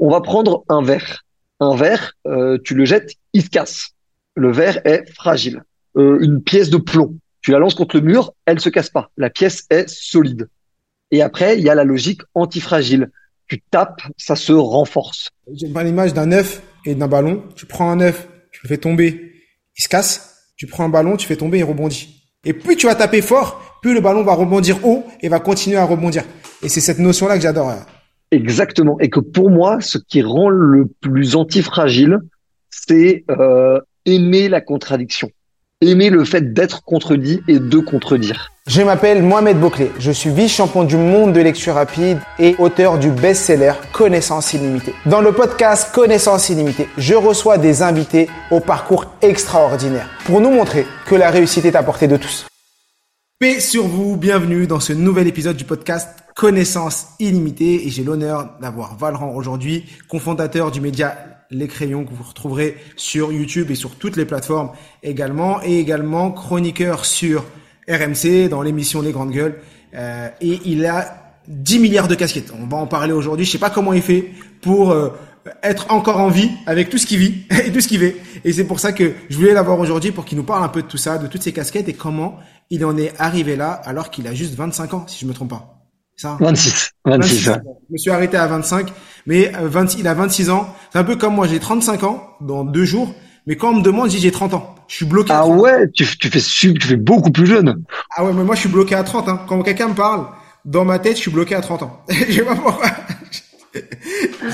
On 0.00 0.10
va 0.10 0.22
prendre 0.22 0.64
un 0.70 0.82
verre. 0.82 1.24
Un 1.60 1.76
verre, 1.76 2.14
euh, 2.26 2.56
tu 2.64 2.74
le 2.74 2.86
jettes, 2.86 3.12
il 3.34 3.44
se 3.44 3.50
casse. 3.50 3.90
Le 4.34 4.50
verre 4.50 4.80
est 4.86 5.04
fragile. 5.12 5.62
Euh, 5.96 6.18
une 6.22 6.42
pièce 6.42 6.70
de 6.70 6.78
plomb, 6.78 7.16
tu 7.42 7.50
la 7.50 7.58
lances 7.58 7.74
contre 7.74 7.96
le 7.96 8.02
mur, 8.02 8.32
elle 8.46 8.60
se 8.60 8.70
casse 8.70 8.88
pas. 8.88 9.10
La 9.18 9.28
pièce 9.28 9.66
est 9.68 9.86
solide. 9.88 10.48
Et 11.10 11.20
après, 11.20 11.58
il 11.58 11.64
y 11.64 11.68
a 11.68 11.74
la 11.74 11.84
logique 11.84 12.22
antifragile. 12.34 13.10
Tu 13.46 13.60
tapes, 13.70 14.00
ça 14.16 14.36
se 14.36 14.52
renforce. 14.52 15.28
J'ai 15.52 15.66
une 15.66 15.78
l'image 15.78 16.14
d'un 16.14 16.32
œuf 16.32 16.62
et 16.86 16.94
d'un 16.94 17.08
ballon. 17.08 17.44
Tu 17.54 17.66
prends 17.66 17.90
un 17.90 18.00
œuf, 18.00 18.26
tu 18.52 18.60
le 18.62 18.68
fais 18.68 18.78
tomber, 18.78 19.32
il 19.76 19.82
se 19.82 19.88
casse. 19.88 20.46
Tu 20.56 20.66
prends 20.66 20.84
un 20.84 20.88
ballon, 20.88 21.18
tu 21.18 21.26
fais 21.26 21.36
tomber, 21.36 21.58
il 21.58 21.64
rebondit. 21.64 22.24
Et 22.44 22.54
plus 22.54 22.76
tu 22.76 22.86
vas 22.86 22.94
taper 22.94 23.20
fort, 23.20 23.78
plus 23.82 23.92
le 23.92 24.00
ballon 24.00 24.22
va 24.22 24.32
rebondir 24.32 24.86
haut 24.86 25.04
et 25.20 25.28
va 25.28 25.40
continuer 25.40 25.76
à 25.76 25.84
rebondir. 25.84 26.24
Et 26.62 26.70
c'est 26.70 26.80
cette 26.80 26.98
notion-là 26.98 27.36
que 27.36 27.42
j'adore. 27.42 27.74
Exactement. 28.30 28.98
Et 29.00 29.10
que 29.10 29.20
pour 29.20 29.50
moi, 29.50 29.80
ce 29.80 29.98
qui 29.98 30.22
rend 30.22 30.48
le 30.48 30.86
plus 31.00 31.36
antifragile, 31.36 32.18
c'est 32.70 33.24
euh, 33.30 33.80
aimer 34.06 34.48
la 34.48 34.60
contradiction 34.60 35.30
aimer 35.82 36.10
le 36.10 36.26
fait 36.26 36.52
d'être 36.52 36.84
contredit 36.84 37.40
et 37.48 37.58
de 37.58 37.78
contredire. 37.78 38.52
Je 38.66 38.82
m'appelle 38.82 39.22
Mohamed 39.22 39.58
Bouclé, 39.58 39.90
je 39.98 40.12
suis 40.12 40.28
vice-champion 40.28 40.84
du 40.84 40.98
monde 40.98 41.32
de 41.32 41.40
lecture 41.40 41.74
rapide 41.74 42.18
et 42.38 42.54
auteur 42.58 42.98
du 42.98 43.10
best-seller 43.10 43.72
Connaissance 43.92 44.52
illimitée. 44.52 44.92
Dans 45.06 45.22
le 45.22 45.32
podcast 45.32 45.94
Connaissance 45.94 46.50
illimitée, 46.50 46.86
je 46.98 47.14
reçois 47.14 47.56
des 47.56 47.80
invités 47.82 48.28
au 48.50 48.60
parcours 48.60 49.06
extraordinaire 49.22 50.06
pour 50.26 50.42
nous 50.42 50.50
montrer 50.50 50.84
que 51.06 51.14
la 51.14 51.30
réussite 51.30 51.64
est 51.64 51.76
à 51.76 51.82
portée 51.82 52.08
de 52.08 52.18
tous. 52.18 52.46
Paix 53.38 53.58
sur 53.58 53.86
vous, 53.86 54.18
bienvenue 54.18 54.66
dans 54.66 54.80
ce 54.80 54.92
nouvel 54.92 55.26
épisode 55.28 55.56
du 55.56 55.64
podcast 55.64 56.19
Connaissance 56.34 57.08
illimitée 57.18 57.86
et 57.86 57.90
j'ai 57.90 58.04
l'honneur 58.04 58.58
d'avoir 58.60 58.96
Valran 58.96 59.34
aujourd'hui, 59.34 59.84
cofondateur 60.08 60.70
du 60.70 60.80
média 60.80 61.16
les 61.50 61.66
crayons 61.66 62.04
que 62.04 62.14
vous 62.14 62.22
retrouverez 62.22 62.76
sur 62.96 63.32
YouTube 63.32 63.70
et 63.70 63.74
sur 63.74 63.96
toutes 63.96 64.16
les 64.16 64.24
plateformes 64.24 64.70
également, 65.02 65.60
et 65.62 65.78
également 65.78 66.30
chroniqueur 66.30 67.04
sur 67.04 67.44
RMC 67.88 68.48
dans 68.48 68.62
l'émission 68.62 69.02
Les 69.02 69.12
Grandes 69.12 69.32
Gueules. 69.32 69.58
Euh, 69.94 70.28
et 70.40 70.60
il 70.64 70.86
a 70.86 71.34
10 71.48 71.80
milliards 71.80 72.08
de 72.08 72.14
casquettes. 72.14 72.52
On 72.58 72.66
va 72.66 72.76
en 72.76 72.86
parler 72.86 73.12
aujourd'hui. 73.12 73.44
Je 73.44 73.50
sais 73.50 73.58
pas 73.58 73.70
comment 73.70 73.92
il 73.92 74.02
fait 74.02 74.30
pour 74.60 74.92
euh, 74.92 75.10
être 75.64 75.90
encore 75.90 76.20
en 76.20 76.28
vie 76.28 76.50
avec 76.66 76.90
tout 76.90 76.98
ce 76.98 77.06
qu'il 77.06 77.18
vit 77.18 77.42
et 77.66 77.72
tout 77.72 77.80
ce 77.80 77.88
qu'il 77.88 77.98
fait. 77.98 78.16
Et 78.44 78.52
c'est 78.52 78.64
pour 78.64 78.78
ça 78.78 78.92
que 78.92 79.12
je 79.28 79.36
voulais 79.36 79.52
l'avoir 79.52 79.80
aujourd'hui 79.80 80.12
pour 80.12 80.24
qu'il 80.24 80.38
nous 80.38 80.44
parle 80.44 80.62
un 80.62 80.68
peu 80.68 80.82
de 80.82 80.86
tout 80.86 80.98
ça, 80.98 81.18
de 81.18 81.26
toutes 81.26 81.42
ces 81.42 81.52
casquettes 81.52 81.88
et 81.88 81.94
comment 81.94 82.38
il 82.70 82.84
en 82.84 82.96
est 82.96 83.12
arrivé 83.18 83.56
là 83.56 83.72
alors 83.72 84.10
qu'il 84.10 84.28
a 84.28 84.34
juste 84.34 84.54
25 84.54 84.94
ans, 84.94 85.04
si 85.08 85.18
je 85.18 85.26
me 85.26 85.34
trompe 85.34 85.50
pas. 85.50 85.79
26. 86.40 86.90
26, 87.04 87.44
Je 87.44 87.50
me 87.90 87.96
suis 87.98 88.10
arrêté 88.10 88.36
à 88.36 88.46
25, 88.46 88.92
mais 89.26 89.52
20, 89.60 89.98
il 89.98 90.08
a 90.08 90.14
26 90.14 90.50
ans. 90.50 90.74
C'est 90.92 90.98
un 90.98 91.04
peu 91.04 91.16
comme 91.16 91.34
moi, 91.34 91.46
j'ai 91.46 91.58
35 91.58 92.04
ans 92.04 92.36
dans 92.40 92.64
deux 92.64 92.84
jours, 92.84 93.14
mais 93.46 93.56
quand 93.56 93.70
on 93.70 93.76
me 93.76 93.82
demande, 93.82 94.10
j'ai 94.10 94.30
30 94.30 94.54
ans. 94.54 94.74
Je 94.88 94.96
suis 94.96 95.06
bloqué. 95.06 95.32
Ah 95.32 95.46
ouais, 95.46 95.88
tu, 95.94 96.04
tu 96.18 96.28
fais 96.28 96.40
tu 96.40 96.86
fais 96.86 96.96
beaucoup 96.96 97.30
plus 97.30 97.46
jeune. 97.46 97.82
Ah 98.16 98.24
ouais, 98.24 98.32
mais 98.32 98.42
moi 98.42 98.54
je 98.54 98.60
suis 98.60 98.68
bloqué 98.68 98.94
à 98.94 99.04
30. 99.04 99.28
Hein. 99.28 99.40
Quand 99.48 99.62
quelqu'un 99.62 99.88
me 99.88 99.94
parle, 99.94 100.26
dans 100.64 100.84
ma 100.84 100.98
tête, 100.98 101.16
je 101.16 101.22
suis 101.22 101.30
bloqué 101.30 101.54
à 101.54 101.60
30 101.60 101.82
ans. 101.84 102.00
je 102.08 102.32
sais 102.32 102.42
pas 102.42 102.56
pourquoi. 102.56 102.86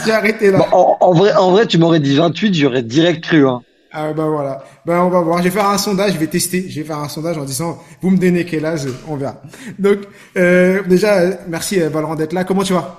j'ai 0.05 0.13
arrêté 0.13 0.51
là. 0.51 0.61
en, 0.73 1.13
vrai, 1.15 1.35
en 1.35 1.51
vrai, 1.53 1.67
tu 1.67 1.79
m'aurais 1.79 2.01
dit 2.01 2.17
28, 2.17 2.55
j'aurais 2.55 2.83
direct 2.83 3.25
cru. 3.25 3.49
Hein. 3.49 3.63
Ah 3.99 4.13
ben 4.13 4.29
voilà. 4.29 4.63
Ben 4.85 5.01
on 5.01 5.09
va 5.09 5.23
voir. 5.23 5.39
Je 5.39 5.45
vais 5.45 5.51
faire 5.51 5.71
un 5.71 5.79
sondage, 5.79 6.13
je 6.13 6.19
vais 6.19 6.27
tester. 6.27 6.69
Je 6.69 6.81
vais 6.81 6.87
faire 6.87 6.99
un 6.99 7.09
sondage 7.09 7.39
en 7.39 7.45
disant 7.47 7.83
vous 8.03 8.11
me 8.11 8.19
donnez 8.19 8.45
quel 8.45 8.67
âge, 8.67 8.83
on 9.09 9.17
verra. 9.17 9.41
Donc 9.79 10.01
euh, 10.37 10.83
déjà 10.83 11.23
merci 11.49 11.81
euh, 11.81 11.89
Valorant 11.89 12.15
d'être 12.15 12.35
là. 12.35 12.45
Comment 12.45 12.63
tu 12.63 12.75
vas? 12.75 12.99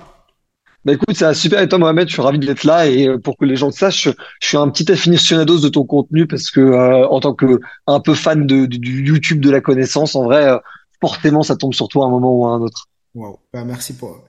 Bah 0.84 0.94
écoute, 0.94 1.14
c'est 1.16 1.32
super 1.34 1.60
et 1.60 1.68
toi 1.68 1.78
Mohamed, 1.78 2.08
je 2.08 2.14
suis 2.14 2.22
ravi 2.22 2.40
d'être 2.40 2.64
là 2.64 2.88
et 2.88 3.06
euh, 3.06 3.18
pour 3.18 3.36
que 3.36 3.44
les 3.44 3.54
gens 3.54 3.66
le 3.66 3.72
sachent, 3.72 4.08
je 4.40 4.46
suis 4.46 4.56
un 4.56 4.68
petit 4.70 4.90
aficionados 4.90 5.60
de 5.60 5.68
ton 5.68 5.84
contenu 5.84 6.26
parce 6.26 6.50
que 6.50 7.04
en 7.06 7.20
tant 7.20 7.34
que 7.34 7.60
un 7.86 8.00
peu 8.00 8.14
fan 8.14 8.44
de, 8.44 8.66
du 8.66 9.06
YouTube 9.06 9.40
de 9.40 9.50
la 9.50 9.60
connaissance, 9.60 10.16
en 10.16 10.24
vrai, 10.24 10.58
forcément 11.00 11.44
ça 11.44 11.54
tombe 11.54 11.74
sur 11.74 11.86
toi 11.86 12.06
à 12.06 12.08
un 12.08 12.10
moment 12.10 12.34
ou 12.34 12.44
à 12.44 12.50
un 12.50 12.60
autre. 12.60 12.88
Wow, 13.14 13.38
ben 13.52 13.64
merci 13.64 13.94
pour 13.94 14.10
euh, 14.10 14.27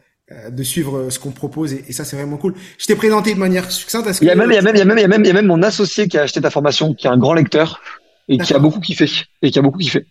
de 0.52 0.64
suivre 0.64 0.98
euh, 0.98 1.10
ce 1.10 1.20
qu'on 1.20 1.32
propose 1.32 1.74
et, 1.74 1.92
ça 1.92 2.06
c'est 2.06 2.16
vraiment 2.16 2.38
cool. 2.38 2.54
Je 2.78 2.86
t'ai 2.86 2.96
présenté 2.96 3.34
de 3.34 3.40
manière 3.40 3.72
succincte. 3.72 4.08
Il 4.22 4.28
y 4.28 4.32
a 4.32 4.36
même, 4.36 4.52
il 4.52 4.56
y 4.56 4.58
a 4.58 4.62
même, 4.62 4.76
il 4.76 4.80
y 4.80 4.82
a 4.82 4.86
même, 4.86 4.98
il 4.98 5.02
y 5.02 5.06
a 5.06 5.08
même, 5.08 5.22
il 5.24 5.28
y 5.28 5.32
a 5.32 5.34
même 5.34 5.48
mon 5.48 5.64
associé 5.64 6.08
qui 6.08 6.18
a 6.18 6.24
acheté 6.24 6.40
ta 6.42 6.50
formation, 6.50 6.94
qui 6.94 7.08
est 7.08 7.10
un 7.10 7.18
grand 7.18 7.34
lecteur 7.34 7.82
et 8.28 8.38
qui 8.38 8.54
a 8.54 8.60
beaucoup 8.60 8.80
kiffé 8.80 9.10
et 9.42 9.52
qui 9.52 9.58
a 9.58 9.62
beaucoup 9.62 9.80
kiffé. 9.80 10.06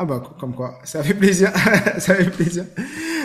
Ah 0.00 0.04
bah 0.04 0.22
comme 0.38 0.54
quoi, 0.54 0.78
ça 0.84 1.02
fait 1.02 1.12
plaisir, 1.12 1.50
ça 1.98 2.14
fait 2.14 2.30
plaisir. 2.30 2.64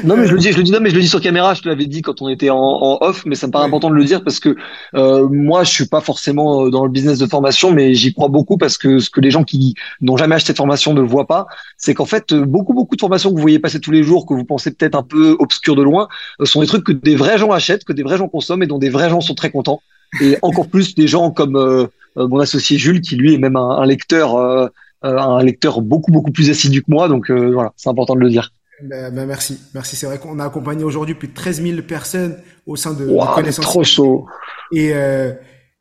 Non 0.03 0.17
mais 0.17 0.25
je 0.25 0.33
le 0.33 0.39
dis, 0.39 0.51
je 0.51 0.57
le 0.57 0.63
dis, 0.63 0.71
non 0.71 0.79
mais 0.81 0.89
je 0.89 0.95
le 0.95 1.01
dis 1.01 1.07
sur 1.07 1.21
caméra. 1.21 1.53
Je 1.53 1.61
te 1.61 1.69
l'avais 1.69 1.85
dit 1.85 2.01
quand 2.01 2.19
on 2.23 2.29
était 2.29 2.49
en, 2.49 2.57
en, 2.57 2.97
off, 3.01 3.27
mais 3.27 3.35
ça 3.35 3.45
me 3.45 3.51
paraît 3.51 3.67
important 3.67 3.91
de 3.91 3.95
le 3.95 4.03
dire 4.03 4.23
parce 4.23 4.39
que 4.39 4.55
euh, 4.95 5.29
moi 5.29 5.63
je 5.63 5.69
suis 5.69 5.85
pas 5.85 6.01
forcément 6.01 6.65
euh, 6.65 6.71
dans 6.71 6.83
le 6.83 6.89
business 6.89 7.19
de 7.19 7.27
formation, 7.27 7.69
mais 7.69 7.93
j'y 7.93 8.11
crois 8.11 8.27
beaucoup 8.27 8.57
parce 8.57 8.79
que 8.79 8.97
ce 8.97 9.11
que 9.11 9.21
les 9.21 9.29
gens 9.29 9.43
qui 9.43 9.75
n'ont 10.01 10.17
jamais 10.17 10.33
acheté 10.33 10.51
de 10.51 10.57
formation 10.57 10.95
ne 10.95 11.01
voient 11.01 11.27
pas, 11.27 11.45
c'est 11.77 11.93
qu'en 11.93 12.05
fait 12.05 12.33
beaucoup 12.33 12.73
beaucoup 12.73 12.95
de 12.95 13.01
formations 13.01 13.29
que 13.29 13.35
vous 13.35 13.41
voyez 13.43 13.59
passer 13.59 13.79
tous 13.79 13.91
les 13.91 14.01
jours, 14.01 14.25
que 14.25 14.33
vous 14.33 14.43
pensez 14.43 14.71
peut-être 14.71 14.95
un 14.95 15.03
peu 15.03 15.35
obscures 15.37 15.75
de 15.75 15.83
loin, 15.83 16.07
euh, 16.41 16.45
sont 16.45 16.61
des 16.61 16.67
trucs 16.67 16.85
que 16.85 16.91
des 16.91 17.15
vrais 17.15 17.37
gens 17.37 17.51
achètent, 17.51 17.83
que 17.83 17.93
des 17.93 18.01
vrais 18.01 18.17
gens 18.17 18.27
consomment 18.27 18.63
et 18.63 18.67
dont 18.67 18.79
des 18.79 18.89
vrais 18.89 19.11
gens 19.11 19.21
sont 19.21 19.35
très 19.35 19.51
contents. 19.51 19.83
Et 20.21 20.37
encore 20.41 20.67
plus 20.69 20.95
des 20.95 21.07
gens 21.07 21.29
comme 21.29 21.55
euh, 21.55 21.85
mon 22.15 22.39
associé 22.39 22.79
Jules 22.79 23.01
qui 23.01 23.15
lui 23.15 23.35
est 23.35 23.37
même 23.37 23.57
un, 23.57 23.77
un 23.77 23.85
lecteur 23.85 24.35
euh, 24.35 24.67
un 25.03 25.43
lecteur 25.43 25.81
beaucoup 25.81 26.11
beaucoup 26.11 26.31
plus 26.31 26.49
assidu 26.49 26.81
que 26.81 26.89
moi, 26.89 27.07
donc 27.07 27.29
euh, 27.29 27.51
voilà, 27.51 27.73
c'est 27.75 27.89
important 27.89 28.15
de 28.15 28.21
le 28.21 28.29
dire. 28.29 28.51
Ben, 28.81 29.13
ben 29.13 29.25
merci, 29.25 29.59
merci. 29.73 29.95
C'est 29.95 30.05
vrai 30.05 30.17
qu'on 30.17 30.39
a 30.39 30.45
accompagné 30.45 30.83
aujourd'hui 30.83 31.15
plus 31.15 31.27
de 31.27 31.33
13 31.33 31.61
000 31.61 31.81
personnes 31.83 32.37
au 32.65 32.75
sein 32.75 32.93
de, 32.93 33.05
wow. 33.05 33.25
Trop 33.61 33.83
chaud. 33.83 34.25
Et, 34.73 34.93
euh, 34.93 35.31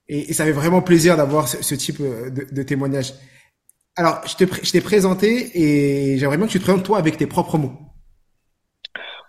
et, 0.08 0.30
et, 0.30 0.32
ça 0.32 0.44
fait 0.44 0.52
vraiment 0.52 0.82
plaisir 0.82 1.16
d'avoir 1.16 1.48
ce, 1.48 1.62
ce, 1.62 1.74
type 1.74 2.00
de, 2.00 2.46
de 2.52 2.62
témoignage. 2.62 3.14
Alors, 3.96 4.20
je 4.26 4.70
t'ai 4.70 4.80
présenté 4.80 5.50
et 5.54 6.18
j'aimerais 6.18 6.36
bien 6.36 6.46
que 6.46 6.52
tu 6.52 6.58
te 6.58 6.64
présentes 6.64 6.84
toi 6.84 6.98
avec 6.98 7.16
tes 7.16 7.26
propres 7.26 7.58
mots. 7.58 7.72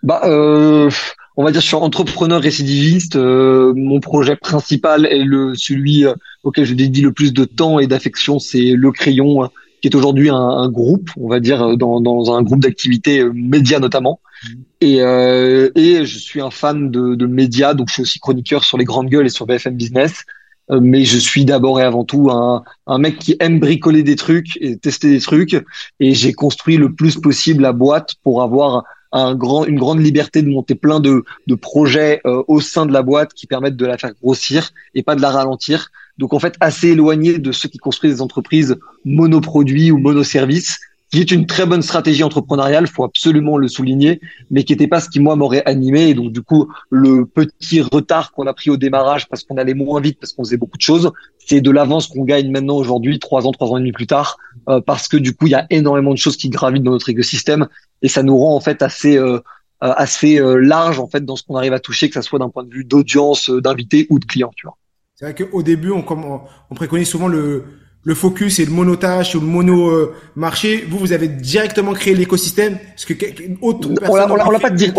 Bah, 0.02 0.22
euh, 0.24 0.90
on 1.36 1.44
va 1.44 1.50
dire, 1.50 1.60
je 1.60 1.66
suis 1.66 1.76
entrepreneur 1.76 2.40
récidiviste. 2.40 3.16
Euh, 3.16 3.72
mon 3.74 4.00
projet 4.00 4.36
principal 4.36 5.06
est 5.06 5.24
le 5.24 5.54
celui 5.54 6.04
auquel 6.44 6.64
je 6.64 6.74
dédie 6.74 7.00
le 7.00 7.12
plus 7.12 7.32
de 7.32 7.44
temps 7.44 7.78
et 7.78 7.86
d'affection, 7.86 8.38
c'est 8.38 8.72
le 8.72 8.92
crayon 8.92 9.50
qui 9.84 9.88
est 9.88 9.96
aujourd'hui 9.96 10.30
un, 10.30 10.36
un, 10.36 10.70
groupe, 10.70 11.10
on 11.18 11.28
va 11.28 11.40
dire, 11.40 11.60
euh, 11.60 11.76
dans, 11.76 12.00
dans 12.00 12.34
un 12.34 12.42
groupe 12.42 12.60
d'activités 12.60 13.18
euh, 13.18 13.30
médias 13.34 13.80
notamment. 13.80 14.18
Mmh. 14.42 14.48
Et, 14.80 15.02
euh, 15.02 15.68
et 15.74 16.06
je 16.06 16.18
suis 16.18 16.40
un 16.40 16.48
fan 16.50 16.90
de, 16.90 17.14
de, 17.14 17.26
médias, 17.26 17.74
donc 17.74 17.88
je 17.88 17.92
suis 17.92 18.02
aussi 18.02 18.18
chroniqueur 18.18 18.64
sur 18.64 18.78
les 18.78 18.86
grandes 18.86 19.10
gueules 19.10 19.26
et 19.26 19.28
sur 19.28 19.44
BFM 19.44 19.76
Business. 19.76 20.24
Euh, 20.70 20.80
mais 20.80 21.04
je 21.04 21.18
suis 21.18 21.44
d'abord 21.44 21.80
et 21.80 21.82
avant 21.82 22.06
tout 22.06 22.30
un, 22.30 22.64
un 22.86 22.96
mec 22.96 23.18
qui 23.18 23.36
aime 23.40 23.60
bricoler 23.60 24.02
des 24.02 24.16
trucs 24.16 24.56
et 24.62 24.78
tester 24.78 25.10
des 25.10 25.20
trucs. 25.20 25.62
Et 26.00 26.14
j'ai 26.14 26.32
construit 26.32 26.78
le 26.78 26.94
plus 26.94 27.16
possible 27.20 27.62
la 27.62 27.74
boîte 27.74 28.14
pour 28.22 28.42
avoir 28.42 28.84
un 29.12 29.34
grand, 29.34 29.66
une 29.66 29.78
grande 29.78 30.00
liberté 30.00 30.40
de 30.40 30.48
monter 30.48 30.76
plein 30.76 30.98
de, 30.98 31.24
de 31.46 31.54
projets 31.54 32.22
euh, 32.24 32.42
au 32.48 32.62
sein 32.62 32.86
de 32.86 32.92
la 32.94 33.02
boîte 33.02 33.34
qui 33.34 33.46
permettent 33.46 33.76
de 33.76 33.84
la 33.84 33.98
faire 33.98 34.14
grossir 34.14 34.70
et 34.94 35.02
pas 35.02 35.14
de 35.14 35.20
la 35.20 35.30
ralentir. 35.30 35.90
Donc 36.18 36.32
en 36.32 36.38
fait 36.38 36.54
assez 36.60 36.88
éloigné 36.90 37.38
de 37.38 37.52
ceux 37.52 37.68
qui 37.68 37.78
construisent 37.78 38.16
des 38.16 38.22
entreprises 38.22 38.76
monoproduits 39.04 39.90
ou 39.90 39.98
monoservices, 39.98 40.78
qui 41.10 41.20
est 41.20 41.30
une 41.30 41.46
très 41.46 41.64
bonne 41.64 41.82
stratégie 41.82 42.24
entrepreneuriale, 42.24 42.88
faut 42.88 43.04
absolument 43.04 43.56
le 43.56 43.68
souligner, 43.68 44.20
mais 44.50 44.64
qui 44.64 44.72
n'était 44.72 44.88
pas 44.88 45.00
ce 45.00 45.08
qui 45.08 45.20
moi 45.20 45.36
m'aurait 45.36 45.62
animé. 45.64 46.08
Et 46.08 46.14
donc 46.14 46.32
du 46.32 46.42
coup, 46.42 46.68
le 46.90 47.24
petit 47.24 47.82
retard 47.82 48.32
qu'on 48.32 48.46
a 48.48 48.52
pris 48.52 48.70
au 48.70 48.76
démarrage 48.76 49.28
parce 49.28 49.44
qu'on 49.44 49.56
allait 49.56 49.74
moins 49.74 50.00
vite, 50.00 50.18
parce 50.18 50.32
qu'on 50.32 50.44
faisait 50.44 50.56
beaucoup 50.56 50.76
de 50.76 50.82
choses, 50.82 51.12
c'est 51.38 51.60
de 51.60 51.70
l'avance 51.70 52.08
qu'on 52.08 52.24
gagne 52.24 52.50
maintenant 52.50 52.76
aujourd'hui, 52.76 53.18
trois 53.18 53.46
ans, 53.46 53.52
trois 53.52 53.68
ans 53.68 53.76
et 53.76 53.80
demi 53.80 53.92
plus 53.92 54.08
tard, 54.08 54.38
euh, 54.68 54.80
parce 54.80 55.06
que 55.06 55.16
du 55.16 55.36
coup, 55.36 55.46
il 55.46 55.50
y 55.50 55.54
a 55.54 55.66
énormément 55.70 56.10
de 56.10 56.18
choses 56.18 56.36
qui 56.36 56.48
gravitent 56.48 56.82
dans 56.82 56.90
notre 56.90 57.08
écosystème 57.08 57.68
et 58.02 58.08
ça 58.08 58.22
nous 58.22 58.36
rend 58.36 58.56
en 58.56 58.60
fait 58.60 58.82
assez 58.82 59.16
euh, 59.16 59.38
assez 59.80 60.40
euh, 60.40 60.56
large 60.56 60.98
en 60.98 61.06
fait 61.06 61.24
dans 61.24 61.36
ce 61.36 61.42
qu'on 61.42 61.56
arrive 61.56 61.74
à 61.74 61.80
toucher, 61.80 62.08
que 62.08 62.14
ça 62.14 62.22
soit 62.22 62.38
d'un 62.38 62.48
point 62.48 62.64
de 62.64 62.70
vue 62.70 62.84
d'audience, 62.84 63.50
d'invités 63.50 64.06
ou 64.10 64.18
de 64.18 64.24
clients, 64.24 64.52
tu 64.56 64.66
vois. 64.66 64.76
C'est 65.24 65.32
vrai 65.32 65.48
qu'au 65.50 65.62
début, 65.62 65.90
on, 65.90 66.04
on, 66.06 66.40
on, 66.70 66.74
préconise 66.74 67.08
souvent 67.08 67.28
le, 67.28 67.64
le 68.02 68.14
focus 68.14 68.58
et 68.58 68.66
le 68.66 68.72
monotage 68.72 69.34
ou 69.34 69.40
le 69.40 69.46
mono 69.46 69.88
euh, 69.88 70.12
marché, 70.36 70.84
vous 70.86 70.98
vous 70.98 71.12
avez 71.14 71.28
directement 71.28 71.94
créé 71.94 72.14
l'écosystème 72.14 72.76
parce 72.88 73.06
que 73.06 73.14
autre 73.62 73.88
on 74.06 74.16
l'a 74.16 74.28
pas 74.28 74.34
on 74.34 74.50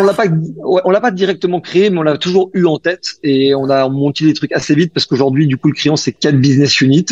l'a 0.02 0.14
pas 0.14 0.26
on 0.64 0.90
l'a 0.90 1.02
pas 1.02 1.12
directement 1.12 1.62
créé 1.62 1.92
mais 1.92 2.00
on 2.00 2.02
l'a 2.02 2.18
toujours 2.18 2.50
eu 2.56 2.66
en 2.66 2.80
tête 2.80 3.18
et 3.22 3.54
on 3.54 3.70
a 3.70 3.88
monté 3.88 4.26
des 4.26 4.34
trucs 4.34 4.52
assez 4.52 4.74
vite 4.74 4.94
parce 4.94 5.06
qu'aujourd'hui 5.06 5.46
du 5.46 5.58
coup 5.58 5.68
le 5.68 5.76
client 5.76 5.96
c'est 5.96 6.14
quatre 6.14 6.40
business 6.40 6.82
units, 6.82 7.06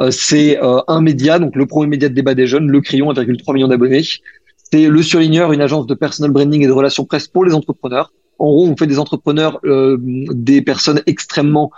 euh, 0.00 0.12
c'est 0.12 0.62
euh, 0.62 0.78
un 0.86 1.00
média 1.00 1.40
donc 1.40 1.56
le 1.56 1.66
premier 1.66 1.88
média 1.88 2.08
de 2.08 2.14
débat 2.14 2.34
des 2.34 2.46
jeunes, 2.46 2.70
le 2.70 2.80
crayon 2.80 3.12
1,3 3.12 3.54
million 3.54 3.66
d'abonnés. 3.66 4.04
C'est 4.70 4.88
le 4.88 5.02
surligneur, 5.02 5.52
une 5.52 5.60
agence 5.60 5.86
de 5.86 5.94
personal 5.94 6.30
branding 6.30 6.62
et 6.62 6.66
de 6.68 6.72
relations 6.72 7.04
presse 7.04 7.26
pour 7.26 7.44
les 7.44 7.54
entrepreneurs. 7.54 8.12
En 8.38 8.46
gros, 8.46 8.66
on 8.66 8.76
fait 8.76 8.86
des 8.86 8.98
entrepreneurs, 8.98 9.60
des 9.64 10.62
personnes 10.62 11.00
extrêmement 11.06 11.70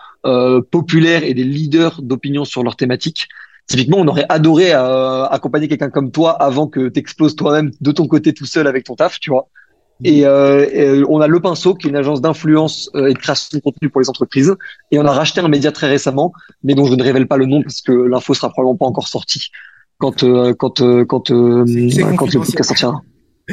populaires 0.71 1.23
et 1.23 1.35
des 1.35 1.45
leaders 1.45 2.01
d'opinion 2.01 2.45
sur 2.45 2.63
leur 2.63 2.77
thématique. 2.77 3.29
Typiquement, 3.67 3.99
on 3.99 4.09
aurait 4.09 4.27
adoré 4.29 4.75
euh, 4.75 5.25
accompagner 5.25 5.69
quelqu'un 5.69 5.89
comme 5.89 6.11
toi 6.11 6.33
avant 6.33 6.67
que 6.67 6.89
t'exploses 6.89 7.35
toi-même 7.35 7.71
de 7.81 7.93
ton 7.93 8.07
côté 8.07 8.35
tout 8.35 8.45
seul 8.45 8.67
avec 8.67 8.85
ton 8.85 8.95
taf, 8.95 9.19
tu 9.19 9.31
vois. 9.31 9.49
Mm. 10.01 10.07
Et, 10.07 10.27
euh, 10.27 11.05
on 11.09 11.21
a 11.21 11.27
Le 11.27 11.41
Pinceau, 11.41 11.75
qui 11.75 11.87
est 11.87 11.91
une 11.91 11.97
agence 11.97 12.21
d'influence 12.21 12.91
euh, 12.95 13.07
et 13.07 13.15
de 13.15 13.19
création 13.19 13.57
de 13.57 13.63
contenu 13.63 13.89
pour 13.89 14.03
les 14.03 14.11
entreprises. 14.11 14.55
Et 14.91 14.99
on 14.99 15.07
a 15.07 15.13
racheté 15.13 15.41
un 15.41 15.49
média 15.49 15.73
très 15.73 15.89
récemment, 15.89 16.33
mais 16.63 16.75
dont 16.75 16.85
je 16.85 16.95
ne 16.95 17.03
révèle 17.03 17.27
pas 17.27 17.39
le 17.39 17.47
nom 17.47 17.63
parce 17.63 17.81
que 17.81 17.93
l'info 17.93 18.35
sera 18.35 18.51
probablement 18.51 18.77
pas 18.77 18.87
encore 18.87 19.09
sortie 19.09 19.51
quand 19.99 20.25
quand 20.59 20.81
quand 21.07 21.07
quand, 21.07 21.31
le 21.31 22.39
podcast 22.39 22.65
sortira. 22.65 23.01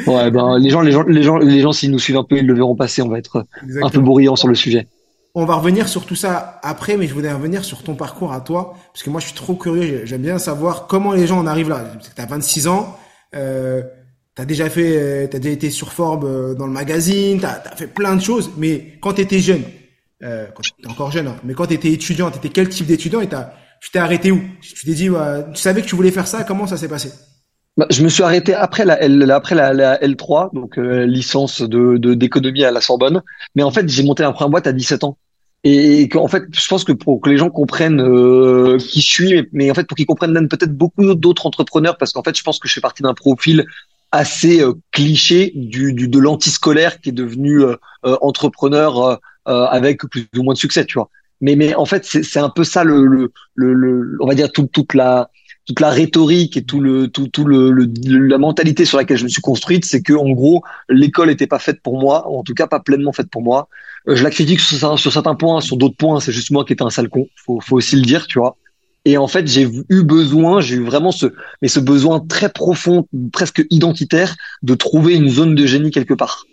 Ouais, 0.06 0.30
ben 0.30 0.58
les 0.58 0.70
gens, 0.70 0.80
les 0.80 0.92
gens, 0.92 1.02
les 1.02 1.22
gens, 1.22 1.36
les 1.36 1.60
gens, 1.60 1.72
s'ils 1.72 1.90
nous 1.90 1.98
suivent 1.98 2.16
un 2.16 2.24
peu, 2.24 2.38
ils 2.38 2.46
le 2.46 2.54
verront 2.54 2.74
passer. 2.74 3.02
On 3.02 3.08
va 3.08 3.18
être 3.18 3.46
un 3.82 3.90
peu 3.90 4.00
bourrillant 4.00 4.36
sur 4.36 4.48
le 4.48 4.54
sujet. 4.54 4.86
On 5.34 5.46
va 5.46 5.54
revenir 5.54 5.88
sur 5.88 6.04
tout 6.04 6.14
ça 6.14 6.60
après, 6.62 6.96
mais 6.96 7.06
je 7.06 7.14
voudrais 7.14 7.32
revenir 7.32 7.64
sur 7.64 7.82
ton 7.82 7.94
parcours 7.94 8.32
à 8.34 8.40
toi, 8.40 8.74
parce 8.92 9.02
que 9.02 9.08
moi 9.08 9.18
je 9.18 9.26
suis 9.26 9.34
trop 9.34 9.54
curieux, 9.54 10.02
j'aime 10.04 10.20
bien 10.20 10.38
savoir 10.38 10.86
comment 10.86 11.12
les 11.12 11.26
gens 11.26 11.38
en 11.38 11.46
arrivent 11.46 11.70
là. 11.70 11.84
Tu 12.14 12.20
as 12.20 12.26
26 12.26 12.68
ans, 12.68 12.98
euh, 13.34 13.82
tu 14.36 14.42
as 14.42 14.44
déjà 14.44 14.70
fait, 14.70 14.96
euh, 14.96 15.26
t'as 15.26 15.38
déjà 15.38 15.54
été 15.54 15.70
sur 15.70 15.92
Forbes 15.92 16.24
euh, 16.24 16.54
dans 16.54 16.66
le 16.66 16.72
magazine, 16.72 17.38
tu 17.38 17.46
as, 17.46 17.60
fait 17.76 17.86
plein 17.86 18.16
de 18.16 18.22
choses, 18.22 18.50
mais 18.56 18.98
quand 19.00 19.14
tu 19.14 19.22
étais 19.22 19.38
jeune, 19.38 19.62
euh, 20.22 20.46
quand 20.54 20.62
tu 20.62 20.72
encore 20.86 21.10
jeune, 21.10 21.28
hein, 21.28 21.36
mais 21.44 21.54
quand 21.54 21.66
tu 21.66 21.74
étais 21.74 21.90
étudiant, 21.90 22.30
tu 22.30 22.38
étais 22.38 22.48
quel 22.48 22.68
type 22.68 22.86
d'étudiant 22.86 23.20
et 23.20 23.28
tu 23.28 23.90
t'es 23.90 23.98
arrêté 23.98 24.32
où? 24.32 24.42
Tu 24.60 24.84
t'es 24.84 24.94
dit, 24.94 25.08
tu 25.08 25.60
savais 25.60 25.82
que 25.82 25.86
tu 25.86 25.96
voulais 25.96 26.10
faire 26.10 26.26
ça, 26.26 26.44
comment 26.44 26.66
ça 26.66 26.76
s'est 26.76 26.88
passé? 26.88 27.10
Bah, 27.78 27.86
je 27.90 28.02
me 28.02 28.08
suis 28.08 28.22
arrêté 28.22 28.52
après 28.54 28.84
la 28.84 29.00
L, 29.00 29.30
après 29.30 29.54
la, 29.54 29.72
la 29.72 29.96
L3, 29.98 30.54
donc 30.54 30.78
euh, 30.78 31.06
licence 31.06 31.62
de 31.62 31.96
d'économie 32.14 32.64
à 32.64 32.70
la 32.70 32.82
Sorbonne. 32.82 33.22
Mais 33.54 33.62
en 33.62 33.70
fait, 33.70 33.88
j'ai 33.88 34.02
monté 34.02 34.22
un 34.24 34.32
première 34.32 34.50
boîte 34.50 34.66
à 34.66 34.72
17 34.72 35.04
ans. 35.04 35.16
Et 35.64 36.08
qu'en 36.08 36.26
fait, 36.28 36.42
je 36.52 36.66
pense 36.68 36.84
que 36.84 36.92
pour 36.92 37.20
que 37.20 37.30
les 37.30 37.38
gens 37.38 37.48
comprennent 37.48 38.00
euh, 38.00 38.78
qui 38.78 39.00
je 39.00 39.10
suis, 39.10 39.48
mais, 39.52 39.70
en 39.70 39.74
fait 39.74 39.84
pour 39.86 39.96
qu'ils 39.96 40.06
comprennent 40.06 40.32
même 40.32 40.48
peut-être 40.48 40.76
beaucoup 40.76 41.14
d'autres 41.14 41.46
entrepreneurs, 41.46 41.96
parce 41.96 42.12
qu'en 42.12 42.22
fait, 42.22 42.36
je 42.36 42.42
pense 42.42 42.58
que 42.58 42.68
je 42.68 42.74
fais 42.74 42.80
partie 42.80 43.02
d'un 43.02 43.14
profil 43.14 43.64
assez 44.10 44.60
euh, 44.60 44.74
cliché 44.90 45.52
du, 45.54 45.94
du 45.94 46.08
de 46.08 46.18
l'antiscolaire 46.18 47.00
qui 47.00 47.10
est 47.10 47.12
devenu 47.12 47.62
euh, 47.62 47.76
entrepreneur 48.02 49.20
avec 49.46 50.02
plus 50.06 50.26
ou 50.36 50.42
moins 50.42 50.54
de 50.54 50.58
succès, 50.58 50.84
tu 50.84 50.94
vois. 50.94 51.08
Mais 51.40 51.56
mais 51.56 51.74
en 51.74 51.86
fait, 51.86 52.04
c'est 52.04 52.38
un 52.38 52.50
peu 52.50 52.64
ça 52.64 52.84
le, 52.84 53.06
le, 53.06 53.32
le, 53.54 54.16
on 54.20 54.26
va 54.26 54.34
dire 54.34 54.52
toute 54.52 54.70
toute 54.72 54.94
la 54.94 55.30
toute 55.66 55.80
la 55.80 55.90
rhétorique 55.90 56.56
et 56.56 56.64
tout 56.64 56.80
le 56.80 57.08
tout 57.08 57.28
tout 57.28 57.44
le, 57.44 57.70
la 57.70 58.38
mentalité 58.38 58.84
sur 58.84 58.98
laquelle 58.98 59.16
je 59.16 59.24
me 59.24 59.28
suis 59.28 59.42
construite, 59.42 59.84
c'est 59.84 60.02
que 60.02 60.12
en 60.12 60.30
gros 60.30 60.62
l'école 60.88 61.28
n'était 61.28 61.46
pas 61.46 61.58
faite 61.58 61.80
pour 61.82 61.98
moi, 61.98 62.28
ou 62.28 62.38
en 62.38 62.42
tout 62.42 62.54
cas 62.54 62.66
pas 62.66 62.80
pleinement 62.80 63.12
faite 63.12 63.30
pour 63.30 63.42
moi. 63.42 63.68
Euh, 64.08 64.16
je 64.16 64.24
la 64.24 64.30
critique 64.30 64.60
sur, 64.60 65.12
certains 65.12 65.34
points, 65.34 65.60
sur 65.60 65.76
d'autres 65.76 65.96
points, 65.96 66.20
c'est 66.20 66.32
juste 66.32 66.50
moi 66.50 66.64
qui 66.64 66.72
étais 66.72 66.82
un 66.82 66.90
sale 66.90 67.08
con. 67.08 67.26
Faut 67.36 67.60
faut 67.60 67.76
aussi 67.76 67.96
le 67.96 68.02
dire, 68.02 68.26
tu 68.26 68.38
vois. 68.38 68.56
Et 69.04 69.18
en 69.18 69.26
fait, 69.26 69.46
j'ai 69.48 69.68
eu 69.88 70.02
besoin, 70.04 70.60
j'ai 70.60 70.76
eu 70.76 70.84
vraiment 70.84 71.10
ce, 71.10 71.26
mais 71.60 71.68
ce 71.68 71.80
besoin 71.80 72.20
très 72.20 72.48
profond, 72.48 73.08
presque 73.32 73.64
identitaire, 73.70 74.36
de 74.62 74.74
trouver 74.74 75.14
une 75.14 75.28
zone 75.28 75.54
de 75.56 75.66
génie 75.66 75.90
quelque 75.90 76.14
part. 76.14 76.44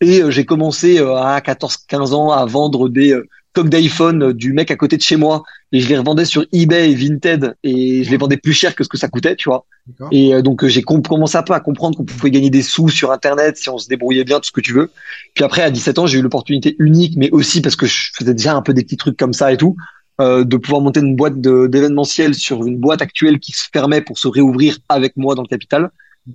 Et 0.00 0.22
euh, 0.22 0.30
j'ai 0.30 0.44
commencé 0.44 0.98
euh, 0.98 1.14
à 1.14 1.38
14-15 1.40 2.14
ans 2.14 2.30
à 2.32 2.44
vendre 2.46 2.88
des 2.88 3.16
coques 3.54 3.70
d'iPhone 3.70 4.32
du 4.32 4.52
mec 4.52 4.70
à 4.70 4.76
côté 4.76 4.96
de 4.96 5.02
chez 5.02 5.16
moi 5.16 5.44
et 5.72 5.80
je 5.80 5.88
les 5.88 5.96
revendais 5.96 6.24
sur 6.24 6.44
eBay 6.52 6.90
et 6.90 6.94
Vinted 6.94 7.56
et 7.62 8.04
je 8.04 8.10
les 8.10 8.16
vendais 8.16 8.36
plus 8.36 8.52
cher 8.52 8.74
que 8.74 8.84
ce 8.84 8.88
que 8.88 8.98
ça 8.98 9.08
coûtait, 9.08 9.36
tu 9.36 9.48
vois. 9.48 9.64
Et 10.10 10.34
euh, 10.34 10.42
donc 10.42 10.66
j'ai 10.66 10.82
commencé 10.82 11.38
un 11.38 11.42
peu 11.42 11.54
à 11.54 11.60
comprendre 11.60 11.96
qu'on 11.96 12.04
pouvait 12.04 12.30
gagner 12.30 12.50
des 12.50 12.62
sous 12.62 12.88
sur 12.88 13.12
internet 13.12 13.56
si 13.56 13.70
on 13.70 13.78
se 13.78 13.88
débrouillait 13.88 14.24
bien, 14.24 14.38
tout 14.38 14.46
ce 14.46 14.52
que 14.52 14.60
tu 14.60 14.72
veux. 14.72 14.90
Puis 15.34 15.44
après 15.44 15.62
à 15.62 15.70
17 15.70 15.98
ans, 16.00 16.06
j'ai 16.06 16.18
eu 16.18 16.22
l'opportunité 16.22 16.76
unique 16.78 17.14
mais 17.16 17.30
aussi 17.30 17.62
parce 17.62 17.76
que 17.76 17.86
je 17.86 18.10
faisais 18.12 18.34
déjà 18.34 18.54
un 18.54 18.62
peu 18.62 18.74
des 18.74 18.82
petits 18.82 18.96
trucs 18.96 19.16
comme 19.16 19.32
ça 19.32 19.52
et 19.52 19.56
tout. 19.56 19.76
Euh, 20.20 20.44
de 20.44 20.56
pouvoir 20.56 20.80
monter 20.80 21.00
une 21.00 21.16
boîte 21.16 21.40
d'événementiel 21.40 22.36
sur 22.36 22.64
une 22.64 22.78
boîte 22.78 23.02
actuelle 23.02 23.40
qui 23.40 23.50
se 23.50 23.64
fermait 23.72 24.00
pour 24.00 24.16
se 24.16 24.28
réouvrir 24.28 24.78
avec 24.88 25.16
moi 25.16 25.34
dans 25.34 25.42
le 25.42 25.48
capital 25.48 25.90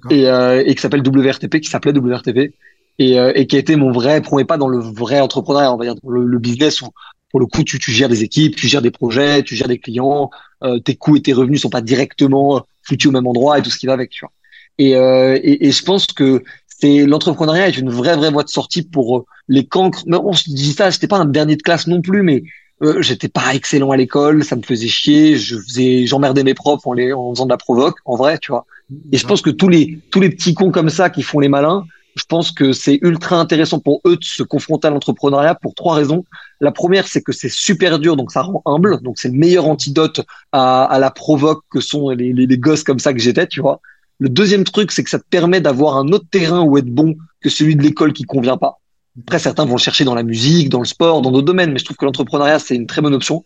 et, 0.10 0.28
euh, 0.28 0.62
et 0.66 0.76
qui 0.76 0.82
s'appelle 0.82 1.02
WRTP, 1.02 1.62
qui 1.62 1.70
s'appelait 1.70 1.94
WRTP 1.94 2.54
et, 3.00 3.18
euh, 3.18 3.32
et 3.34 3.48
qui 3.48 3.56
a 3.56 3.60
été 3.60 3.76
mon 3.76 3.92
vrai 3.92 4.22
premier 4.22 4.46
pas 4.46 4.58
dans 4.58 4.68
le 4.68 4.78
vrai 4.78 5.20
entrepreneuriat, 5.20 5.74
on 5.74 5.78
va 5.78 5.86
dire, 5.86 5.96
dans 5.96 6.10
le, 6.10 6.38
business 6.38 6.82
où 6.82 6.90
pour 7.32 7.40
le 7.40 7.46
coup 7.46 7.64
tu, 7.64 7.80
tu 7.80 7.92
gères 7.92 8.10
des 8.10 8.24
équipes, 8.24 8.56
tu 8.56 8.68
gères 8.68 8.82
des 8.82 8.92
projets, 8.92 9.42
tu 9.42 9.56
gères 9.56 9.68
des 9.68 9.80
clients, 9.80 10.30
euh, 10.64 10.80
tes 10.80 10.96
coûts 10.96 11.16
et 11.16 11.22
tes 11.22 11.34
revenus 11.34 11.62
sont 11.62 11.70
pas 11.70 11.82
directement 11.82 12.66
foutus 12.84 13.10
au 13.10 13.12
même 13.12 13.28
endroit 13.28 13.58
et 13.58 13.62
tout 13.62 13.70
ce 13.70 13.78
qui 13.78 13.88
va 13.88 13.94
avec, 13.94 14.10
tu 14.12 14.22
vois. 14.22 14.32
Et, 14.78 14.96
euh, 14.96 15.38
et, 15.42 15.68
et, 15.68 15.72
je 15.72 15.84
pense 15.84 16.08
que 16.08 16.44
c'est 16.68 17.06
l'entrepreneuriat 17.06 17.68
est 17.68 17.78
une 17.78 17.90
vraie 17.90 18.16
vraie 18.16 18.32
voie 18.32 18.44
de 18.44 18.50
sortie 18.50 18.84
pour 18.84 19.26
les 19.50 19.66
cancres. 19.66 20.04
Mais 20.06 20.18
on 20.18 20.32
se 20.34 20.50
dit 20.50 20.72
ça, 20.72 20.90
j'étais 20.90 21.08
pas 21.08 21.18
un 21.18 21.26
dernier 21.26 21.58
de 21.58 21.62
classe 21.62 21.88
non 21.88 22.02
plus, 22.02 22.24
mais 22.24 22.44
euh, 22.82 23.02
j'étais 23.02 23.28
pas 23.28 23.54
excellent 23.54 23.92
à 23.92 23.98
l'école, 23.98 24.46
ça 24.46 24.56
me 24.56 24.62
faisait 24.62 24.88
chier, 24.88 25.36
je 25.36 25.58
faisais, 25.58 26.06
j'emmerdais 26.06 26.44
mes 26.44 26.54
profs 26.54 26.88
en 26.88 26.94
les 26.94 27.12
en 27.12 27.34
faisant 27.34 27.46
de 27.46 27.52
la 27.52 27.58
provoque, 27.58 27.98
en 28.06 28.16
vrai, 28.16 28.38
tu 28.38 28.52
vois. 28.52 28.66
Et 29.12 29.18
je 29.18 29.28
pense 29.28 29.42
que 29.42 29.50
tous 29.50 29.68
les 29.68 30.00
tous 30.12 30.22
les 30.22 30.30
petits 30.30 30.54
cons 30.54 30.72
comme 30.72 30.90
ça 30.90 31.10
qui 31.10 31.22
font 31.22 31.40
les 31.40 31.50
malins, 31.50 31.86
je 32.16 32.24
pense 32.28 32.52
que 32.52 32.74
c'est 32.74 33.00
ultra 33.02 33.38
intéressant 33.38 33.80
pour 33.80 34.02
eux 34.06 34.18
de 34.18 34.24
se 34.24 34.44
confronter 34.44 34.88
à 34.88 34.92
l'entrepreneuriat 34.92 35.56
pour 35.56 35.76
trois 35.76 35.96
raisons. 35.96 36.26
La 36.60 36.72
première, 36.72 37.08
c'est 37.08 37.22
que 37.22 37.32
c'est 37.32 37.50
super 37.50 38.00
dur, 38.00 38.18
donc 38.18 38.32
ça 38.32 38.42
rend 38.42 38.62
humble, 38.66 39.02
donc 39.02 39.18
c'est 39.20 39.30
le 39.30 39.38
meilleur 39.38 39.66
antidote 39.68 40.22
à, 40.52 40.84
à 40.86 41.00
la 41.00 41.12
provoque 41.12 41.64
que 41.70 41.80
sont 41.80 42.10
les, 42.10 42.34
les, 42.34 42.48
les 42.48 42.58
gosses 42.58 42.84
comme 42.84 43.00
ça 43.00 43.14
que 43.14 43.20
j'étais, 43.20 43.48
tu 43.48 43.62
vois. 43.62 43.80
Le 44.20 44.28
deuxième 44.28 44.66
truc, 44.66 44.92
c'est 44.92 45.04
que 45.04 45.10
ça 45.10 45.20
te 45.20 45.28
permet 45.30 45.62
d'avoir 45.62 45.98
un 45.98 46.10
autre 46.10 46.26
terrain 46.30 46.62
où 46.62 46.78
être 46.78 46.94
bon 46.94 47.16
que 47.42 47.50
celui 47.50 47.76
de 47.76 47.84
l'école 47.84 48.12
qui 48.12 48.24
convient 48.24 48.58
pas. 48.58 48.80
Après, 49.22 49.40
certains 49.40 49.66
vont 49.66 49.76
le 49.76 49.80
chercher 49.80 50.04
dans 50.04 50.16
la 50.16 50.24
musique, 50.24 50.70
dans 50.70 50.80
le 50.80 50.86
sport, 50.86 51.22
dans 51.22 51.32
d'autres 51.32 51.46
domaines, 51.46 51.72
mais 51.72 51.80
je 51.80 51.86
trouve 51.86 51.98
que 51.98 52.06
l'entrepreneuriat, 52.06 52.60
c'est 52.60 52.76
une 52.76 52.88
très 52.88 53.02
bonne 53.02 53.14
option. 53.14 53.44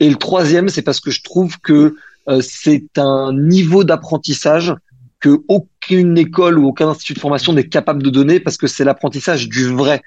Et 0.00 0.08
le 0.08 0.16
troisième, 0.16 0.68
c'est 0.68 0.82
parce 0.82 1.00
que 1.00 1.10
je 1.10 1.22
trouve 1.22 1.58
que 1.60 1.96
euh, 2.28 2.40
c'est 2.42 2.98
un 2.98 3.32
niveau 3.32 3.84
d'apprentissage 3.84 4.74
que 5.26 5.42
aucune 5.48 6.16
école 6.16 6.58
ou 6.58 6.68
aucun 6.68 6.88
institut 6.88 7.14
de 7.14 7.18
formation 7.18 7.52
n'est 7.52 7.68
capable 7.68 8.02
de 8.02 8.10
donner 8.10 8.38
parce 8.38 8.56
que 8.56 8.68
c'est 8.68 8.84
l'apprentissage 8.84 9.48
du 9.48 9.66
vrai. 9.66 10.02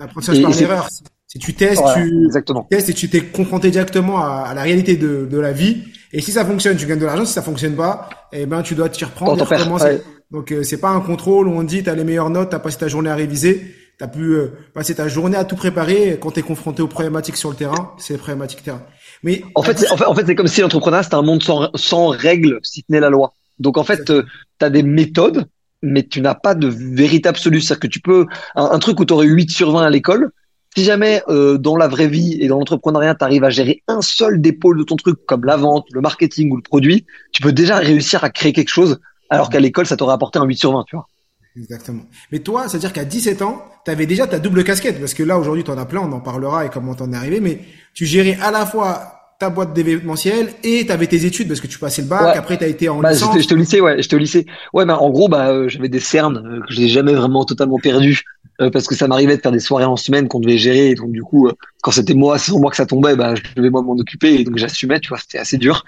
L'apprentissage 0.00 0.42
par 0.42 0.50
l'erreur. 0.50 0.88
Si 1.28 1.38
tu 1.38 1.54
testes, 1.54 1.82
tu 1.94 2.36
testes 2.70 2.88
et 2.88 2.94
tu 2.94 3.08
t'es 3.08 3.20
confronté 3.20 3.70
directement 3.70 4.18
à, 4.18 4.52
la 4.54 4.62
réalité 4.62 4.96
de, 4.96 5.28
de, 5.30 5.38
la 5.38 5.52
vie. 5.52 5.84
Et 6.12 6.22
si 6.22 6.32
ça 6.32 6.44
fonctionne, 6.44 6.76
tu 6.76 6.86
gagnes 6.86 6.98
de 6.98 7.04
l'argent. 7.04 7.24
Si 7.24 7.34
ça 7.34 7.42
fonctionne 7.42 7.76
pas, 7.76 8.08
eh 8.32 8.46
ben 8.46 8.62
tu 8.62 8.74
dois 8.74 8.88
t'y 8.88 9.04
reprendre 9.04 9.46
et. 9.86 10.00
Donc 10.30 10.52
euh, 10.52 10.62
c'est 10.62 10.78
pas 10.78 10.90
un 10.90 11.00
contrôle 11.00 11.48
où 11.48 11.52
on 11.52 11.62
dit 11.62 11.82
t'as 11.82 11.94
les 11.94 12.04
meilleures 12.04 12.30
notes, 12.30 12.50
t'as 12.50 12.58
passé 12.58 12.78
ta 12.78 12.88
journée 12.88 13.08
à 13.08 13.14
réviser, 13.14 13.74
t'as 13.98 14.08
pu 14.08 14.20
euh, 14.20 14.52
passer 14.74 14.94
ta 14.94 15.08
journée 15.08 15.36
à 15.36 15.44
tout 15.44 15.56
préparer. 15.56 16.18
Quand 16.20 16.32
t'es 16.32 16.42
confronté 16.42 16.82
aux 16.82 16.88
problématiques 16.88 17.36
sur 17.36 17.48
le 17.50 17.56
terrain, 17.56 17.92
c'est 17.98 18.14
les 18.14 18.18
problématiques 18.18 18.62
terrain. 18.62 18.82
Mais 19.22 19.42
en 19.54 19.62
fait, 19.62 19.90
en 19.90 19.96
fait, 19.96 20.04
en 20.04 20.14
fait, 20.14 20.26
c'est 20.26 20.34
comme 20.34 20.48
si 20.48 20.60
l'entrepreneuriat 20.60 21.02
c'était 21.04 21.14
un 21.14 21.22
monde 21.22 21.42
sans, 21.42 21.70
sans 21.74 22.08
règles, 22.08 22.58
si 22.62 22.80
ce 22.80 22.92
n'est 22.92 23.00
la 23.00 23.10
loi. 23.10 23.34
Donc 23.58 23.78
en 23.78 23.84
fait, 23.84 24.10
euh, 24.10 24.24
tu 24.58 24.64
as 24.64 24.70
des 24.70 24.82
méthodes, 24.82 25.46
mais 25.82 26.02
tu 26.02 26.20
n'as 26.20 26.34
pas 26.34 26.54
de 26.54 26.68
vérité 26.68 27.28
absolue. 27.28 27.60
C'est-à-dire 27.60 27.80
que 27.80 27.86
tu 27.86 28.00
peux 28.00 28.26
un, 28.54 28.78
truc 28.78 29.00
où 29.00 29.04
tu 29.04 29.12
aurais 29.12 29.26
8 29.26 29.50
sur 29.50 29.72
20 29.72 29.82
à 29.82 29.90
l'école, 29.90 30.30
si 30.76 30.84
jamais 30.84 31.22
euh, 31.28 31.58
dans 31.58 31.76
la 31.76 31.88
vraie 31.88 32.08
vie 32.08 32.38
et 32.40 32.48
dans 32.48 32.58
l'entrepreneuriat, 32.58 33.14
tu 33.14 33.24
arrives 33.24 33.44
à 33.44 33.50
gérer 33.50 33.82
un 33.88 34.02
seul 34.02 34.40
des 34.40 34.52
pôles 34.52 34.78
de 34.78 34.84
ton 34.84 34.96
truc, 34.96 35.18
comme 35.26 35.44
la 35.44 35.56
vente, 35.56 35.86
le 35.92 36.00
marketing 36.00 36.50
ou 36.52 36.56
le 36.56 36.62
produit, 36.62 37.06
tu 37.32 37.42
peux 37.42 37.52
déjà 37.52 37.78
réussir 37.78 38.22
à 38.24 38.30
créer 38.30 38.52
quelque 38.52 38.68
chose, 38.68 39.00
alors 39.30 39.50
qu'à 39.50 39.60
l'école, 39.60 39.86
ça 39.86 39.96
t'aurait 39.96 40.14
apporté 40.14 40.38
un 40.38 40.44
8 40.44 40.56
sur 40.56 40.72
20, 40.72 40.84
tu 40.86 40.96
vois. 40.96 41.08
Exactement. 41.56 42.02
Mais 42.30 42.38
toi, 42.38 42.68
c'est-à-dire 42.68 42.92
qu'à 42.92 43.04
17 43.04 43.42
ans, 43.42 43.64
tu 43.84 43.90
avais 43.90 44.06
déjà 44.06 44.26
ta 44.26 44.38
double 44.38 44.62
casquette, 44.62 45.00
parce 45.00 45.14
que 45.14 45.22
là, 45.22 45.38
aujourd'hui, 45.38 45.64
tu 45.64 45.70
en 45.70 45.78
as 45.78 45.86
plein, 45.86 46.00
on 46.00 46.12
en 46.12 46.20
parlera 46.20 46.64
et 46.64 46.68
comment 46.68 46.94
t'en 46.94 47.12
es 47.12 47.16
arrivé, 47.16 47.40
mais 47.40 47.60
tu 47.94 48.06
gérais 48.06 48.38
à 48.40 48.50
la 48.50 48.64
fois 48.64 49.17
ta 49.38 49.50
boîte 49.50 49.72
d'événementiel 49.72 50.52
et 50.64 50.84
tu 50.84 50.92
avais 50.92 51.06
tes 51.06 51.24
études 51.24 51.46
parce 51.46 51.60
que 51.60 51.68
tu 51.68 51.78
passais 51.78 52.02
le 52.02 52.08
bac, 52.08 52.36
après 52.36 52.58
tu 52.58 52.64
as 52.64 52.66
été 52.66 52.88
en 52.88 53.00
bah, 53.00 53.12
licence. 53.12 53.38
J'étais 53.38 53.54
au 53.54 53.56
lycée, 53.56 53.80
ouais, 53.80 54.02
j'étais 54.02 54.16
au 54.16 54.18
lycée. 54.18 54.46
Ouais, 54.72 54.84
bah 54.84 54.98
en 54.98 55.10
gros, 55.10 55.28
bah 55.28 55.50
euh, 55.50 55.68
j'avais 55.68 55.88
des 55.88 56.00
cernes 56.00 56.42
euh, 56.44 56.60
que 56.66 56.74
je 56.74 56.80
n'ai 56.80 56.88
jamais 56.88 57.12
vraiment 57.12 57.44
totalement 57.44 57.78
perdu 57.78 58.22
euh, 58.60 58.70
parce 58.70 58.88
que 58.88 58.96
ça 58.96 59.06
m'arrivait 59.06 59.36
de 59.36 59.40
faire 59.40 59.52
des 59.52 59.60
soirées 59.60 59.84
en 59.84 59.96
semaine 59.96 60.26
qu'on 60.26 60.40
devait 60.40 60.58
gérer 60.58 60.90
et 60.90 60.94
donc 60.96 61.12
du 61.12 61.22
coup 61.22 61.48
quand 61.82 61.92
c'était 61.92 62.14
moi, 62.14 62.36
c'est 62.38 62.46
sur 62.46 62.58
moi 62.58 62.70
que 62.70 62.76
ça 62.76 62.86
tombait, 62.86 63.14
bah 63.14 63.36
je 63.36 63.42
devais 63.54 63.70
moi 63.70 63.82
m'en 63.82 63.92
occuper 63.92 64.34
et 64.34 64.44
donc 64.44 64.56
j'assumais, 64.56 64.98
tu 64.98 65.10
vois, 65.10 65.18
c'était 65.18 65.38
assez 65.38 65.56
dur. 65.56 65.84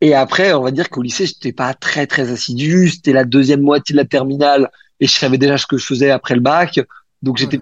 Et 0.00 0.14
après, 0.14 0.52
on 0.54 0.62
va 0.62 0.72
dire 0.72 0.90
qu'au 0.90 1.02
lycée, 1.02 1.26
j'étais 1.26 1.52
pas 1.52 1.74
très 1.74 2.08
très 2.08 2.32
assidu, 2.32 2.88
c'était 2.88 3.12
la 3.12 3.24
deuxième 3.24 3.60
moitié 3.60 3.92
de 3.92 3.98
la 3.98 4.04
terminale 4.04 4.68
et 4.98 5.06
je 5.06 5.12
savais 5.12 5.38
déjà 5.38 5.58
ce 5.58 5.66
que 5.66 5.76
je 5.76 5.86
faisais 5.86 6.10
après 6.10 6.34
le 6.34 6.40
bac. 6.40 6.80
Donc 7.22 7.36
j'étais 7.36 7.60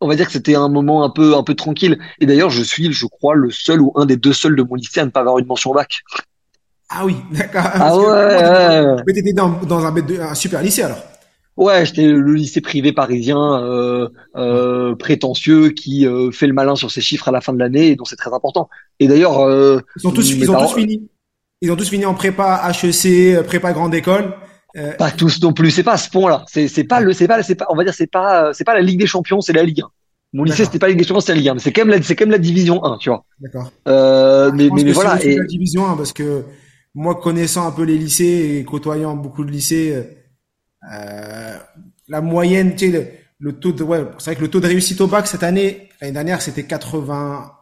on 0.00 0.08
va 0.08 0.14
dire 0.14 0.26
que 0.26 0.32
c'était 0.32 0.54
un 0.54 0.68
moment 0.68 1.04
un 1.04 1.10
peu 1.10 1.36
un 1.36 1.42
peu 1.42 1.54
tranquille. 1.54 1.98
Et 2.20 2.26
d'ailleurs, 2.26 2.50
je 2.50 2.62
suis, 2.62 2.92
je 2.92 3.06
crois, 3.06 3.34
le 3.34 3.50
seul 3.50 3.80
ou 3.80 3.92
un 3.96 4.06
des 4.06 4.16
deux 4.16 4.32
seuls 4.32 4.56
de 4.56 4.62
mon 4.62 4.74
lycée 4.74 5.00
à 5.00 5.04
ne 5.04 5.10
pas 5.10 5.20
avoir 5.20 5.38
une 5.38 5.46
mention 5.46 5.72
bac. 5.72 6.02
Ah 6.88 7.04
oui, 7.04 7.16
d'accord. 7.32 7.64
Ah 7.64 7.96
ouais, 7.96 8.04
ouais, 8.04 9.02
Mais 9.06 9.12
t'étais 9.12 9.32
dans, 9.32 9.50
dans 9.50 9.84
un, 9.84 9.94
un 10.20 10.34
super 10.34 10.62
lycée 10.62 10.82
alors 10.82 11.02
Ouais, 11.58 11.84
j'étais 11.84 12.06
le 12.06 12.34
lycée 12.34 12.60
privé 12.60 12.92
parisien 12.92 13.60
euh, 13.60 14.08
euh, 14.36 14.94
prétentieux 14.94 15.70
qui 15.70 16.06
euh, 16.06 16.30
fait 16.30 16.46
le 16.46 16.52
malin 16.52 16.76
sur 16.76 16.92
ses 16.92 17.00
chiffres 17.00 17.26
à 17.26 17.32
la 17.32 17.40
fin 17.40 17.52
de 17.52 17.58
l'année 17.58 17.88
et 17.88 17.96
donc 17.96 18.08
c'est 18.08 18.14
très 18.14 18.32
important. 18.32 18.68
Et 19.00 19.08
d'ailleurs, 19.08 19.40
euh, 19.40 19.80
ils 19.96 20.06
ont 20.06 20.12
tous, 20.12 20.30
ils 20.30 20.48
ont 20.48 20.60
tous 20.60 20.74
fini. 20.76 21.08
Ils 21.60 21.72
ont 21.72 21.76
tous 21.76 21.88
fini 21.88 22.06
en 22.06 22.14
prépa 22.14 22.62
HEC, 22.70 23.44
prépa 23.44 23.72
grande 23.72 23.92
école. 23.92 24.36
Euh, 24.78 24.92
pas 24.92 25.10
tous 25.10 25.40
non 25.42 25.52
plus. 25.52 25.70
C'est 25.70 25.82
pas 25.82 25.94
à 25.94 25.96
ce 25.96 26.08
point-là. 26.10 26.44
C'est 26.48 26.68
c'est 26.68 26.84
pas 26.84 27.00
le, 27.00 27.12
c'est 27.12 27.26
pas, 27.26 27.42
c'est 27.42 27.54
pas, 27.54 27.66
on 27.68 27.76
va 27.76 27.84
dire, 27.84 27.94
c'est 27.94 28.06
pas, 28.06 28.52
c'est 28.54 28.64
pas 28.64 28.74
la 28.74 28.80
Ligue 28.80 29.00
des 29.00 29.06
Champions, 29.06 29.40
c'est 29.40 29.52
la 29.52 29.62
Ligue 29.62 29.82
1. 29.82 29.90
Mon 30.34 30.44
lycée, 30.44 30.64
c'était 30.64 30.78
pas 30.78 30.86
la 30.86 30.90
Ligue 30.90 31.00
des 31.00 31.06
Champions, 31.06 31.20
c'est 31.20 31.32
la 31.32 31.38
Ligue 31.38 31.48
1. 31.48 31.54
Mais 31.54 31.60
c'est 31.60 31.72
quand 31.72 31.84
même 31.84 31.96
la, 31.96 32.02
c'est 32.02 32.14
quand 32.14 32.24
même 32.24 32.32
la 32.32 32.38
Division 32.38 32.84
1, 32.84 32.98
tu 32.98 33.08
vois. 33.08 33.24
D'accord. 33.40 33.72
Euh, 33.88 34.50
mais 34.54 34.68
mais, 34.72 34.84
mais 34.84 34.92
voilà. 34.92 35.22
Et 35.22 35.36
la 35.36 35.44
Division 35.44 35.86
1 35.86 35.96
parce 35.96 36.12
que 36.12 36.44
moi, 36.94 37.14
connaissant 37.16 37.66
un 37.66 37.70
peu 37.70 37.82
les 37.82 37.96
lycées 37.96 38.58
et 38.58 38.64
côtoyant 38.64 39.14
beaucoup 39.14 39.44
de 39.44 39.50
lycées, 39.50 40.04
euh, 40.92 41.58
la 42.08 42.20
moyenne, 42.20 42.74
tu 42.74 42.90
sais, 42.90 43.28
le, 43.38 43.52
taux 43.52 43.72
de, 43.72 43.82
ouais, 43.84 44.04
c'est 44.18 44.30
vrai 44.30 44.36
que 44.36 44.40
le 44.40 44.48
taux 44.48 44.60
de 44.60 44.66
réussite 44.66 45.00
au 45.00 45.06
bac 45.06 45.26
cette 45.26 45.42
année, 45.42 45.88
l'année 46.00 46.12
dernière, 46.12 46.42
c'était 46.42 46.64
80, 46.64 47.52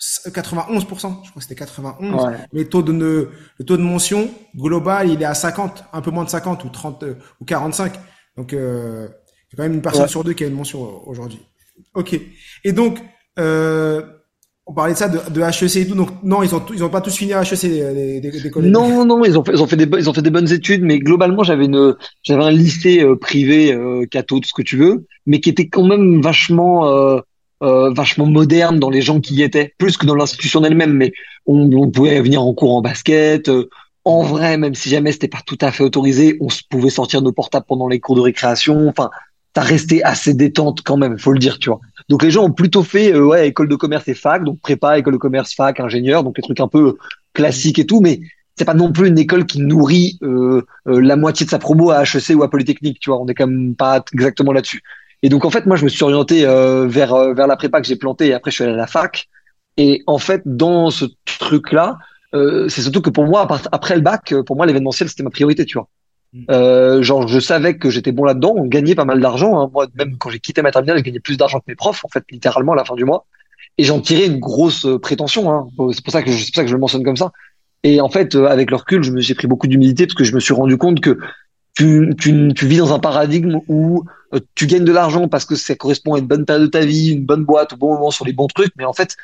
91%, 0.00 0.88
je 0.88 0.94
crois 0.96 1.20
que 1.36 1.40
c'était 1.40 1.54
91. 1.54 2.14
Ouais. 2.14 2.38
Mais 2.52 2.60
le 2.60 2.68
taux 2.68 2.82
de, 2.82 2.92
le 2.92 3.64
taux 3.64 3.76
de 3.76 3.82
mention 3.82 4.30
global, 4.56 5.10
il 5.10 5.20
est 5.20 5.26
à 5.26 5.34
50, 5.34 5.84
un 5.92 6.00
peu 6.00 6.10
moins 6.10 6.24
de 6.24 6.30
50 6.30 6.64
ou 6.64 6.68
30 6.70 7.02
euh, 7.02 7.14
ou 7.40 7.44
45. 7.44 7.92
Donc, 8.36 8.52
euh, 8.54 9.08
il 9.08 9.52
y 9.52 9.54
a 9.54 9.56
quand 9.56 9.62
même 9.64 9.74
une 9.74 9.82
personne 9.82 10.08
sur 10.08 10.24
deux 10.24 10.32
qui 10.32 10.44
a 10.44 10.46
une 10.46 10.54
mention 10.54 11.06
aujourd'hui. 11.06 11.40
Ok. 11.94 12.18
Et 12.64 12.72
donc, 12.72 12.98
euh, 13.38 14.02
on 14.70 14.72
parlait 14.72 14.92
de 14.92 14.98
ça, 14.98 15.08
de, 15.08 15.18
de, 15.30 15.40
HEC 15.40 15.76
et 15.76 15.86
tout. 15.86 15.96
Donc 15.96 16.10
non, 16.22 16.44
ils 16.44 16.54
ont 16.54 16.62
ils 16.72 16.84
ont 16.84 16.88
pas 16.88 17.00
tous 17.00 17.16
fini 17.16 17.32
à 17.32 17.42
HEC 17.42 17.62
les, 17.62 18.20
les, 18.20 18.50
collèges. 18.50 18.70
Non, 18.70 19.04
non, 19.04 19.24
ils 19.24 19.36
ont 19.36 19.44
fait 19.44 19.52
ils 19.52 19.62
ont 19.62 19.66
fait 19.66 19.76
des 19.76 19.98
ils 19.98 20.08
ont 20.08 20.14
fait 20.14 20.22
des 20.22 20.30
bonnes 20.30 20.52
études, 20.52 20.82
mais 20.82 21.00
globalement 21.00 21.42
j'avais 21.42 21.64
une 21.64 21.96
j'avais 22.22 22.44
un 22.44 22.50
lycée 22.50 23.02
euh, 23.02 23.16
privé 23.16 23.72
euh, 23.72 24.06
catho, 24.06 24.38
tout 24.38 24.48
ce 24.48 24.54
que 24.54 24.62
tu 24.62 24.76
veux, 24.76 25.06
mais 25.26 25.40
qui 25.40 25.50
était 25.50 25.68
quand 25.68 25.84
même 25.84 26.22
vachement 26.22 26.86
euh, 26.86 27.20
euh, 27.62 27.92
vachement 27.92 28.26
moderne 28.26 28.78
dans 28.78 28.90
les 28.90 29.02
gens 29.02 29.20
qui 29.20 29.34
y 29.34 29.42
étaient, 29.42 29.74
plus 29.78 29.96
que 29.96 30.06
dans 30.06 30.14
l'institution 30.14 30.64
elle-même. 30.64 30.92
Mais 30.92 31.12
on, 31.46 31.70
on, 31.72 31.90
pouvait 31.90 32.20
venir 32.20 32.42
en 32.42 32.54
cours 32.54 32.74
en 32.74 32.82
basket. 32.82 33.48
Euh, 33.48 33.68
en 34.04 34.22
vrai, 34.22 34.56
même 34.56 34.74
si 34.74 34.88
jamais 34.88 35.12
c'était 35.12 35.28
pas 35.28 35.42
tout 35.44 35.58
à 35.60 35.70
fait 35.70 35.84
autorisé, 35.84 36.38
on 36.40 36.48
pouvait 36.70 36.90
sortir 36.90 37.22
nos 37.22 37.32
portables 37.32 37.66
pendant 37.68 37.86
les 37.86 38.00
cours 38.00 38.16
de 38.16 38.22
récréation. 38.22 38.88
Enfin, 38.88 39.10
t'as 39.52 39.62
resté 39.62 40.02
assez 40.02 40.34
détente 40.34 40.82
quand 40.82 40.96
même, 40.96 41.18
faut 41.18 41.32
le 41.32 41.38
dire, 41.38 41.58
tu 41.58 41.70
vois. 41.70 41.80
Donc 42.08 42.22
les 42.22 42.30
gens 42.30 42.44
ont 42.44 42.52
plutôt 42.52 42.82
fait 42.82 43.12
euh, 43.12 43.24
ouais 43.24 43.48
école 43.48 43.68
de 43.68 43.76
commerce 43.76 44.06
et 44.08 44.14
fac, 44.14 44.44
donc 44.44 44.60
prépa, 44.60 44.98
école 44.98 45.14
de 45.14 45.18
commerce, 45.18 45.54
fac, 45.54 45.80
ingénieur, 45.80 46.24
donc 46.24 46.36
les 46.36 46.42
trucs 46.42 46.60
un 46.60 46.68
peu 46.68 46.96
classiques 47.34 47.78
et 47.78 47.86
tout, 47.86 48.00
mais 48.00 48.20
c'est 48.56 48.64
pas 48.64 48.74
non 48.74 48.92
plus 48.92 49.08
une 49.08 49.18
école 49.18 49.46
qui 49.46 49.60
nourrit 49.60 50.18
euh, 50.22 50.62
euh, 50.86 51.00
la 51.00 51.16
moitié 51.16 51.46
de 51.46 51.50
sa 51.50 51.58
promo 51.58 51.90
à 51.90 52.02
HEC 52.02 52.36
ou 52.36 52.42
à 52.42 52.50
Polytechnique, 52.50 52.98
tu 53.00 53.10
vois. 53.10 53.20
On 53.20 53.26
est 53.26 53.34
quand 53.34 53.46
même 53.46 53.74
pas 53.74 54.04
exactement 54.12 54.52
là-dessus. 54.52 54.82
Et 55.22 55.28
donc 55.28 55.44
en 55.44 55.50
fait, 55.50 55.66
moi 55.66 55.76
je 55.76 55.84
me 55.84 55.88
suis 55.88 56.02
orienté 56.02 56.46
euh, 56.46 56.86
vers 56.86 57.14
euh, 57.14 57.34
vers 57.34 57.46
la 57.46 57.56
prépa 57.56 57.80
que 57.80 57.86
j'ai 57.86 57.96
plantée 57.96 58.28
et 58.28 58.34
après 58.34 58.50
je 58.50 58.56
suis 58.56 58.64
allé 58.64 58.74
à 58.74 58.76
la 58.76 58.86
fac. 58.86 59.28
Et 59.76 60.02
en 60.06 60.18
fait, 60.18 60.42
dans 60.44 60.90
ce 60.90 61.04
truc-là, 61.38 61.98
euh, 62.34 62.68
c'est 62.68 62.82
surtout 62.82 63.00
que 63.02 63.10
pour 63.10 63.26
moi, 63.26 63.46
après 63.72 63.94
le 63.94 64.00
bac, 64.00 64.34
pour 64.46 64.56
moi 64.56 64.66
l'événementiel 64.66 65.08
c'était 65.08 65.22
ma 65.22 65.30
priorité, 65.30 65.64
tu 65.64 65.78
vois. 65.78 65.88
Euh, 66.50 67.02
genre, 67.02 67.26
je 67.26 67.40
savais 67.40 67.76
que 67.76 67.90
j'étais 67.90 68.12
bon 68.12 68.24
là-dedans. 68.24 68.54
On 68.56 68.66
gagnait 68.66 68.94
pas 68.94 69.04
mal 69.04 69.20
d'argent. 69.20 69.60
Hein. 69.60 69.70
Moi, 69.72 69.86
même 69.94 70.16
quand 70.16 70.30
j'ai 70.30 70.38
quitté 70.38 70.62
ma 70.62 70.70
terminale, 70.70 70.98
je 70.98 71.02
gagnais 71.02 71.20
plus 71.20 71.36
d'argent 71.36 71.58
que 71.58 71.64
mes 71.68 71.74
profs, 71.74 72.04
en 72.04 72.08
fait, 72.08 72.24
littéralement 72.30 72.72
à 72.72 72.76
la 72.76 72.84
fin 72.84 72.94
du 72.94 73.04
mois. 73.04 73.26
Et 73.78 73.84
j'en 73.84 74.00
tirais 74.00 74.26
une 74.26 74.38
grosse 74.38 74.86
euh, 74.86 74.98
prétention. 74.98 75.50
Hein. 75.50 75.68
C'est 75.92 76.04
pour 76.04 76.12
ça 76.12 76.22
que 76.22 76.30
je, 76.30 76.36
c'est 76.36 76.52
pour 76.52 76.56
ça 76.56 76.62
que 76.62 76.68
je 76.68 76.74
le 76.74 76.80
mentionne 76.80 77.04
comme 77.04 77.16
ça. 77.16 77.32
Et 77.82 78.00
en 78.00 78.08
fait, 78.08 78.34
euh, 78.34 78.46
avec 78.46 78.70
le 78.70 78.76
recul, 78.76 79.02
je 79.02 79.10
me 79.10 79.20
j'ai 79.20 79.34
pris 79.34 79.46
beaucoup 79.46 79.66
d'humilité 79.66 80.06
parce 80.06 80.14
que 80.14 80.24
je 80.24 80.34
me 80.34 80.40
suis 80.40 80.54
rendu 80.54 80.76
compte 80.76 81.00
que 81.00 81.18
tu, 81.80 82.14
tu, 82.20 82.52
tu 82.54 82.66
vis 82.66 82.76
dans 82.76 82.92
un 82.92 82.98
paradigme 82.98 83.60
où 83.66 84.04
euh, 84.34 84.40
tu 84.54 84.66
gagnes 84.66 84.84
de 84.84 84.92
l'argent 84.92 85.28
parce 85.28 85.46
que 85.46 85.54
ça 85.54 85.74
correspond 85.74 86.12
à 86.12 86.18
une 86.18 86.26
bonne 86.26 86.44
période 86.44 86.64
de 86.64 86.70
ta 86.70 86.84
vie, 86.84 87.12
une 87.12 87.24
bonne 87.24 87.44
boîte, 87.44 87.72
au 87.72 87.76
bon 87.76 87.94
moment 87.94 88.10
sur 88.10 88.26
les 88.26 88.34
bons 88.34 88.48
trucs. 88.48 88.72
Mais 88.76 88.84
en 88.84 88.92
fait, 88.92 89.16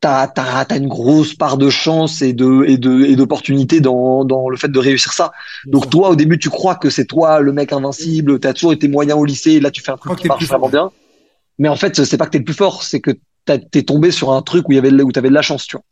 t'as 0.00 0.32
as, 0.34 0.66
as, 0.72 0.76
une 0.78 0.88
grosse 0.88 1.34
part 1.34 1.58
de 1.58 1.68
chance 1.68 2.22
et 2.22 2.32
de 2.32 2.64
et 2.66 2.78
de 2.78 3.04
et 3.04 3.14
d'opportunité 3.14 3.82
dans 3.82 4.24
dans 4.24 4.48
le 4.48 4.56
fait 4.56 4.68
de 4.68 4.78
réussir 4.78 5.12
ça. 5.12 5.32
Donc 5.66 5.90
toi 5.90 6.08
au 6.08 6.16
début 6.16 6.38
tu 6.38 6.48
crois 6.48 6.76
que 6.76 6.88
c'est 6.88 7.04
toi 7.04 7.40
le 7.40 7.52
mec 7.52 7.74
invincible, 7.74 8.40
t'as 8.40 8.54
toujours 8.54 8.72
été 8.72 8.88
moyen 8.88 9.14
au 9.14 9.26
lycée, 9.26 9.60
là 9.60 9.70
tu 9.70 9.82
fais 9.82 9.92
un 9.92 9.98
truc 9.98 10.18
qui 10.18 10.28
marche 10.28 10.46
vraiment 10.46 10.70
bien. 10.70 10.92
Mais 11.58 11.68
en 11.68 11.76
fait 11.76 12.04
c'est 12.04 12.16
pas 12.16 12.24
que 12.24 12.30
t'es 12.30 12.38
le 12.38 12.44
plus 12.44 12.54
fort, 12.54 12.84
c'est 12.84 13.00
que 13.00 13.10
t'es 13.44 13.82
tombé 13.82 14.10
sur 14.10 14.32
un 14.32 14.40
truc 14.40 14.66
où 14.66 14.72
il 14.72 14.76
y 14.76 14.78
avait 14.78 14.90
où 15.02 15.12
t'avais 15.12 15.28
de 15.28 15.34
la 15.34 15.42
chance, 15.42 15.66
tu 15.66 15.76
vois. 15.76 15.84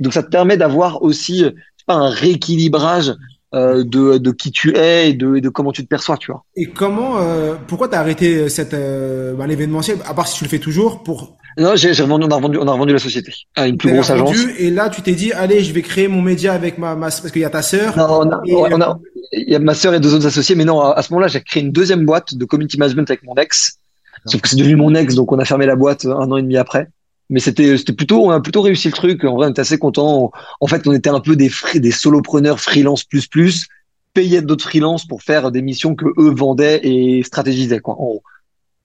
Donc 0.00 0.14
ça 0.14 0.24
te 0.24 0.30
permet 0.30 0.56
d'avoir 0.56 1.02
aussi 1.02 1.44
pas 1.86 1.94
un 1.94 2.10
rééquilibrage 2.10 3.14
euh, 3.54 3.84
de, 3.84 4.18
de 4.18 4.30
qui 4.32 4.50
tu 4.50 4.76
es 4.76 5.10
et 5.10 5.12
de, 5.14 5.38
de 5.38 5.48
comment 5.48 5.72
tu 5.72 5.82
te 5.82 5.88
perçois, 5.88 6.16
tu 6.16 6.32
vois. 6.32 6.44
Et 6.56 6.66
comment, 6.66 7.18
euh, 7.18 7.54
pourquoi 7.66 7.88
t'as 7.88 8.00
arrêté 8.00 8.48
cette 8.48 8.74
euh, 8.74 9.34
bah, 9.34 9.46
l'événementiel, 9.46 9.98
à 10.06 10.14
part 10.14 10.26
si 10.26 10.38
tu 10.38 10.44
le 10.44 10.50
fais 10.50 10.58
toujours, 10.58 11.02
pour 11.02 11.36
non, 11.58 11.74
j'ai 11.74 11.90
revendu, 11.92 12.26
on 12.26 12.30
a 12.30 12.34
revendu, 12.34 12.58
on 12.58 12.68
a 12.68 12.72
revendu 12.72 12.92
la 12.92 12.98
société 12.98 13.32
à 13.54 13.66
une 13.66 13.78
plus 13.78 13.90
grosse 13.90 14.10
agence. 14.10 14.36
Et 14.58 14.70
là, 14.70 14.90
tu 14.90 15.00
t'es 15.00 15.12
dit, 15.12 15.32
allez, 15.32 15.64
je 15.64 15.72
vais 15.72 15.80
créer 15.80 16.06
mon 16.06 16.20
média 16.20 16.52
avec 16.52 16.76
ma, 16.76 16.94
ma 16.94 17.06
parce 17.06 17.30
qu'il 17.30 17.40
y 17.40 17.46
a 17.46 17.50
ta 17.50 17.62
sœur. 17.62 17.96
Non, 17.96 18.20
on 18.20 18.30
a, 18.30 18.42
on 18.44 18.80
a, 18.82 18.98
il 19.32 19.50
y 19.50 19.54
a 19.54 19.58
ma 19.58 19.72
sœur 19.72 19.94
et 19.94 20.00
deux 20.00 20.12
autres 20.12 20.26
associés, 20.26 20.54
mais 20.54 20.66
non, 20.66 20.80
à, 20.80 21.00
ce 21.00 21.10
moment-là, 21.12 21.28
j'ai 21.28 21.40
créé 21.40 21.62
une 21.62 21.72
deuxième 21.72 22.04
boîte 22.04 22.34
de 22.34 22.44
community 22.44 22.78
management 22.78 23.08
avec 23.10 23.22
mon 23.22 23.34
ex. 23.36 23.78
Sauf 24.26 24.42
que 24.42 24.48
c'est 24.48 24.56
devenu 24.56 24.76
mon 24.76 24.94
ex, 24.94 25.14
donc 25.14 25.32
on 25.32 25.38
a 25.38 25.46
fermé 25.46 25.64
la 25.64 25.76
boîte 25.76 26.04
un 26.04 26.30
an 26.30 26.36
et 26.36 26.42
demi 26.42 26.58
après. 26.58 26.88
Mais 27.28 27.40
c'était, 27.40 27.76
c'était 27.76 27.92
plutôt, 27.92 28.24
on 28.24 28.30
a 28.30 28.40
plutôt 28.40 28.62
réussi 28.62 28.88
le 28.88 28.94
truc. 28.94 29.24
En 29.24 29.34
vrai, 29.34 29.48
on 29.48 29.50
était 29.50 29.60
assez 29.60 29.78
content. 29.78 30.30
En 30.60 30.66
fait, 30.66 30.86
on 30.86 30.92
était 30.92 31.10
un 31.10 31.20
peu 31.20 31.34
des 31.34 31.50
des 31.74 31.90
solopreneurs 31.90 32.60
freelance 32.60 33.04
plus 33.04 33.26
plus, 33.26 33.66
payés 34.14 34.42
d'autres 34.42 34.64
freelance 34.64 35.06
pour 35.06 35.22
faire 35.22 35.50
des 35.50 35.62
missions 35.62 35.94
que 35.94 36.06
eux 36.18 36.32
vendaient 36.34 36.80
et 36.84 37.22
stratégisaient, 37.22 37.80
quoi. 37.80 37.96
On, 37.98 38.20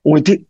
on 0.05 0.15
était 0.15 0.45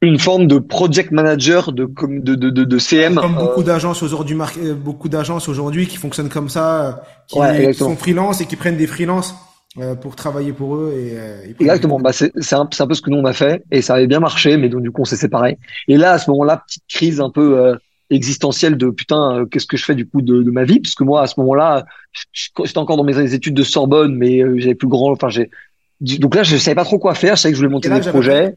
une 0.00 0.18
forme 0.18 0.48
de 0.48 0.58
project 0.58 1.12
manager 1.12 1.72
de 1.72 1.84
de 1.86 2.34
de 2.34 2.50
de, 2.50 2.64
de 2.64 2.78
CM. 2.78 3.14
Comme 3.14 3.36
beaucoup 3.36 3.60
euh, 3.60 3.64
d'agences 3.64 4.02
aujourd'hui, 4.02 4.36
euh, 4.58 4.74
beaucoup 4.74 5.08
d'agences 5.08 5.48
aujourd'hui 5.48 5.86
qui 5.86 5.96
fonctionnent 5.96 6.28
comme 6.28 6.48
ça, 6.48 6.86
euh, 6.86 6.92
qui, 7.28 7.38
ouais, 7.38 7.72
sont 7.72 7.96
freelance 7.96 8.40
et 8.40 8.46
qui 8.46 8.56
prennent 8.56 8.76
des 8.76 8.88
freelances 8.88 9.34
pour 10.00 10.16
travailler 10.16 10.52
pour 10.52 10.76
eux. 10.76 10.92
Et, 10.96 11.50
exactement. 11.60 11.98
Bah 11.98 12.12
c'est 12.12 12.32
c'est 12.40 12.54
un, 12.54 12.68
un, 12.78 12.86
peu 12.86 12.94
ce 12.94 13.02
que 13.02 13.10
nous 13.10 13.18
on 13.18 13.24
a 13.24 13.32
fait 13.32 13.64
et 13.70 13.82
ça 13.82 13.94
avait 13.94 14.06
bien 14.06 14.20
marché, 14.20 14.56
mais 14.56 14.68
donc 14.68 14.82
du 14.82 14.90
coup 14.90 15.02
on 15.02 15.06
s'est 15.06 15.16
séparés. 15.16 15.58
Et 15.88 15.96
là 15.96 16.12
à 16.12 16.18
ce 16.18 16.30
moment-là, 16.30 16.62
petite 16.66 16.84
crise 16.88 17.20
un 17.20 17.30
peu 17.30 17.78
existentielle 18.10 18.76
de 18.76 18.90
putain, 18.90 19.46
qu'est-ce 19.50 19.66
que 19.66 19.76
je 19.76 19.84
fais 19.84 19.94
du 19.94 20.06
coup 20.06 20.20
de, 20.20 20.42
de 20.42 20.50
ma 20.50 20.64
vie? 20.64 20.80
Parce 20.80 20.94
que 20.94 21.04
moi 21.04 21.22
à 21.22 21.26
ce 21.26 21.40
moment-là, 21.40 21.84
j'étais 22.32 22.78
encore 22.78 22.96
dans 22.96 23.04
mes 23.04 23.34
études 23.34 23.54
de 23.54 23.62
Sorbonne, 23.62 24.14
mais 24.14 24.40
j'avais 24.60 24.74
plus 24.74 24.88
grand. 24.88 25.12
Enfin 25.12 25.28
j'ai 25.30 25.50
donc 26.00 26.34
là 26.34 26.42
je 26.42 26.56
savais 26.56 26.74
pas 26.74 26.84
trop 26.84 26.98
quoi 26.98 27.14
faire. 27.14 27.36
Je 27.36 27.42
savais 27.42 27.52
que 27.52 27.56
je 27.56 27.62
voulais 27.62 27.72
monter 27.72 27.88
des 27.88 28.00
projets. 28.08 28.56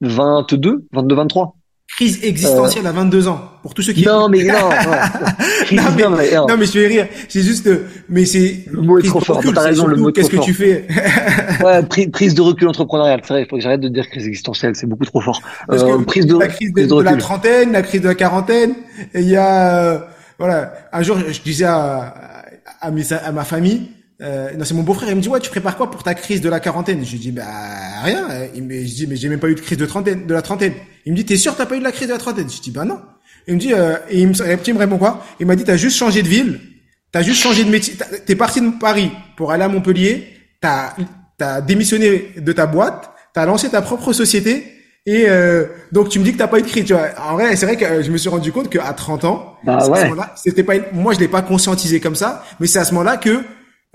22, 0.00 0.86
22, 0.92 1.14
23. 1.14 1.56
Crise 1.88 2.24
existentielle 2.24 2.84
euh... 2.84 2.90
à 2.90 2.92
22 2.92 3.28
ans. 3.28 3.40
Pour 3.62 3.72
tous 3.72 3.82
ceux 3.82 3.92
qui. 3.92 4.04
Non, 4.04 4.28
mais 4.28 4.44
non, 4.44 4.54
non. 4.54 4.68
non, 5.72 6.10
mais, 6.16 6.34
non, 6.34 6.56
mais 6.58 6.66
je 6.66 6.78
vais 6.78 6.86
rire. 6.88 7.08
C'est 7.28 7.42
juste, 7.42 7.70
mais 8.08 8.26
c'est. 8.26 8.64
Le 8.70 8.82
mot 8.82 8.98
est 8.98 9.02
trop 9.02 9.20
fort. 9.20 9.40
T'as 9.54 9.62
raison, 9.62 9.86
le 9.86 9.96
mot 9.96 10.10
est 10.10 10.12
Qu'est-ce 10.12 10.28
que 10.28 10.44
tu 10.44 10.52
fais? 10.52 10.86
ouais, 11.64 11.82
prise 12.12 12.34
de 12.34 12.42
recul 12.42 12.68
entrepreneurial. 12.68 13.20
C'est 13.22 13.32
vrai, 13.32 13.42
il 13.42 13.48
faut 13.48 13.56
que 13.56 13.62
j'arrête 13.62 13.80
de 13.80 13.88
dire 13.88 14.08
crise 14.08 14.26
existentielle. 14.26 14.74
C'est 14.74 14.86
beaucoup 14.86 15.04
trop 15.04 15.20
fort. 15.20 15.40
Euh, 15.70 15.98
prise 16.04 16.26
de, 16.26 16.36
la 16.36 16.48
crise 16.48 16.72
de, 16.72 16.84
de, 16.84 17.02
la 17.02 17.16
trentaine, 17.16 17.72
la 17.72 17.82
crise 17.82 18.02
de 18.02 18.08
la 18.08 18.14
quarantaine. 18.14 18.74
Et 19.14 19.20
il 19.20 19.28
y 19.28 19.36
a, 19.36 19.84
euh, 19.84 19.98
voilà. 20.38 20.74
Un 20.92 21.02
jour, 21.02 21.16
je 21.18 21.40
disais 21.40 21.64
à, 21.64 22.14
à, 22.80 22.90
mes, 22.90 23.12
à 23.12 23.32
ma 23.32 23.44
famille, 23.44 23.88
euh, 24.22 24.52
non, 24.56 24.64
c'est 24.64 24.74
mon 24.74 24.82
beau-frère. 24.82 25.10
Il 25.10 25.16
me 25.16 25.20
dit 25.20 25.28
ouais, 25.28 25.40
tu 25.40 25.50
prépares 25.50 25.76
quoi 25.76 25.90
pour 25.90 26.02
ta 26.02 26.14
crise 26.14 26.40
de 26.40 26.48
la 26.48 26.60
quarantaine? 26.60 27.04
Je 27.04 27.12
lui 27.12 27.18
dis 27.18 27.32
bah 27.32 27.44
rien. 28.02 28.28
Il 28.54 28.64
me, 28.64 28.74
je 28.74 28.94
dis 28.94 29.06
mais 29.06 29.16
j'ai 29.16 29.28
même 29.28 29.40
pas 29.40 29.48
eu 29.48 29.54
de 29.54 29.60
crise 29.60 29.78
de 29.78 29.86
trentaine, 29.86 30.26
de 30.26 30.34
la 30.34 30.42
trentaine. 30.42 30.72
Il 31.04 31.12
me 31.12 31.16
dit 31.16 31.24
t'es 31.24 31.36
sûr 31.36 31.54
t'as 31.54 31.66
pas 31.66 31.76
eu 31.76 31.80
de 31.80 31.84
la 31.84 31.92
crise 31.92 32.08
de 32.08 32.12
la 32.12 32.18
trentaine? 32.18 32.48
Je 32.50 32.60
dis 32.60 32.70
bah 32.70 32.84
non. 32.84 33.00
Il 33.46 33.54
me 33.54 33.60
dit 33.60 33.72
euh, 33.72 33.96
et 34.08 34.20
il 34.20 34.28
me, 34.28 34.34
il 34.34 34.74
me 34.74 34.78
répond 34.78 34.98
quoi? 34.98 35.24
Il 35.38 35.46
m'a 35.46 35.54
dit 35.54 35.64
t'as 35.64 35.76
juste 35.76 35.96
changé 35.96 36.22
de 36.22 36.28
ville, 36.28 36.60
t'as 37.12 37.22
juste 37.22 37.42
changé 37.42 37.64
de 37.64 37.70
métier. 37.70 37.94
T'es 38.24 38.34
parti 38.34 38.60
de 38.60 38.70
Paris 38.80 39.10
pour 39.36 39.52
aller 39.52 39.64
à 39.64 39.68
Montpellier, 39.68 40.26
t'as 40.60 40.94
t'as 41.38 41.60
démissionné 41.60 42.32
de 42.36 42.52
ta 42.52 42.66
boîte, 42.66 43.10
t'as 43.34 43.44
lancé 43.44 43.68
ta 43.68 43.82
propre 43.82 44.12
société. 44.12 44.72
Et 45.08 45.26
euh, 45.28 45.66
donc 45.92 46.08
tu 46.08 46.18
me 46.18 46.24
dis 46.24 46.32
que 46.32 46.38
t'as 46.38 46.48
pas 46.48 46.58
eu 46.58 46.62
de 46.62 46.66
crise, 46.66 46.84
tu 46.84 46.92
vois. 46.92 47.06
En 47.28 47.34
vrai, 47.34 47.54
c'est 47.54 47.66
vrai 47.66 47.76
que 47.76 47.84
euh, 47.84 48.02
je 48.02 48.10
me 48.10 48.16
suis 48.16 48.28
rendu 48.28 48.50
compte 48.50 48.68
qu'à 48.68 48.92
30 48.92 49.24
ans, 49.24 49.56
bah 49.62 49.86
ouais. 49.88 50.10
c'était 50.34 50.64
pas 50.64 50.74
moi 50.92 51.14
je 51.14 51.20
l'ai 51.20 51.28
pas 51.28 51.42
conscientisé 51.42 52.00
comme 52.00 52.16
ça, 52.16 52.44
mais 52.58 52.66
c'est 52.66 52.80
à 52.80 52.84
ce 52.84 52.92
moment-là 52.94 53.16
que 53.16 53.44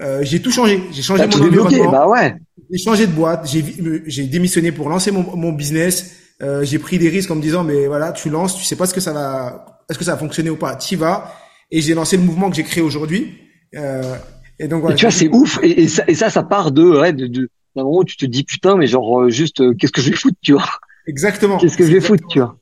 euh, 0.02 0.20
j'ai 0.24 0.42
tout 0.42 0.52
changé. 0.52 0.82
J'ai 0.92 1.02
changé 1.02 1.28
mon 1.28 1.46
environnement. 1.46 1.92
Bah 1.92 2.08
ouais. 2.08 2.36
J'ai 2.72 2.78
changé 2.78 3.08
de 3.08 3.12
boîte. 3.12 3.48
J'ai 3.48 3.64
j'ai 4.06 4.24
démissionné 4.24 4.72
pour 4.72 4.90
lancer 4.90 5.12
mon, 5.12 5.36
mon 5.36 5.52
business. 5.52 6.18
Euh, 6.42 6.64
j'ai 6.64 6.80
pris 6.80 6.98
des 6.98 7.10
risques 7.10 7.30
en 7.30 7.36
me 7.36 7.42
disant 7.42 7.64
mais 7.64 7.88
voilà, 7.88 8.12
tu 8.12 8.30
lances, 8.30 8.58
tu 8.58 8.64
sais 8.64 8.76
pas 8.76 8.88
ce 8.88 8.94
que 8.94 9.00
ça 9.00 9.14
va, 9.14 9.84
est-ce 9.90 10.00
que 10.00 10.04
ça 10.04 10.14
va 10.14 10.18
fonctionner 10.18 10.50
ou 10.50 10.56
pas. 10.56 10.76
Tu 10.76 10.96
vas. 10.96 11.34
Et 11.70 11.82
j'ai 11.82 11.94
lancé 11.94 12.18
le 12.18 12.24
mouvement 12.24 12.50
que 12.50 12.56
j'ai 12.56 12.64
créé 12.64 12.84
aujourd'hui. 12.84 13.38
Euh, 13.76 14.16
et 14.60 14.68
donc 14.68 14.82
voilà. 14.82 14.96
Et 14.96 14.98
tu 14.98 15.06
vois, 15.06 15.12
c'est 15.12 15.30
ouf. 15.30 15.60
Et, 15.62 15.84
et, 15.84 15.88
ça, 15.88 16.04
et 16.08 16.16
ça, 16.16 16.30
ça 16.30 16.44
part 16.44 16.72
de, 16.72 16.84
ouais, 16.84 17.14
de, 17.14 17.28
de 17.28 17.50
d'un 17.76 17.84
moment 17.84 18.00
où 18.00 18.04
tu 18.04 18.18
te 18.18 18.26
dis 18.26 18.44
putain, 18.44 18.76
mais 18.76 18.88
genre 18.88 19.22
euh, 19.22 19.30
juste, 19.30 19.62
euh, 19.62 19.74
qu'est-ce 19.74 19.94
que 19.94 20.02
je 20.02 20.10
vais 20.10 20.16
foutre, 20.18 20.38
tu 20.42 20.54
vois? 20.54 20.70
Exactement. 21.08 21.58
Qu'est-ce 21.58 21.78
que 21.78 21.86
je 21.86 21.94
vais 21.94 22.02
foutre, 22.02 22.28
tu 22.28 22.40
vois? 22.40 22.58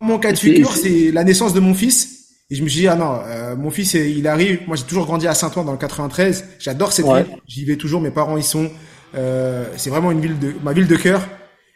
Mon 0.00 0.18
cas 0.18 0.32
de 0.32 0.38
figure, 0.38 0.72
c'est 0.72 1.12
la 1.12 1.24
naissance 1.24 1.52
de 1.52 1.60
mon 1.60 1.74
fils 1.74 2.19
Et 2.50 2.56
je 2.56 2.62
me 2.64 2.68
suis 2.68 2.80
dit, 2.80 2.88
ah 2.88 2.96
non, 2.96 3.20
euh, 3.26 3.54
mon 3.56 3.70
fils, 3.70 3.94
il 3.94 4.26
arrive. 4.26 4.60
Moi, 4.66 4.76
j'ai 4.76 4.84
toujours 4.84 5.06
grandi 5.06 5.28
à 5.28 5.34
Saint-Ouen 5.34 5.64
dans 5.64 5.72
le 5.72 5.78
93. 5.78 6.44
J'adore 6.58 6.92
cette 6.92 7.06
ville. 7.06 7.26
J'y 7.46 7.64
vais 7.64 7.76
toujours. 7.76 8.00
Mes 8.00 8.10
parents 8.10 8.36
y 8.36 8.42
sont. 8.42 8.70
Euh, 9.14 9.66
c'est 9.76 9.90
vraiment 9.90 10.10
une 10.10 10.20
ville 10.20 10.38
de 10.38 10.54
ma 10.62 10.72
ville 10.72 10.88
de 10.88 10.96
cœur. 10.96 11.26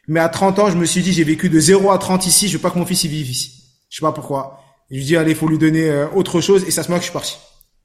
Mais 0.08 0.20
à 0.20 0.28
30 0.28 0.58
ans, 0.58 0.70
je 0.70 0.76
me 0.76 0.84
suis 0.84 1.02
dit, 1.02 1.12
j'ai 1.12 1.24
vécu 1.24 1.48
de 1.48 1.60
0 1.60 1.90
à 1.90 1.98
30 1.98 2.26
ici. 2.26 2.48
Je 2.48 2.56
veux 2.56 2.62
pas 2.62 2.70
que 2.70 2.78
mon 2.78 2.86
fils 2.86 3.04
y 3.04 3.08
vive 3.08 3.30
ici. 3.30 3.52
Je 3.88 3.96
sais 3.98 4.02
pas 4.02 4.12
pourquoi. 4.12 4.58
Et 4.90 4.94
je 4.94 5.00
lui 5.00 5.06
dis, 5.06 5.16
allez, 5.16 5.34
faut 5.34 5.48
lui 5.48 5.58
donner 5.58 5.88
euh, 5.88 6.06
autre 6.14 6.40
chose. 6.40 6.64
Et 6.66 6.70
ça 6.70 6.82
se 6.82 6.90
met 6.90 6.96
que 6.96 7.02
je 7.02 7.10
suis 7.10 7.12
parti. 7.12 7.36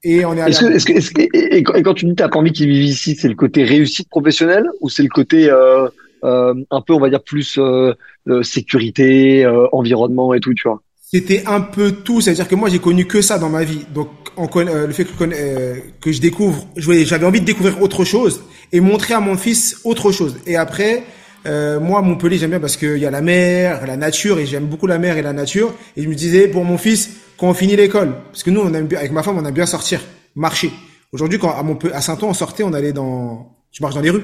Et 0.02 0.24
on 0.24 0.34
est. 0.34 0.40
Est-ce 0.40 0.60
que, 0.60 0.66
est-ce 0.66 0.86
que, 0.86 0.92
est-ce 0.92 1.10
que, 1.10 1.22
et, 1.22 1.62
quand 1.62 1.94
tu 1.94 2.06
dis 2.06 2.14
t'as 2.14 2.28
pas 2.28 2.38
envie 2.38 2.52
qu'il 2.52 2.68
vive 2.68 2.84
ici, 2.84 3.14
c'est 3.14 3.28
le 3.28 3.34
côté 3.34 3.64
réussite 3.64 4.08
professionnelle 4.08 4.66
ou 4.80 4.88
c'est 4.88 5.02
le 5.02 5.08
côté 5.08 5.50
euh, 5.50 5.88
euh, 6.24 6.54
un 6.70 6.80
peu, 6.80 6.94
on 6.94 7.00
va 7.00 7.10
dire 7.10 7.22
plus 7.22 7.58
euh, 7.58 7.94
sécurité, 8.42 9.46
environnement 9.72 10.32
et 10.32 10.40
tout, 10.40 10.54
tu 10.54 10.68
vois? 10.68 10.82
C'était 11.12 11.44
un 11.46 11.60
peu 11.60 11.90
tout, 11.92 12.20
c'est-à-dire 12.20 12.46
que 12.46 12.54
moi 12.54 12.68
j'ai 12.68 12.78
connu 12.78 13.06
que 13.06 13.20
ça 13.20 13.38
dans 13.38 13.48
ma 13.48 13.64
vie. 13.64 13.84
Donc 13.92 14.08
on 14.36 14.48
euh, 14.56 14.86
le 14.86 14.92
fait 14.92 15.04
que, 15.04 15.24
euh, 15.24 15.76
je 16.06 16.20
découvre, 16.20 16.66
j'avais 16.76 17.26
envie 17.26 17.40
de 17.40 17.44
découvrir 17.44 17.82
autre 17.82 18.04
chose 18.04 18.44
et 18.70 18.80
montrer 18.80 19.14
à 19.14 19.20
mon 19.20 19.36
fils 19.36 19.80
autre 19.82 20.12
chose. 20.12 20.38
Et 20.46 20.56
après, 20.56 21.02
euh, 21.46 21.80
moi 21.80 22.00
Montpellier 22.00 22.38
j'aime 22.38 22.50
bien 22.50 22.60
parce 22.60 22.76
qu'il 22.76 22.98
y 22.98 23.06
a 23.06 23.10
la 23.10 23.22
mer, 23.22 23.84
la 23.86 23.96
nature 23.96 24.38
et 24.38 24.46
j'aime 24.46 24.66
beaucoup 24.66 24.86
la 24.86 24.98
mer 24.98 25.16
et 25.16 25.22
la 25.22 25.32
nature. 25.32 25.74
Et 25.96 26.02
je 26.02 26.08
me 26.08 26.14
disais 26.14 26.46
pour 26.46 26.64
mon 26.64 26.78
fils 26.78 27.10
quand 27.36 27.48
on 27.48 27.54
finit 27.54 27.74
l'école, 27.74 28.14
parce 28.30 28.44
que 28.44 28.50
nous 28.50 28.60
on 28.60 28.72
aime 28.72 28.88
avec 28.96 29.10
ma 29.10 29.24
femme 29.24 29.36
on 29.36 29.44
aime 29.44 29.54
bien 29.54 29.66
sortir, 29.66 30.00
marcher. 30.36 30.70
Aujourd'hui 31.12 31.40
quand 31.40 31.50
à 31.50 31.62
Montpellier, 31.64 31.94
à 31.94 32.02
Saint-Ouen 32.02 32.28
on 32.28 32.34
sortait, 32.34 32.62
on 32.62 32.72
allait 32.72 32.92
dans, 32.92 33.56
tu 33.72 33.82
marches 33.82 33.96
dans 33.96 34.00
les 34.00 34.10
rues 34.10 34.22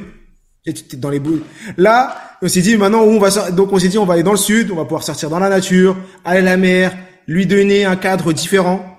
dans 0.94 1.11
les 1.11 1.20
boules. 1.20 1.42
Là, 1.76 2.16
on 2.42 2.49
s'est 2.49 2.61
dit 2.61 2.76
maintenant 2.76 3.04
où 3.04 3.11
on 3.11 3.18
va 3.18 3.50
donc 3.50 3.73
on 3.73 3.78
s'est 3.78 3.88
dit 3.88 3.99
on 3.99 4.04
va 4.04 4.14
aller 4.14 4.23
dans 4.23 4.32
le 4.32 4.38
sud, 4.38 4.70
on 4.70 4.76
va 4.76 4.85
pouvoir 4.85 5.02
sortir 5.02 5.30
dans 5.30 5.38
la 5.38 5.49
nature, 5.49 5.96
aller 6.25 6.40
à 6.40 6.42
la 6.42 6.56
mer, 6.56 6.96
lui 7.26 7.46
donner 7.46 7.85
un 7.85 7.96
cadre 7.96 8.32
différent, 8.32 8.99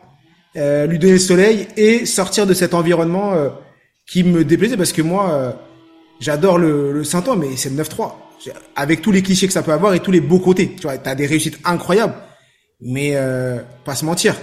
euh, 0.55 0.87
lui 0.87 0.99
donner 0.99 1.13
le 1.13 1.19
soleil 1.19 1.67
et 1.75 2.05
sortir 2.05 2.47
de 2.47 2.53
cet 2.53 2.73
environnement 2.73 3.33
euh, 3.33 3.49
qui 4.07 4.23
me 4.23 4.45
déplaisait 4.45 4.77
parce 4.77 4.93
que 4.93 5.01
moi 5.01 5.29
euh, 5.31 5.51
j'adore 6.19 6.57
le, 6.57 6.93
le 6.93 7.03
Saint-Ouen 7.03 7.35
mais 7.35 7.57
c'est 7.57 7.69
le 7.69 7.83
9-3 7.83 8.13
avec 8.75 9.01
tous 9.01 9.11
les 9.11 9.21
clichés 9.21 9.47
que 9.47 9.53
ça 9.53 9.63
peut 9.63 9.71
avoir 9.71 9.93
et 9.93 9.99
tous 9.99 10.11
les 10.11 10.21
beaux 10.21 10.39
côtés. 10.39 10.73
Tu 10.75 10.83
vois, 10.83 10.97
t'as 10.97 11.15
des 11.15 11.25
réussites 11.25 11.59
incroyables, 11.63 12.15
mais 12.81 13.15
euh, 13.15 13.59
pas 13.85 13.95
se 13.95 14.05
mentir, 14.05 14.35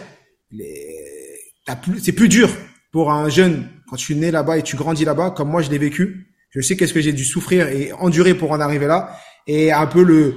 plus, 1.83 2.01
c'est 2.01 2.13
plus 2.13 2.29
dur 2.29 2.51
pour 2.93 3.13
un 3.13 3.29
jeune 3.29 3.69
quand 3.89 3.97
tu 3.97 4.15
né 4.15 4.31
là-bas 4.31 4.59
et 4.59 4.63
tu 4.63 4.77
grandis 4.77 5.05
là-bas 5.05 5.31
comme 5.31 5.51
moi 5.51 5.63
je 5.63 5.71
l'ai 5.71 5.79
vécu 5.79 6.34
je 6.55 6.61
sais 6.61 6.77
qu'est-ce 6.77 6.95
que 6.95 7.01
j'ai 7.01 7.13
dû 7.13 7.25
souffrir 7.25 7.69
et 7.69 7.93
endurer 7.95 8.35
pour 8.35 8.53
en 8.53 8.61
arriver 8.61 8.87
là. 8.87 9.11
Et 9.47 9.73
un 9.73 9.87
peu 9.87 10.03
le, 10.03 10.35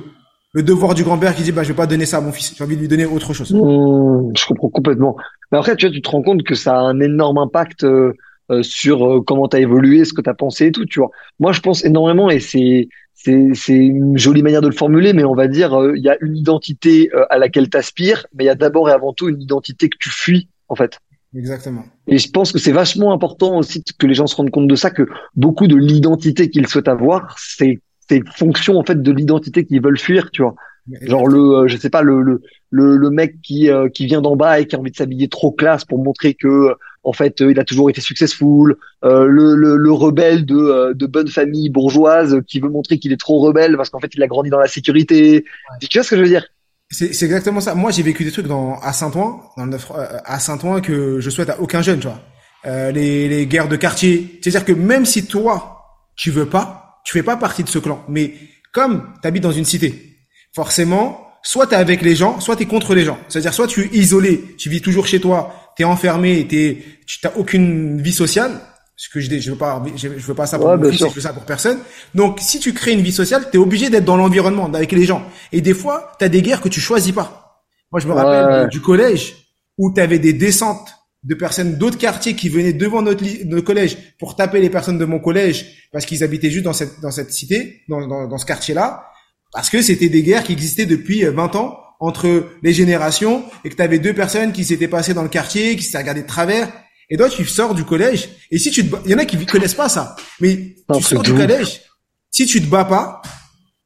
le 0.54 0.64
devoir 0.64 0.96
du 0.96 1.04
grand-père 1.04 1.36
qui 1.36 1.44
dit, 1.44 1.52
bah, 1.52 1.62
je 1.62 1.70
vais 1.70 1.76
pas 1.76 1.86
donner 1.86 2.06
ça 2.06 2.18
à 2.18 2.22
mon 2.22 2.32
fils. 2.32 2.56
J'ai 2.58 2.64
envie 2.64 2.76
de 2.76 2.82
lui 2.82 2.88
donner 2.88 3.06
autre 3.06 3.34
chose. 3.34 3.54
Mmh, 3.54 4.32
je 4.36 4.46
comprends 4.48 4.70
complètement. 4.70 5.16
Mais 5.52 5.60
après, 5.60 5.76
tu 5.76 5.86
vois, 5.86 5.94
tu 5.94 6.02
te 6.02 6.10
rends 6.10 6.24
compte 6.24 6.44
que 6.44 6.56
ça 6.56 6.76
a 6.76 6.80
un 6.80 7.00
énorme 7.00 7.38
impact 7.38 7.84
euh, 7.84 8.14
euh, 8.50 8.64
sur 8.64 9.08
euh, 9.08 9.22
comment 9.22 9.48
tu 9.48 9.58
as 9.58 9.60
évolué, 9.60 10.04
ce 10.06 10.14
que 10.14 10.22
tu 10.22 10.30
as 10.30 10.34
pensé 10.34 10.68
et 10.68 10.72
tout, 10.72 10.86
tu 10.86 11.00
vois. 11.00 11.12
Moi, 11.40 11.52
je 11.52 11.62
pense 11.62 11.86
énormément 11.86 12.30
et 12.30 12.40
c'est 12.40 12.90
c'est 13.14 13.50
c'est 13.54 13.76
une 13.76 14.18
jolie 14.18 14.44
manière 14.44 14.62
de 14.62 14.68
le 14.68 14.76
formuler, 14.76 15.14
mais 15.14 15.24
on 15.24 15.36
va 15.36 15.48
dire 15.48 15.76
il 15.96 16.04
y 16.04 16.10
a 16.10 16.18
une 16.22 16.38
identité 16.38 17.10
à 17.32 17.40
laquelle 17.40 17.68
tu 17.68 17.76
aspires, 17.76 18.28
mais 18.36 18.44
il 18.44 18.48
y 18.48 18.50
a 18.52 18.56
d'abord 18.56 18.90
et 18.90 18.92
avant 18.92 19.12
tout 19.12 19.28
une 19.28 19.42
identité 19.42 19.90
que 19.90 19.98
tu 20.00 20.10
fuis 20.10 20.50
en 20.70 20.76
fait. 20.76 21.00
Exactement. 21.36 21.84
Et 22.07 22.17
je 22.17 22.29
pense 22.29 22.51
que 22.51 22.60
c'est 22.60 22.72
vachement 22.72 23.12
important 23.12 23.57
aussi 23.57 23.84
que 23.98 24.07
les 24.07 24.13
gens 24.13 24.27
se 24.27 24.36
rendent 24.36 24.50
compte 24.50 24.67
de 24.67 24.75
ça, 24.75 24.91
que 24.91 25.07
beaucoup 25.36 25.67
de 25.67 25.75
l'identité 25.75 26.50
qu'ils 26.50 26.67
souhaitent 26.67 26.88
avoir, 26.88 27.36
c'est 27.38 27.79
c'est 28.10 28.22
fonction 28.36 28.77
en 28.77 28.84
fait 28.84 29.01
de 29.01 29.12
l'identité 29.12 29.65
qu'ils 29.65 29.81
veulent 29.81 30.00
fuir, 30.00 30.31
tu 30.31 30.41
vois. 30.41 30.55
Genre 31.01 31.27
le, 31.27 31.39
euh, 31.39 31.67
je 31.67 31.75
sais 31.75 31.89
pas, 31.89 32.01
le 32.01 32.22
le 32.22 32.96
le, 32.96 33.10
mec 33.10 33.41
qui 33.41 33.69
euh, 33.69 33.89
qui 33.89 34.05
vient 34.05 34.22
d'en 34.22 34.38
bas 34.38 34.62
et 34.62 34.67
qui 34.67 34.75
a 34.75 34.79
envie 34.79 34.91
de 34.91 34.96
s'habiller 34.96 35.27
trop 35.27 35.51
classe 35.51 35.84
pour 35.84 36.01
montrer 36.01 36.34
que 36.34 36.69
en 37.03 37.12
fait 37.12 37.41
il 37.41 37.60
a 37.60 37.65
toujours 37.65 37.89
été 37.89 38.00
successful. 38.00 38.77
Euh, 39.03 39.25
le, 39.25 39.55
le, 39.55 39.75
le 39.75 39.91
rebelle 39.91 40.46
de 40.46 40.93
de 40.93 41.05
bonne 41.05 41.27
famille 41.27 41.69
bourgeoise 41.69 42.41
qui 42.48 42.62
veut 42.62 42.69
montrer 42.69 43.00
qu'il 43.00 43.12
est 43.12 43.19
trop 43.19 43.39
rebelle 43.39 43.75
parce 43.75 43.89
qu'en 43.89 44.00
fait 44.00 44.15
il 44.15 44.24
a 44.24 44.27
grandi 44.27 44.50
dans 44.50 44.60
la 44.60 44.67
sécurité. 44.67 45.43
Tu 45.81 45.98
vois 45.98 46.03
ce 46.03 46.12
que 46.12 46.15
je 46.15 46.22
veux 46.22 46.29
dire? 46.29 46.48
C'est, 46.89 47.24
exactement 47.24 47.60
ça. 47.60 47.75
Moi, 47.75 47.91
j'ai 47.91 48.03
vécu 48.03 48.24
des 48.24 48.32
trucs 48.32 48.48
dans, 48.48 48.79
à 48.79 48.94
Saint-Ouen, 48.94 49.41
dans 49.58 49.65
le 49.65 49.75
euh, 49.75 50.20
à 50.24 50.39
Saint-Ouen 50.39 50.79
que 50.82 51.20
je 51.20 51.29
souhaite 51.29 51.50
à 51.50 51.60
aucun 51.60 51.82
jeune, 51.82 52.00
tu 52.00 52.07
vois. 52.07 52.22
Euh, 52.66 52.92
les, 52.92 53.27
les 53.27 53.46
guerres 53.46 53.68
de 53.68 53.75
quartier. 53.75 54.40
C'est-à-dire 54.42 54.66
que 54.66 54.72
même 54.72 55.05
si 55.05 55.25
toi, 55.25 55.77
tu 56.16 56.31
veux 56.31 56.48
pas, 56.48 57.01
tu 57.05 57.14
fais 57.14 57.24
pas 57.24 57.38
partie 57.38 57.64
de 57.64 57.70
ce 57.70 57.79
clan. 57.79 58.03
Mais 58.07 58.33
comme 58.74 59.14
tu 59.22 59.27
habites 59.27 59.44
dans 59.44 59.51
une 59.51 59.66
cité, 59.66 60.18
forcément, 60.53 61.27
soit 61.44 61.68
tu 61.68 61.74
es 61.74 61.77
avec 61.77 62.01
les 62.01 62.16
gens, 62.16 62.40
soit 62.40 62.55
tu 62.55 62.64
es 62.64 62.66
contre 62.66 62.96
les 62.96 63.03
gens. 63.03 63.18
C'est-à-dire 63.27 63.53
soit 63.53 63.68
tu 63.68 63.83
es 63.83 63.90
isolé, 63.98 64.55
tu 64.57 64.70
vis 64.70 64.81
toujours 64.81 65.07
chez 65.07 65.20
toi, 65.20 65.74
tu 65.75 65.83
es 65.83 65.85
enfermé, 65.85 66.48
tu 66.48 66.83
n'as 67.24 67.31
aucune 67.35 68.01
vie 68.01 68.14
sociale, 68.14 68.59
ce 69.00 69.10
que 69.10 69.20
je 69.20 69.29
dis, 69.29 69.40
je 69.40 69.51
veux 69.51 69.57
pas, 69.57 69.81
je, 69.96 70.07
veux 70.07 70.33
pas 70.33 70.48
ça 70.48 70.57
pour 70.57 70.70
ouais, 70.70 70.92
je 70.92 71.05
veux 71.05 71.22
ça 71.22 71.31
pour 71.31 71.44
personne. 71.44 71.77
Donc, 72.16 72.40
si 72.42 72.60
tu 72.60 72.74
crées 72.74 72.94
une 72.94 73.01
vie 73.01 73.12
sociale, 73.12 73.48
tu 73.51 73.57
es 73.57 73.60
obligé 73.60 73.92
d'être 73.92 74.05
dans 74.05 74.18
l'environnement, 74.18 74.66
avec 74.66 74.92
les 74.92 75.05
gens. 75.05 75.24
Et 75.51 75.62
des 75.62 75.75
fois, 75.75 76.14
tu 76.18 76.25
as 76.25 76.29
des 76.29 76.42
guerres 76.42 76.62
que 76.62 76.68
tu 76.68 76.81
choisis 76.81 77.14
pas. 77.14 77.64
Moi, 77.92 78.01
je 78.01 78.07
me 78.07 78.14
rappelle 78.14 78.68
du 78.70 78.81
collège 78.81 79.36
où 79.77 79.94
tu 79.94 80.01
avais 80.01 80.18
des 80.18 80.33
descentes 80.33 80.96
de 81.24 81.36
personnes 81.36 81.77
d'autres 81.77 82.00
quartiers 82.00 82.36
qui 82.36 82.50
venaient 82.50 82.74
devant 82.74 83.03
notre, 83.03 83.24
notre 83.46 83.66
collège 83.66 83.98
pour 84.18 84.36
taper 84.36 84.60
les 84.62 84.70
personnes 84.70 84.98
de 84.98 85.05
mon 85.05 85.20
collège 85.20 85.88
parce 85.92 86.05
qu'ils 86.05 86.24
habitaient 86.24 86.50
juste 86.50 86.66
dans 86.66 86.74
cette, 86.74 87.00
dans 87.00 87.12
cette 87.12 87.31
cité, 87.31 87.81
dans, 87.88 88.07
dans, 88.07 88.27
dans 88.27 88.38
ce 88.40 88.46
quartier-là, 88.46 89.05
parce 89.53 89.70
que 89.70 89.81
c'était 89.81 90.10
des 90.10 90.24
guerres 90.24 90.44
qui 90.44 90.53
existaient 90.53 90.86
depuis 90.88 91.24
20 91.24 91.55
ans 91.55 91.79
entre 92.00 92.48
les 92.64 92.74
générations 92.74 93.44
et 93.64 93.70
que 93.70 93.75
tu 93.75 93.81
avais 93.81 94.00
deux 94.00 94.14
personnes 94.14 94.53
qui 94.53 94.66
s'étaient 94.66 94.88
passées 94.88 95.14
dans 95.14 95.24
le 95.24 95.29
quartier, 95.29 95.75
qui 95.75 95.83
s'étaient 95.83 96.00
regardées 96.00 96.24
de 96.24 96.27
travers 96.27 96.72
et 97.09 97.17
toi, 97.17 97.29
tu 97.29 97.46
sors 97.46 97.74
du 97.74 97.85
collège, 97.85 98.29
et 98.51 98.57
si 98.57 98.72
tu 98.72 98.87
te 98.87 98.96
il 99.05 99.11
y 99.11 99.15
en 99.15 99.17
a 99.17 99.25
qui 99.25 99.46
connaissent 99.46 99.75
pas 99.75 99.89
ça, 99.89 100.15
mais 100.41 100.75
tu 100.93 101.01
sors 101.01 101.24
du 101.24 101.33
collège, 101.33 101.81
si 102.29 102.46
tu 102.46 102.61
te 102.61 102.67
bats 102.67 102.85
pas, 102.85 103.22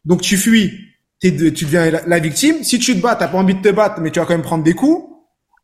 donc 0.05 0.21
tu 0.21 0.38
fuis, 0.38 0.71
tu 1.19 1.31
deviens 1.31 1.91
la, 2.05 2.19
victime. 2.19 2.63
Si 2.63 2.79
tu 2.79 2.95
te 2.95 2.99
bats, 2.99 3.15
t'as 3.15 3.27
pas 3.27 3.38
envie 3.38 3.53
de 3.53 3.62
te 3.62 3.69
battre, 3.69 4.01
mais 4.01 4.10
tu 4.10 4.19
vas 4.19 4.25
quand 4.25 4.34
même 4.34 4.41
prendre 4.41 4.63
des 4.63 4.73
coups, 4.73 5.03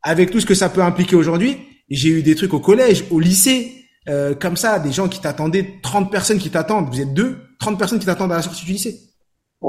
avec 0.04 0.30
tout 0.30 0.40
ce 0.40 0.46
que 0.46 0.54
ça 0.54 0.70
peut 0.70 0.82
impliquer 0.82 1.16
aujourd'hui. 1.16 1.58
J'ai 1.90 2.10
eu 2.10 2.22
des 2.22 2.36
trucs 2.36 2.54
au 2.54 2.60
collège, 2.60 3.06
au 3.10 3.20
lycée, 3.20 3.86
euh, 4.08 4.36
comme 4.36 4.56
ça, 4.56 4.78
des 4.78 4.92
gens 4.92 5.08
qui 5.08 5.20
t'attendaient, 5.20 5.80
30 5.82 6.12
personnes 6.12 6.38
qui 6.38 6.52
t'attendent, 6.52 6.90
vous 6.90 7.02
êtes 7.02 7.14
deux, 7.14 7.38
30 7.60 7.80
personnes 7.80 8.00
qui 8.00 8.06
t'attendent 8.06 8.32
à 8.32 8.38
la 8.38 8.42
sortie 8.42 8.66
du 8.66 8.74
lycée. 8.74 9.00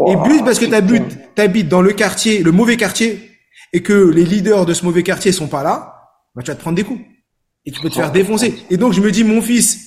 et 0.06 0.16
plus 0.24 0.42
parce 0.42 0.58
que 0.58 0.66
t'habites, 0.66 1.34
t'habites 1.34 1.68
dans 1.68 1.80
le 1.80 1.92
quartier, 1.92 2.42
le 2.42 2.52
mauvais 2.52 2.76
quartier, 2.76 3.30
et 3.72 3.82
que 3.82 3.92
les 3.92 4.24
leaders 4.24 4.66
de 4.66 4.74
ce 4.74 4.84
mauvais 4.84 5.02
quartier 5.02 5.32
sont 5.32 5.48
pas 5.48 5.62
là, 5.62 5.94
bah, 6.34 6.42
tu 6.42 6.50
vas 6.50 6.54
te 6.54 6.60
prendre 6.60 6.76
des 6.76 6.84
coups 6.84 7.00
et 7.64 7.72
tu 7.72 7.80
peux 7.80 7.88
te 7.88 7.94
faire 7.94 8.12
défoncer. 8.12 8.54
Et 8.70 8.76
donc 8.76 8.92
je 8.92 9.00
me 9.00 9.10
dis 9.10 9.24
mon 9.24 9.42
fils 9.42 9.78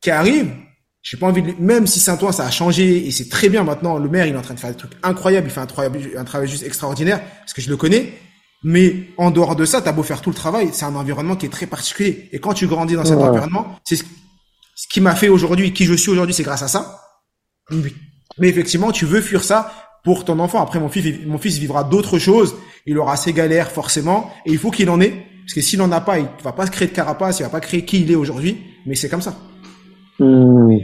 qui 0.00 0.10
arrive, 0.10 0.50
j'ai 1.02 1.16
pas 1.16 1.26
envie 1.26 1.42
de 1.42 1.54
même 1.58 1.86
si 1.86 2.00
Saint-Ouen 2.00 2.32
ça 2.32 2.46
a 2.46 2.50
changé 2.50 3.06
et 3.06 3.10
c'est 3.10 3.28
très 3.28 3.48
bien 3.48 3.64
maintenant 3.64 3.98
le 3.98 4.08
maire 4.08 4.26
il 4.26 4.34
est 4.34 4.38
en 4.38 4.42
train 4.42 4.54
de 4.54 4.60
faire 4.60 4.70
des 4.70 4.76
trucs 4.76 4.92
incroyables, 5.02 5.48
il 5.48 5.50
fait 5.50 5.60
un, 5.60 6.20
un 6.20 6.24
travail 6.24 6.48
juste 6.48 6.64
extraordinaire 6.64 7.20
parce 7.40 7.52
que 7.52 7.62
je 7.62 7.70
le 7.70 7.76
connais. 7.76 8.12
Mais 8.64 9.08
en 9.16 9.30
dehors 9.30 9.56
de 9.56 9.64
ça, 9.64 9.82
t'as 9.82 9.92
beau 9.92 10.02
faire 10.02 10.20
tout 10.20 10.30
le 10.30 10.36
travail, 10.36 10.70
c'est 10.72 10.84
un 10.84 10.94
environnement 10.94 11.34
qui 11.34 11.46
est 11.46 11.50
très 11.50 11.66
particulier. 11.66 12.28
Et 12.32 12.38
quand 12.38 12.54
tu 12.54 12.66
grandis 12.68 12.94
dans 12.94 13.04
cet 13.04 13.18
environnement, 13.18 13.78
c'est 13.84 13.96
ce, 13.96 14.04
qui 14.88 15.00
m'a 15.00 15.16
fait 15.16 15.28
aujourd'hui, 15.28 15.72
qui 15.72 15.84
je 15.84 15.94
suis 15.94 16.10
aujourd'hui, 16.10 16.34
c'est 16.34 16.44
grâce 16.44 16.62
à 16.62 16.68
ça. 16.68 17.00
Mais 18.38 18.48
effectivement, 18.48 18.92
tu 18.92 19.04
veux 19.04 19.20
fuir 19.20 19.42
ça 19.42 19.72
pour 20.04 20.24
ton 20.24 20.38
enfant. 20.38 20.62
Après, 20.62 20.78
mon 20.78 20.88
fils, 20.88 21.26
mon 21.26 21.38
fils 21.38 21.58
vivra 21.58 21.82
d'autres 21.82 22.18
choses. 22.18 22.54
Il 22.86 22.98
aura 22.98 23.16
ses 23.16 23.32
galères 23.32 23.70
forcément, 23.70 24.32
et 24.46 24.52
il 24.52 24.58
faut 24.58 24.70
qu'il 24.70 24.90
en 24.90 25.00
ait. 25.00 25.26
Parce 25.44 25.54
que 25.54 25.60
s'il 25.60 25.78
n'en 25.78 25.90
a 25.92 26.00
pas, 26.00 26.18
il 26.18 26.26
va 26.42 26.52
pas 26.52 26.66
se 26.66 26.70
créer 26.70 26.88
de 26.88 26.92
carapace, 26.92 27.40
il 27.40 27.42
va 27.42 27.48
pas 27.48 27.60
créer 27.60 27.84
qui 27.84 28.00
il 28.00 28.10
est 28.10 28.16
aujourd'hui, 28.16 28.58
mais 28.86 28.94
c'est 28.94 29.08
comme 29.08 29.22
ça. 29.22 29.34
Hmm. 30.18 30.76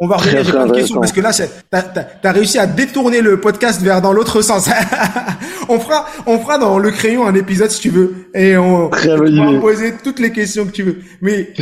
On 0.00 0.06
va 0.06 0.16
revenir 0.16 0.44
sur 0.44 0.64
une 0.64 0.72
question 0.72 1.00
parce 1.00 1.10
que 1.10 1.20
là, 1.20 1.32
t'as 1.70 2.06
as, 2.22 2.32
réussi 2.32 2.58
à 2.58 2.66
détourner 2.66 3.20
le 3.20 3.40
podcast 3.40 3.82
vers 3.82 4.00
dans 4.00 4.12
l'autre 4.12 4.42
sens. 4.42 4.70
on 5.68 5.80
fera, 5.80 6.06
on 6.26 6.38
fera 6.38 6.56
dans 6.56 6.78
le 6.78 6.90
crayon 6.92 7.26
un 7.26 7.34
épisode 7.34 7.70
si 7.70 7.80
tu 7.80 7.90
veux, 7.90 8.30
et 8.32 8.56
on, 8.56 8.88
va 8.88 9.60
poser 9.60 9.94
toutes 10.02 10.20
les 10.20 10.30
questions 10.30 10.66
que 10.66 10.70
tu 10.70 10.84
veux. 10.84 10.98
Mais 11.20 11.52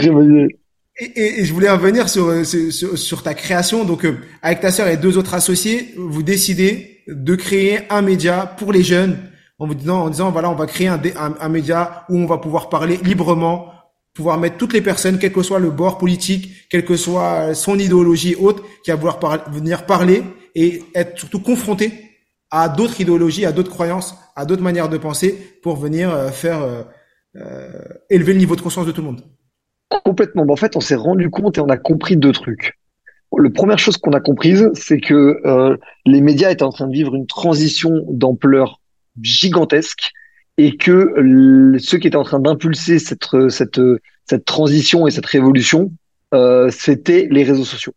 et, 0.98 1.40
et, 1.40 1.44
je 1.44 1.52
voulais 1.52 1.70
revenir 1.70 2.10
sur, 2.10 2.30
sur, 2.44 2.98
sur 2.98 3.22
ta 3.22 3.32
création. 3.32 3.84
Donc, 3.84 4.04
euh, 4.04 4.18
avec 4.42 4.60
ta 4.60 4.70
sœur 4.70 4.88
et 4.88 4.96
deux 4.96 5.16
autres 5.18 5.34
associés, 5.34 5.94
vous 5.96 6.22
décidez 6.22 7.02
de 7.08 7.34
créer 7.36 7.80
un 7.90 8.02
média 8.02 8.54
pour 8.58 8.72
les 8.72 8.82
jeunes 8.82 9.18
en 9.58 9.66
vous 9.66 9.74
disant, 9.74 10.02
en 10.02 10.10
disant 10.10 10.30
voilà, 10.30 10.50
on 10.50 10.54
va 10.54 10.66
créer 10.66 10.88
un, 10.88 11.00
un, 11.16 11.48
média 11.48 12.04
où 12.08 12.18
on 12.18 12.26
va 12.26 12.38
pouvoir 12.38 12.68
parler 12.68 12.98
librement, 12.98 13.72
pouvoir 14.12 14.38
mettre 14.38 14.56
toutes 14.56 14.72
les 14.72 14.82
personnes, 14.82 15.18
quel 15.18 15.32
que 15.32 15.42
soit 15.42 15.58
le 15.58 15.70
bord 15.70 15.98
politique, 15.98 16.68
quelle 16.70 16.84
que 16.84 16.96
soit 16.96 17.54
son 17.54 17.78
idéologie 17.78 18.36
haute, 18.38 18.62
qui 18.84 18.90
va 18.90 18.96
vouloir 18.96 19.18
venir 19.50 19.86
parler 19.86 20.22
et 20.54 20.82
être 20.94 21.18
surtout 21.18 21.40
confronté 21.40 21.92
à 22.50 22.68
d'autres 22.68 23.00
idéologies, 23.00 23.44
à 23.44 23.52
d'autres 23.52 23.70
croyances, 23.70 24.16
à 24.34 24.44
d'autres 24.44 24.62
manières 24.62 24.88
de 24.88 24.98
penser 24.98 25.58
pour 25.62 25.76
venir 25.76 26.10
euh, 26.10 26.28
faire 26.28 26.62
euh, 26.62 26.82
euh, 27.36 27.70
élever 28.10 28.32
le 28.32 28.38
niveau 28.38 28.56
de 28.56 28.60
conscience 28.60 28.86
de 28.86 28.92
tout 28.92 29.00
le 29.00 29.08
monde. 29.08 29.22
Complètement. 30.04 30.44
En 30.48 30.56
fait, 30.56 30.76
on 30.76 30.80
s'est 30.80 30.94
rendu 30.94 31.30
compte 31.30 31.58
et 31.58 31.60
on 31.60 31.68
a 31.68 31.76
compris 31.76 32.16
deux 32.16 32.32
trucs. 32.32 32.78
La 33.36 33.50
première 33.50 33.78
chose 33.78 33.96
qu'on 33.96 34.12
a 34.12 34.20
comprise, 34.20 34.70
c'est 34.74 35.00
que 35.00 35.40
les 36.06 36.20
médias 36.20 36.50
étaient 36.50 36.62
en 36.62 36.70
train 36.70 36.86
de 36.86 36.92
vivre 36.92 37.14
une 37.14 37.26
transition 37.26 38.04
d'ampleur 38.08 38.80
gigantesque 39.22 40.12
et 40.58 40.76
que 40.76 41.76
ceux 41.78 41.98
qui 41.98 42.06
étaient 42.06 42.16
en 42.16 42.22
train 42.22 42.40
d'impulser 42.40 42.98
cette, 42.98 43.26
cette, 43.50 43.80
cette 44.28 44.44
transition 44.44 45.06
et 45.06 45.10
cette 45.10 45.26
révolution, 45.26 45.92
euh, 46.34 46.68
c'était 46.70 47.28
les 47.30 47.44
réseaux 47.44 47.64
sociaux. 47.64 47.94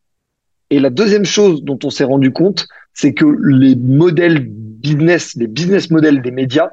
Et 0.69 0.79
la 0.79 0.91
deuxième 0.91 1.25
chose 1.25 1.63
dont 1.63 1.79
on 1.83 1.89
s'est 1.89 2.03
rendu 2.03 2.31
compte, 2.31 2.67
c'est 2.93 3.13
que 3.13 3.25
les 3.25 3.75
modèles 3.75 4.45
business, 4.47 5.35
les 5.35 5.47
business 5.47 5.89
models 5.89 6.21
des 6.21 6.31
médias 6.31 6.69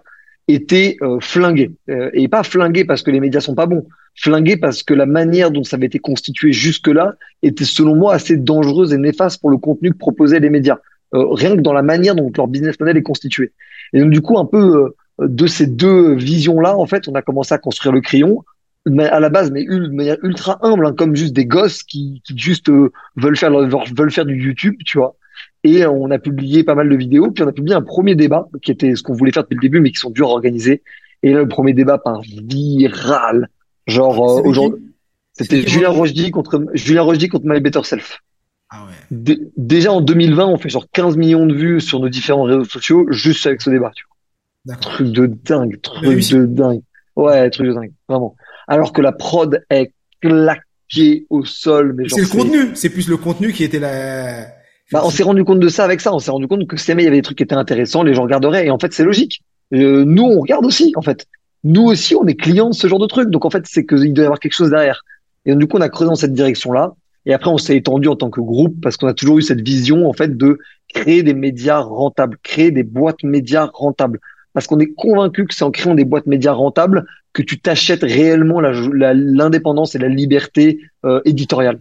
étaient 0.49 0.97
euh, 1.01 1.19
flingués. 1.21 1.73
Euh, 1.89 2.11
et 2.13 2.29
pas 2.29 2.43
flingués 2.43 2.85
parce 2.85 3.03
que 3.03 3.11
les 3.11 3.21
médias 3.21 3.41
sont 3.41 3.55
pas 3.55 3.67
bons, 3.67 3.87
flingués 4.15 4.59
parce 4.59 4.83
que 4.83 4.93
la 4.93 5.07
manière 5.07 5.51
dont 5.51 5.65
ça 5.65 5.77
avait 5.77 5.87
été 5.87 5.99
constitué 5.99 6.53
jusque-là 6.53 7.15
était 7.43 7.65
selon 7.65 7.97
moi 7.97 8.13
assez 8.13 8.37
dangereuse 8.37 8.93
et 8.93 8.99
néfaste 8.99 9.41
pour 9.41 9.51
le 9.51 9.57
contenu 9.57 9.93
que 9.93 9.99
proposaient 9.99 10.41
les 10.41 10.51
médias. 10.51 10.79
Rien 11.13 11.57
que 11.57 11.63
dans 11.63 11.73
la 11.73 11.83
manière 11.83 12.15
dont 12.15 12.31
leur 12.37 12.49
business 12.49 12.79
model 12.79 12.99
est 12.99 13.03
constitué. 13.03 13.53
Et 13.93 14.01
donc 14.01 14.11
du 14.11 14.21
coup, 14.21 14.39
un 14.39 14.45
peu 14.45 14.95
de 15.19 15.47
ces 15.47 15.67
deux 15.67 16.15
visions-là, 16.15 16.77
en 16.77 16.87
fait, 16.87 17.09
on 17.09 17.15
a 17.15 17.23
commencé 17.23 17.55
à 17.55 17.59
construire 17.59 17.93
le 17.93 18.01
crayon 18.01 18.45
mais 18.89 19.07
à 19.09 19.21
la 19.21 19.29
base, 19.29 19.51
mais 19.51 19.65
de 19.65 19.89
manière 19.89 20.17
ultra 20.23 20.59
humble, 20.63 20.87
hein, 20.87 20.95
comme 20.97 21.17
juste 21.17 21.35
des 21.35 21.45
gosses 21.45 21.83
qui, 21.83 22.23
qui 22.25 22.39
juste 22.39 22.71
veulent 23.17 23.37
faire 23.37 23.51
veulent 23.51 24.13
faire 24.13 24.25
du 24.25 24.41
YouTube, 24.41 24.77
tu 24.85 24.99
vois. 24.99 25.17
Et 25.65 25.85
on 25.85 26.11
a 26.11 26.19
publié 26.19 26.63
pas 26.63 26.77
mal 26.77 26.89
de 26.89 26.97
vidéos, 26.97 27.31
puis 27.33 27.43
on 27.43 27.49
a 27.49 27.53
publié 27.53 27.75
un 27.75 27.83
premier 27.83 28.15
débat 28.15 28.47
qui 28.63 28.71
était 28.71 28.95
ce 28.95 29.03
qu'on 29.03 29.15
voulait 29.15 29.33
faire 29.33 29.43
depuis 29.43 29.57
le 29.57 29.61
début, 29.61 29.81
mais 29.81 29.91
qui 29.91 29.99
sont 29.99 30.11
durs 30.11 30.29
à 30.29 30.33
organiser. 30.33 30.83
Et 31.23 31.33
là, 31.33 31.41
le 31.41 31.49
premier 31.49 31.73
débat 31.73 31.99
par 31.99 32.21
viral, 32.23 33.49
genre 33.87 34.39
euh, 34.39 34.43
aujourd'hui, 34.43 34.85
c'était 35.33 35.67
Julien 35.67 35.91
Rochdy 35.91 36.31
contre 36.31 36.65
Julien 36.75 37.03
Rochdy 37.03 37.29
contre 37.29 37.47
My 37.47 37.61
Better 37.61 37.83
Self. 37.83 38.23
Ah 38.69 38.85
ouais. 38.85 39.37
déjà 39.57 39.93
en 39.93 40.01
2020, 40.01 40.47
on 40.47 40.59
fait 40.59 40.69
genre 40.69 40.87
15 40.93 41.17
millions 41.17 41.47
de 41.47 41.55
vues 41.55 41.81
sur 41.81 42.01
nos 42.01 42.09
différents 42.09 42.43
réseaux 42.43 42.65
sociaux 42.65 43.07
juste 43.11 43.47
avec 43.47 43.63
ce 43.63 43.71
débat. 43.71 43.93
Tu 43.95 44.05
vois. 44.09 44.77
Truc 44.77 45.13
de 45.13 45.27
dingue, 45.27 45.81
truc 45.81 46.29
de 46.31 46.47
dingue. 46.47 46.83
Ouais, 47.15 47.49
truc 47.51 47.69
de 47.69 47.73
dingue, 47.73 47.93
vraiment. 48.09 48.35
Alors 48.67 48.93
que 48.93 49.01
la 49.01 49.13
prod 49.13 49.63
est 49.71 49.93
claquée 50.21 51.27
au 51.31 51.45
sol. 51.45 51.97
C'est 52.09 52.23
le 52.23 52.27
contenu, 52.27 52.71
c'est 52.75 52.91
plus 52.91 53.09
le 53.09 53.17
contenu 53.17 53.53
qui 53.53 53.63
était 53.63 53.79
la 53.79 54.49
bah, 54.93 55.03
on 55.05 55.11
s'est 55.11 55.25
rendu 55.25 55.45
compte 55.45 55.61
de 55.61 55.69
ça 55.69 55.85
avec 55.85 56.01
ça. 56.01 56.15
On 56.15 56.19
s'est 56.19 56.31
rendu 56.31 56.47
compte 56.47 56.67
que 56.67 56.77
si 56.77 56.87
jamais 56.87 57.03
il 57.03 57.07
y 57.07 57.09
avait 57.09 57.17
des 57.17 57.23
trucs 57.23 57.39
qui 57.39 57.43
étaient 57.43 57.55
intéressants, 57.55 58.03
les 58.03 58.15
gens 58.15 58.23
regarderaient. 58.23 58.67
Et 58.67 58.71
en 58.71 58.79
fait, 58.79 58.93
c'est 58.93 59.05
logique. 59.05 59.43
Euh, 59.75 60.05
nous, 60.05 60.23
on 60.23 60.41
regarde 60.41 60.65
aussi, 60.65 60.93
en 60.97 61.03
fait. 61.03 61.27
Nous 61.65 61.83
aussi, 61.83 62.15
on 62.15 62.25
est 62.27 62.37
clients 62.37 62.71
de 62.71 62.75
ce 62.75 62.87
genre 62.87 63.01
de 63.01 63.07
trucs. 63.07 63.31
Donc, 63.31 63.45
en 63.45 63.51
fait, 63.51 63.65
c'est 63.67 63.85
qu'il 63.85 64.13
doit 64.13 64.23
y 64.23 64.27
avoir 64.27 64.39
quelque 64.39 64.53
chose 64.53 64.71
derrière. 64.71 65.03
Et 65.45 65.51
donc, 65.51 65.61
du 65.61 65.67
coup, 65.67 65.77
on 65.77 65.81
a 65.81 65.89
creusé 65.89 66.09
dans 66.09 66.15
cette 66.15 66.35
direction-là. 66.35 66.95
Et 67.27 67.35
après, 67.35 67.51
on 67.51 67.59
s'est 67.59 67.77
étendu 67.77 68.09
en 68.09 68.15
tant 68.15 68.31
que 68.31 68.41
groupe 68.41 68.77
parce 68.81 68.97
qu'on 68.97 69.09
a 69.09 69.15
toujours 69.15 69.39
eu 69.39 69.43
cette 69.43 69.61
vision, 69.61 70.09
en 70.09 70.13
fait, 70.13 70.37
de 70.37 70.59
créer 70.95 71.25
des 71.25 71.35
médias 71.35 71.81
rentables, 71.81 72.39
créer 72.43 72.71
des 72.71 72.85
boîtes 72.85 73.25
médias 73.25 73.69
rentables. 73.75 74.21
Parce 74.53 74.69
qu'on 74.69 74.79
est 74.79 74.95
convaincu 74.95 75.45
que 75.45 75.55
c'est 75.55 75.65
en 75.65 75.73
créant 75.73 75.95
des 75.95 76.05
boîtes 76.05 76.27
médias 76.27 76.53
rentables 76.53 77.05
que 77.33 77.43
tu 77.43 77.61
t'achètes 77.61 78.03
réellement 78.03 78.61
l'indépendance 78.61 79.95
et 79.95 79.99
la 79.99 80.09
liberté 80.09 80.81
euh, 81.05 81.21
éditoriale. 81.25 81.81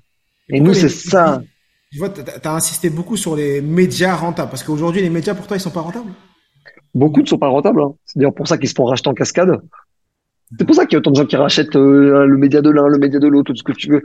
Et 0.50 0.60
nous, 0.60 0.74
c'est 0.74 0.90
ça. 0.90 1.42
Tu 1.92 2.00
vois, 2.00 2.10
tu 2.10 2.22
as, 2.22 2.52
insisté 2.52 2.90
beaucoup 2.90 3.16
sur 3.16 3.36
les 3.36 3.62
médias 3.62 4.16
rentables, 4.16 4.50
parce 4.50 4.64
qu'aujourd'hui, 4.64 5.02
les 5.02 5.10
médias, 5.10 5.34
pour 5.34 5.48
toi, 5.48 5.56
ils 5.56 5.62
sont 5.62 5.70
pas 5.70 5.82
rentables? 5.82 6.12
Beaucoup 6.94 7.22
ne 7.22 7.28
sont 7.28 7.38
pas 7.38 7.48
rentables. 7.48 7.82
Hein. 7.82 7.94
C'est 8.06 8.20
d'ailleurs 8.20 8.34
pour 8.34 8.48
ça 8.48 8.58
qu'ils 8.58 8.68
se 8.68 8.74
font 8.74 8.86
racheter 8.86 9.10
en 9.10 9.14
cascade. 9.14 9.62
C'est 10.58 10.66
pour 10.66 10.76
ça 10.76 10.86
qu'il 10.86 10.94
y 10.94 10.96
a 10.96 11.00
autant 11.00 11.12
de 11.12 11.16
gens 11.16 11.26
qui 11.26 11.36
rachètent 11.36 11.76
euh, 11.76 12.26
le 12.26 12.38
média 12.38 12.62
de 12.62 12.70
l'un, 12.70 12.88
le 12.88 12.98
média 12.98 13.20
de 13.20 13.28
l'autre, 13.28 13.54
tout 13.54 13.58
ce 13.58 13.64
que 13.64 13.72
tu 13.72 13.90
veux. 13.90 14.04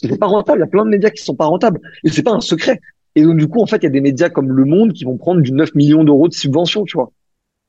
C'est 0.00 0.18
pas 0.18 0.26
rentable. 0.26 0.58
Il 0.58 0.62
y 0.62 0.64
a 0.64 0.68
plein 0.68 0.84
de 0.84 0.90
médias 0.90 1.10
qui 1.10 1.22
sont 1.22 1.34
pas 1.34 1.46
rentables. 1.46 1.80
Et 2.04 2.10
c'est 2.10 2.22
pas 2.22 2.32
un 2.32 2.40
secret. 2.40 2.80
Et 3.14 3.22
donc, 3.22 3.36
du 3.36 3.48
coup, 3.48 3.60
en 3.60 3.66
fait, 3.66 3.78
il 3.78 3.84
y 3.84 3.86
a 3.86 3.90
des 3.90 4.00
médias 4.00 4.28
comme 4.28 4.52
Le 4.52 4.64
Monde 4.64 4.92
qui 4.92 5.04
vont 5.04 5.16
prendre 5.16 5.40
du 5.40 5.52
9 5.52 5.74
millions 5.74 6.04
d'euros 6.04 6.28
de 6.28 6.34
subvention, 6.34 6.84
tu 6.84 6.96
vois. 6.96 7.10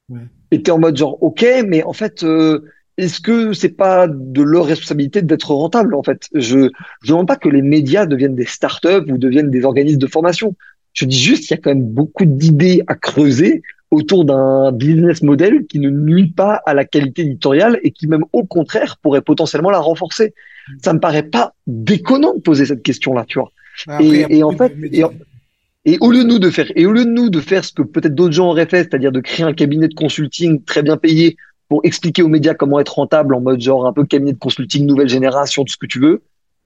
Ouais. 0.10 0.20
Et 0.52 0.62
t'es 0.62 0.72
en 0.72 0.80
mode 0.80 0.98
genre, 0.98 1.22
ok, 1.24 1.46
mais 1.66 1.84
en 1.84 1.94
fait, 1.94 2.24
euh, 2.24 2.64
est-ce 2.98 3.20
que 3.20 3.54
c'est 3.54 3.70
pas 3.70 4.08
de 4.08 4.42
leur 4.42 4.66
responsabilité 4.66 5.22
d'être 5.22 5.52
rentable 5.52 5.96
en 5.96 6.04
fait? 6.04 6.28
Je 6.34 6.58
ne 6.58 6.70
demande 7.08 7.28
pas 7.28 7.38
que 7.38 7.50
les 7.50 7.62
médias 7.62 8.06
deviennent 8.06 8.36
des 8.36 8.46
startups 8.46 9.10
ou 9.10 9.18
deviennent 9.18 9.50
des 9.50 9.64
organismes 9.64 10.00
de 10.00 10.08
formation. 10.08 10.56
Je 10.94 11.06
dis 11.06 11.18
juste 11.18 11.48
qu'il 11.48 11.56
y 11.56 11.60
a 11.60 11.62
quand 11.62 11.70
même 11.70 11.88
beaucoup 11.88 12.26
d'idées 12.26 12.84
à 12.88 12.96
creuser 12.96 13.62
autour 13.92 14.26
d'un 14.26 14.72
business 14.72 15.22
model 15.24 15.66
qui 15.66 15.80
ne 15.80 15.90
nuit 15.90 16.32
pas 16.32 16.62
à 16.66 16.74
la 16.74 16.86
qualité 16.86 17.24
éditoriale 17.24 17.80
et 17.84 17.92
qui 17.92 18.08
même 18.08 18.26
au 18.34 18.44
contraire 18.44 18.98
pourrait 19.02 19.22
potentiellement 19.22 19.72
la 19.72 19.80
renforcer. 19.80 20.34
Ça 20.84 20.94
me 20.94 21.00
paraît 21.00 21.24
pas 21.24 21.54
déconnant 21.68 22.36
de 22.36 22.42
poser 22.42 22.66
cette 22.66 22.84
question-là, 22.84 23.26
tu 23.28 23.40
vois. 23.40 23.52
et, 24.02 24.44
en 24.44 24.52
fait, 24.52 24.74
et, 25.86 25.98
au 26.02 26.12
lieu 26.12 26.24
de 26.24 26.30
nous 26.30 26.40
de 26.40 26.50
faire, 26.50 26.72
et 26.76 26.86
au 26.86 26.92
lieu 26.92 27.06
de 27.06 27.10
nous 27.10 27.30
de 27.30 27.40
faire 27.40 27.64
ce 27.64 27.74
que 27.74 27.82
peut-être 27.82 28.16
d'autres 28.16 28.34
gens 28.34 28.50
auraient 28.50 28.66
fait, 28.66 28.84
c'est-à-dire 28.84 29.12
de 29.12 29.22
créer 29.22 29.46
un 29.46 29.54
cabinet 29.54 29.88
de 29.88 29.94
consulting 29.94 30.64
très 30.64 30.84
bien 30.84 30.98
payé 30.98 31.38
pour 31.70 31.82
expliquer 31.84 32.24
aux 32.24 32.28
médias 32.28 32.54
comment 32.54 32.80
être 32.80 32.96
rentable 32.96 33.36
en 33.36 33.42
mode 33.42 33.62
genre 33.62 33.86
un 33.86 33.94
peu 33.94 34.04
cabinet 34.04 34.34
de 34.34 34.38
consulting 34.38 34.86
nouvelle 34.86 35.08
génération, 35.08 35.64
tout 35.64 35.74
ce 35.74 35.78
que 35.78 35.86
tu 35.86 36.00
veux, 36.00 36.24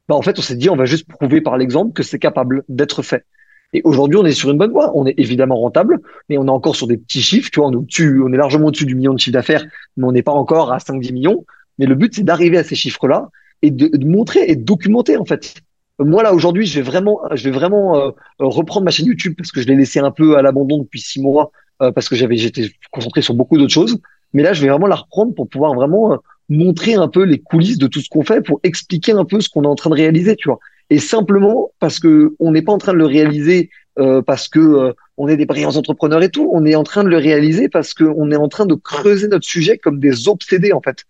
bah 0.08 0.16
en 0.16 0.22
fait 0.22 0.40
on 0.40 0.42
s'est 0.42 0.56
dit 0.56 0.70
on 0.70 0.76
va 0.76 0.86
juste 0.86 1.08
prouver 1.08 1.42
par 1.42 1.58
l'exemple 1.58 1.94
que 1.94 2.04
c'est 2.04 2.20
capable 2.20 2.64
d'être 2.70 3.02
fait. 3.02 3.26
Et 3.74 3.82
aujourd'hui 3.84 4.18
on 4.18 4.26
est 4.26 4.34
sur 4.34 4.50
une 4.50 4.58
bonne 4.58 4.72
voie. 4.72 4.92
On 4.96 5.06
est 5.06 5.16
évidemment 5.18 5.60
rentable, 5.60 6.00
mais 6.30 6.38
on 6.38 6.46
est 6.46 6.52
encore 6.52 6.76
sur 6.76 6.88
des 6.88 6.98
petits 6.98 7.22
chiffres. 7.22 7.50
Tu 7.52 7.60
vois, 7.60 7.70
on 7.70 7.74
est 7.74 7.76
au-dessus, 7.76 8.22
on 8.24 8.32
est 8.32 8.38
largement 8.38 8.68
au-dessus 8.68 8.86
du 8.86 8.96
million 8.96 9.14
de 9.14 9.20
chiffre 9.20 9.34
d'affaires, 9.34 9.66
mais 9.98 10.06
on 10.06 10.12
n'est 10.12 10.24
pas 10.24 10.32
encore 10.32 10.72
à 10.72 10.78
5-10 10.78 11.14
millions. 11.14 11.46
Mais 11.80 11.86
le 11.86 11.96
but 11.96 12.14
c'est 12.16 12.24
d'arriver 12.24 12.58
à 12.58 12.64
ces 12.64 12.76
chiffres-là 12.76 13.30
et 13.64 13.72
de, 13.72 13.88
de, 13.88 14.06
montrer 14.06 14.46
et 14.48 14.56
de 14.56 14.64
documenter 14.64 15.18
en 15.18 15.26
fait. 15.26 15.56
Moi 15.98 16.22
là 16.22 16.34
aujourd'hui 16.34 16.68
je 16.68 16.76
vais 16.76 16.86
vraiment, 16.86 17.22
je 17.34 17.44
vais 17.46 17.52
vraiment 17.52 17.98
euh, 17.98 18.12
reprendre 18.40 18.86
ma 18.86 18.92
chaîne 18.92 19.08
YouTube 19.08 19.34
parce 19.36 19.52
que 19.52 19.62
je 19.62 19.68
l'ai 19.68 19.76
laissé 19.76 20.00
un 20.00 20.12
peu 20.12 20.38
à 20.38 20.44
l'abandon 20.44 20.78
depuis 20.80 21.02
six 21.02 21.20
mois 21.22 21.52
euh, 21.82 21.92
parce 21.92 22.08
que 22.08 22.16
j'avais 22.16 22.38
j'étais 22.38 22.70
concentré 22.92 23.22
sur 23.24 23.34
beaucoup 23.34 23.58
d'autres 23.58 23.74
choses. 23.74 24.00
Mais 24.34 24.42
là, 24.44 24.54
je 24.54 24.62
vais 24.62 24.70
vraiment 24.70 24.88
la 24.88 24.96
reprendre 24.96 25.34
pour 25.34 25.48
pouvoir 25.48 25.74
vraiment 25.74 26.14
euh, 26.14 26.18
montrer 26.50 26.96
un 26.96 27.08
peu 27.08 27.24
les 27.24 27.40
coulisses 27.40 27.78
de 27.78 27.88
tout 27.88 28.02
ce 28.02 28.10
qu'on 28.10 28.24
fait, 28.24 28.42
pour 28.42 28.60
expliquer 28.64 29.14
un 29.14 29.26
peu 29.26 29.40
ce 29.40 29.50
qu'on 29.50 29.64
est 29.64 29.68
en 29.68 29.76
train 29.76 29.90
de 29.90 29.96
réaliser, 29.96 30.36
tu 30.36 30.50
vois. 30.50 30.60
Et 30.90 31.00
simplement 31.00 31.72
parce 31.80 32.00
que 32.00 32.36
on 32.40 32.52
n'est 32.52 32.62
pas 32.62 32.74
en 32.74 32.78
train 32.78 32.94
de 32.94 32.98
le 32.98 33.06
réaliser 33.06 33.70
euh, 34.00 34.22
parce 34.22 34.48
que 34.50 34.60
euh, 34.60 34.94
on 35.18 35.28
est 35.28 35.38
des 35.38 35.46
brillants 35.46 35.76
entrepreneurs 35.76 36.22
et 36.24 36.30
tout. 36.30 36.50
On 36.54 36.66
est 36.66 36.76
en 36.76 36.84
train 36.84 37.04
de 37.04 37.10
le 37.10 37.18
réaliser 37.18 37.70
parce 37.70 37.94
qu'on 37.94 38.32
est 38.32 38.36
en 38.36 38.50
train 38.50 38.66
de 38.66 38.76
creuser 38.76 39.28
notre 39.28 39.46
sujet 39.46 39.78
comme 39.78 40.00
des 40.00 40.28
obsédés 40.28 40.74
en 40.74 40.82
fait, 40.82 41.06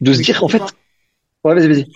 de 0.00 0.12
se 0.12 0.22
dire 0.22 0.42
en 0.42 0.48
fait. 0.48 0.62
Ouais, 1.44 1.54
vas-y, 1.54 1.68
vas-y. 1.68 1.86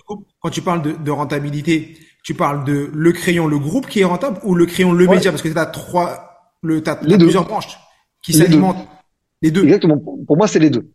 Quand 0.41 0.49
tu 0.49 0.61
parles 0.61 0.81
de, 0.81 0.91
de, 0.91 1.11
rentabilité, 1.11 1.97
tu 2.23 2.33
parles 2.33 2.65
de 2.65 2.89
le 2.93 3.11
crayon, 3.13 3.47
le 3.47 3.57
groupe 3.57 3.87
qui 3.87 4.01
est 4.01 4.05
rentable 4.05 4.39
ou 4.43 4.55
le 4.55 4.65
crayon, 4.65 4.91
le 4.91 5.07
média, 5.07 5.31
parce 5.31 5.41
que 5.41 5.47
tu 5.47 5.57
as 5.57 5.65
trois, 5.65 6.53
le, 6.61 6.81
t'as, 6.81 6.95
plusieurs 6.95 7.45
branches 7.45 7.77
qui 8.21 8.33
s'alimentent. 8.33 8.87
Les 9.41 9.51
deux. 9.51 9.63
Exactement. 9.63 9.97
Pour 9.97 10.37
moi, 10.37 10.47
c'est 10.47 10.59
les 10.59 10.69
deux. 10.69 10.89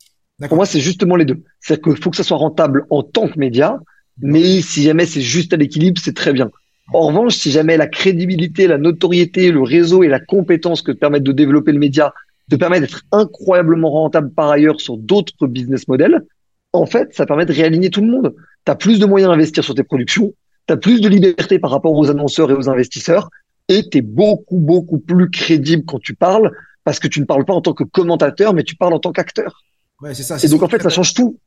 Pour 0.49 0.57
moi, 0.57 0.67
c'est 0.67 0.81
justement 0.81 1.17
les 1.17 1.25
deux. 1.25 1.43
C'est-à-dire 1.61 1.83
qu'il 1.83 2.03
faut 2.03 2.11
que 2.11 2.17
ça 2.17 2.25
soit 2.25 2.37
rentable 2.37 2.87
en 2.91 3.03
tant 3.03 3.29
que 3.29 3.39
média, 3.39 3.79
mais 4.21 4.61
si 4.61 4.83
jamais 4.83 5.07
c'est 5.07 5.21
juste 5.21 5.53
à 5.53 5.57
l'équilibre, 5.57 6.01
c'est 6.03 6.15
très 6.15 6.33
bien. 6.33 6.51
En 6.93 7.07
revanche, 7.07 7.37
si 7.37 7.51
jamais 7.51 7.77
la 7.77 7.87
crédibilité, 7.87 8.67
la 8.67 8.79
notoriété, 8.79 9.51
le 9.51 9.63
réseau 9.63 10.03
et 10.03 10.09
la 10.09 10.21
compétence 10.21 10.83
que 10.83 10.93
te 10.93 10.99
permettent 10.99 11.23
de 11.23 11.33
développer 11.33 11.73
le 11.73 11.79
média 11.79 12.13
te 12.51 12.57
permettent 12.57 12.83
d'être 12.83 13.05
incroyablement 13.13 13.91
rentable 13.91 14.31
par 14.33 14.51
ailleurs 14.51 14.81
sur 14.81 14.97
d'autres 14.99 15.47
business 15.47 15.89
models, 15.89 16.27
en 16.73 16.87
fait, 16.87 17.15
ça 17.15 17.27
permet 17.27 17.47
de 17.47 17.53
réaligner 17.53 17.91
tout 17.91 18.01
le 18.01 18.09
monde. 18.09 18.35
Tu 18.65 18.73
as 18.73 18.75
plus 18.75 18.99
de 18.99 19.07
moyens 19.07 19.31
d'investir 19.31 19.65
sur 19.65 19.75
tes 19.75 19.83
productions, 19.83 20.35
tu 20.67 20.75
as 20.75 20.77
plus 20.77 21.01
de 21.01 21.09
liberté 21.09 21.59
par 21.59 21.71
rapport 21.71 21.93
aux 21.93 22.11
annonceurs 22.11 22.51
et 22.51 22.55
aux 22.55 22.69
investisseurs, 22.69 23.29
et 23.69 23.89
tu 23.89 23.99
es 23.99 24.03
beaucoup, 24.03 24.59
beaucoup 24.59 24.99
plus 24.99 25.31
crédible 25.31 25.85
quand 25.87 26.01
tu 26.01 26.15
parles 26.15 26.51
parce 26.85 26.99
que 26.99 27.09
tu 27.09 27.21
ne 27.21 27.25
parles 27.25 27.45
pas 27.45 27.55
en 27.55 27.61
tant 27.61 27.75
que 27.75 27.85
commentateur, 27.85 28.55
mais 28.55 28.65
tu 28.65 28.75
parles 28.77 28.93
en 28.93 28.99
tant 28.99 29.13
qu'acteur. 29.13 29.63
Ouais, 30.01 30.15
c'est 30.15 30.25
ça. 30.25 30.37
Et 30.43 30.49
donc 30.49 30.63
en 30.63 30.69
fait, 30.69 30.83
ça 30.83 30.89
change 30.89 31.15
tout. 31.15 31.39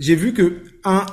J'ai 0.00 0.16
vu 0.16 0.32
que 0.32 0.62
un 0.84 1.06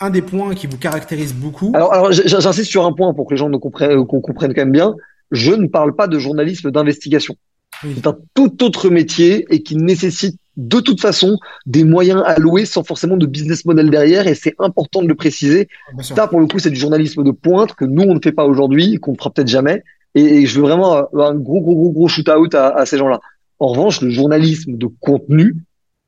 un 0.00 0.10
des 0.10 0.22
points 0.22 0.54
qui 0.54 0.66
vous 0.66 0.76
caractérise 0.76 1.34
beaucoup. 1.34 1.72
Alors, 1.74 1.92
alors 1.92 2.12
j'insiste 2.12 2.70
sur 2.70 2.84
un 2.84 2.92
point 2.92 3.14
pour 3.14 3.26
que 3.26 3.34
les 3.34 3.38
gens 3.38 3.48
nous 3.48 3.58
comprennent, 3.58 4.06
qu'on 4.06 4.20
comprenne 4.20 4.52
quand 4.54 4.62
même 4.62 4.72
bien. 4.72 4.94
Je 5.30 5.52
ne 5.52 5.66
parle 5.66 5.96
pas 5.96 6.06
de 6.06 6.18
journalisme 6.18 6.70
d'investigation. 6.70 7.34
C'est 7.82 8.06
un 8.06 8.16
tout 8.34 8.62
autre 8.62 8.90
métier 8.90 9.46
et 9.50 9.62
qui 9.62 9.76
nécessite 9.76 10.38
de 10.56 10.80
toute 10.80 11.00
façon 11.00 11.38
des 11.66 11.84
moyens 11.84 12.22
alloués 12.24 12.64
sans 12.64 12.82
forcément 12.82 13.16
de 13.16 13.26
business 13.26 13.64
model 13.64 13.90
derrière 13.90 14.26
et 14.26 14.34
c'est 14.34 14.54
important 14.58 15.02
de 15.02 15.08
le 15.08 15.14
préciser. 15.14 15.68
Ça, 16.00 16.26
pour 16.26 16.40
le 16.40 16.46
coup, 16.46 16.58
c'est 16.58 16.70
du 16.70 16.80
journalisme 16.80 17.22
de 17.22 17.30
pointe 17.30 17.74
que 17.74 17.84
nous, 17.84 18.02
on 18.02 18.14
ne 18.14 18.20
fait 18.22 18.32
pas 18.32 18.46
aujourd'hui, 18.46 18.98
qu'on 18.98 19.12
ne 19.12 19.16
fera 19.16 19.30
peut-être 19.30 19.48
jamais. 19.48 19.82
Et, 20.14 20.46
je 20.46 20.56
veux 20.56 20.62
vraiment 20.62 20.96
un 20.96 21.34
gros, 21.34 21.60
gros, 21.60 21.74
gros, 21.74 21.92
gros 21.92 22.08
shoot-out 22.08 22.54
à, 22.54 22.68
à 22.68 22.86
ces 22.86 22.96
gens-là. 22.96 23.20
En 23.58 23.68
revanche, 23.68 24.00
le 24.00 24.10
journalisme 24.10 24.76
de 24.76 24.86
contenu, 25.00 25.56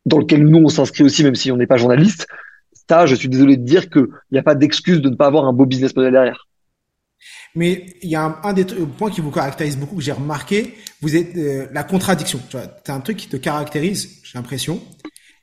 dans 0.07 0.19
lequel 0.19 0.45
nous, 0.45 0.59
on 0.59 0.69
s'inscrit 0.69 1.05
aussi, 1.05 1.23
même 1.25 1.35
si 1.35 1.53
on 1.53 1.57
n'est 1.57 1.67
pas 1.67 1.77
journaliste, 1.77 2.27
ça, 2.89 3.05
je 3.05 3.15
suis 3.15 3.29
désolé 3.29 3.59
de 3.59 3.65
dire 3.65 3.91
qu'il 3.91 4.07
n'y 4.33 4.39
a 4.39 4.43
pas 4.43 4.55
d'excuse 4.55 5.03
de 5.03 5.11
ne 5.11 5.15
pas 5.15 5.27
avoir 5.27 5.45
un 5.45 5.53
beau 5.53 5.67
business 5.67 5.95
model 5.95 6.13
derrière. 6.13 6.48
Mais 7.55 7.87
il 8.03 8.11
y 8.11 8.17
a 8.17 8.23
un, 8.23 8.39
un, 8.43 8.53
des 8.53 8.65
points 8.65 9.11
qui 9.11 9.21
vous 9.21 9.31
caractérise 9.31 9.77
beaucoup, 9.77 9.97
que 9.97 10.03
j'ai 10.03 10.13
remarqué, 10.13 10.75
vous 11.01 11.17
êtes 11.17 11.37
euh, 11.37 11.67
la 11.73 11.85
contradiction. 11.85 12.41
Tu 12.49 12.57
vois, 12.57 12.67
as 12.87 12.93
un 12.93 13.01
truc 13.01 13.17
qui 13.17 13.29
te 13.29 13.37
caractérise, 13.37 14.21
j'ai 14.23 14.39
l'impression, 14.39 14.81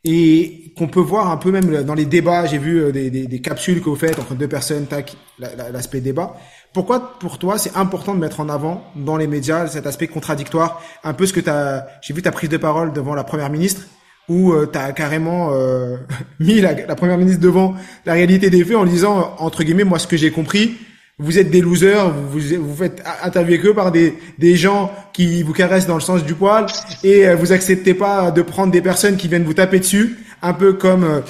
et 0.04 0.72
qu'on 0.78 0.88
peut 0.88 1.02
voir 1.02 1.32
un 1.32 1.38
peu 1.38 1.52
même 1.52 1.84
dans 1.84 1.96
les 1.96 2.06
débats. 2.06 2.46
J'ai 2.46 2.60
vu 2.60 2.80
euh, 2.80 2.92
des, 2.92 3.10
des, 3.10 3.26
des, 3.26 3.42
capsules 3.42 3.82
que 3.82 3.90
vous 3.90 3.96
faites 3.96 4.20
entre 4.20 4.36
deux 4.36 4.48
personnes, 4.48 4.86
tac, 4.86 5.18
l'aspect 5.40 6.00
débat. 6.00 6.38
Pourquoi 6.74 7.18
pour 7.20 7.40
toi 7.40 7.58
c'est 7.58 7.76
important 7.76 8.14
de 8.14 8.20
mettre 8.20 8.40
en 8.40 8.50
avant 8.50 8.86
dans 8.96 9.18
les 9.18 9.28
médias 9.28 9.68
cet 9.68 9.88
aspect 9.88 10.08
contradictoire, 10.08 10.82
un 11.04 11.14
peu 11.14 11.26
ce 11.26 11.34
que 11.34 11.40
tu 11.40 11.50
as, 11.50 11.88
j'ai 12.02 12.14
vu 12.14 12.22
ta 12.22 12.32
prise 12.32 12.50
de 12.50 12.58
parole 12.58 12.94
devant 12.94 13.16
la 13.16 13.24
première 13.24 13.50
ministre 13.50 13.82
où 14.28 14.54
euh, 14.54 14.70
tu 14.72 14.78
as 14.78 14.92
carrément 14.92 15.54
euh, 15.54 15.98
mis 16.40 16.62
la, 16.62 16.74
la, 16.74 16.96
première 16.96 17.18
ministre 17.18 17.42
devant 17.42 17.76
la 18.06 18.14
réalité 18.14 18.50
des 18.50 18.64
faits 18.64 18.76
en 18.76 18.86
disant 18.86 19.36
entre 19.40 19.64
guillemets 19.64 19.84
moi 19.84 20.00
ce 20.00 20.08
que 20.08 20.18
j'ai 20.18 20.32
compris 20.32 20.76
vous 21.17 21.39
êtes 21.39 21.49
des 21.49 21.62
losers 21.62 22.12
vous 22.12 22.39
vous 22.39 22.75
faites 22.75 23.04
interviewer 23.23 23.60
que 23.60 23.69
par 23.69 23.91
des 23.91 24.15
des 24.38 24.56
gens 24.56 24.91
qui 25.13 25.43
vous 25.43 25.54
caressent 25.54 25.88
dans 25.88 25.95
le 25.95 26.01
sens 26.01 26.23
du 26.23 26.36
poil 26.36 26.65
et 27.04 27.28
euh, 27.28 27.36
vous 27.36 27.51
acceptez 27.51 27.93
pas 27.93 28.32
de 28.32 28.41
prendre 28.41 28.71
des 28.71 28.82
personnes 28.82 29.15
qui 29.15 29.28
viennent 29.28 29.45
vous 29.45 29.54
taper 29.54 29.80
dessus 29.80 30.17
un 30.41 30.54
peu 30.54 30.73
comme 30.73 31.23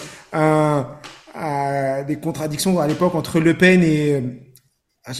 des 2.07 2.15
contradictions 2.17 2.79
à 2.79 2.87
l'époque 2.87 3.15
entre 3.15 3.39
Le 3.39 3.53
Pen 3.53 3.83
et 3.83 4.23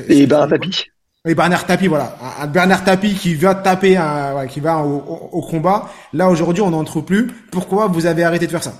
et 0.10 0.26
Bernard 0.26 0.50
Tapie 0.50 0.86
et 1.28 1.34
Bernard 1.34 1.66
Tapie, 1.66 1.88
voilà, 1.88 2.16
un 2.40 2.46
Bernard 2.46 2.84
Tapie 2.84 3.16
qui 3.16 3.34
va 3.34 3.56
taper, 3.56 3.98
un, 3.98 4.46
qui 4.46 4.60
va 4.60 4.84
au, 4.84 5.42
combat. 5.42 5.90
Là 6.14 6.30
aujourd'hui, 6.30 6.62
on 6.62 6.70
n'en 6.70 6.84
trouve 6.84 7.04
plus. 7.04 7.28
Pourquoi 7.52 7.88
vous 7.88 8.06
avez 8.06 8.24
arrêté 8.24 8.46
de 8.46 8.52
faire 8.52 8.64
ça? 8.64 8.74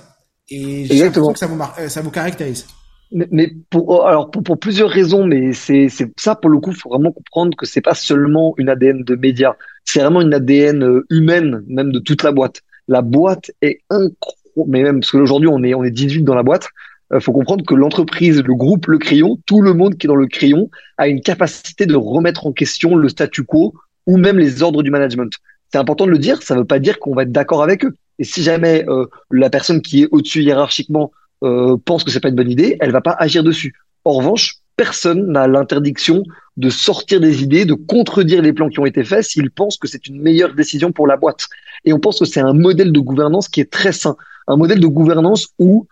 Et 0.48 0.86
j'ai 0.86 1.02
l'impression 1.02 1.32
que 1.32 1.38
ça 1.40 1.48
vous, 1.48 1.60
euh, 1.60 1.88
ça 1.88 2.02
vous 2.02 2.12
caractérise. 2.12 2.66
Mais, 3.12 3.54
pour, 3.70 3.88
oh, 3.88 4.02
alors 4.02 4.30
pour, 4.30 4.42
pour, 4.42 4.58
plusieurs 4.58 4.90
raisons, 4.90 5.26
mais 5.26 5.52
c'est 5.52 5.88
c'est 5.88 6.10
ça 6.18 6.34
pour 6.34 6.50
le 6.50 6.58
coup, 6.58 6.72
faut 6.72 6.88
vraiment 6.88 7.12
comprendre 7.12 7.56
que 7.56 7.64
c'est 7.64 7.80
pas 7.80 7.94
seulement 7.94 8.54
une 8.58 8.68
ADN 8.68 9.04
de 9.04 9.14
médias, 9.14 9.54
c'est 9.84 10.00
vraiment 10.00 10.22
une 10.22 10.34
ADN 10.34 10.82
euh, 10.82 11.06
humaine, 11.08 11.62
même 11.68 11.92
de 11.92 12.00
toute 12.00 12.24
la 12.24 12.32
boîte. 12.32 12.62
La 12.88 13.02
boîte 13.02 13.52
est 13.62 13.80
incroyable, 13.90 14.66
mais 14.66 14.82
même 14.82 15.00
parce 15.00 15.12
qu'aujourd'hui 15.12 15.48
on 15.48 15.62
est 15.62 15.74
on 15.74 15.84
est 15.84 15.90
18 15.90 16.24
dans 16.24 16.34
la 16.34 16.42
boîte, 16.42 16.68
euh, 17.12 17.20
faut 17.20 17.32
comprendre 17.32 17.64
que 17.64 17.74
l'entreprise, 17.74 18.42
le 18.42 18.54
groupe 18.54 18.86
Le 18.86 18.98
Crayon, 18.98 19.38
tout 19.46 19.62
le 19.62 19.72
monde 19.72 19.96
qui 19.96 20.06
est 20.06 20.08
dans 20.08 20.16
Le 20.16 20.26
Crayon 20.26 20.70
a 20.98 21.06
une 21.08 21.20
capacité 21.20 21.86
de 21.86 21.94
remettre 21.94 22.46
en 22.46 22.52
question 22.52 22.96
le 22.96 23.08
statu 23.08 23.44
quo 23.44 23.74
ou 24.06 24.16
même 24.16 24.38
les 24.38 24.62
ordres 24.62 24.82
du 24.82 24.90
management. 24.90 25.32
C'est 25.72 25.78
important 25.78 26.06
de 26.06 26.10
le 26.10 26.18
dire, 26.18 26.42
ça 26.42 26.54
ne 26.54 26.60
veut 26.60 26.66
pas 26.66 26.78
dire 26.78 26.98
qu'on 26.98 27.14
va 27.14 27.22
être 27.22 27.32
d'accord 27.32 27.62
avec 27.62 27.84
eux. 27.84 27.94
Et 28.18 28.24
si 28.24 28.42
jamais 28.42 28.84
euh, 28.88 29.06
la 29.30 29.50
personne 29.50 29.82
qui 29.82 30.02
est 30.02 30.08
au-dessus 30.10 30.42
hiérarchiquement 30.42 31.12
euh, 31.44 31.76
pense 31.84 32.04
que 32.04 32.10
c'est 32.10 32.20
pas 32.20 32.28
une 32.28 32.34
bonne 32.34 32.50
idée, 32.50 32.76
elle 32.80 32.92
va 32.92 33.00
pas 33.00 33.16
agir 33.18 33.42
dessus. 33.42 33.74
En 34.04 34.12
revanche, 34.12 34.56
personne 34.76 35.32
n'a 35.32 35.46
l'interdiction 35.46 36.22
de 36.56 36.70
sortir 36.70 37.20
des 37.20 37.42
idées, 37.42 37.64
de 37.64 37.74
contredire 37.74 38.42
les 38.42 38.52
plans 38.52 38.68
qui 38.68 38.78
ont 38.78 38.86
été 38.86 39.04
faits 39.04 39.24
s'il 39.24 39.50
pense 39.50 39.76
que 39.78 39.88
c'est 39.88 40.06
une 40.06 40.20
meilleure 40.20 40.54
décision 40.54 40.92
pour 40.92 41.06
la 41.06 41.16
boîte. 41.16 41.46
Et 41.84 41.92
on 41.92 41.98
pense 41.98 42.18
que 42.18 42.24
c'est 42.24 42.40
un 42.40 42.52
modèle 42.52 42.92
de 42.92 43.00
gouvernance 43.00 43.48
qui 43.48 43.60
est 43.60 43.70
très 43.70 43.92
sain, 43.92 44.16
un 44.46 44.56
modèle 44.56 44.80
de 44.80 44.86
gouvernance 44.86 45.48
où 45.58 45.86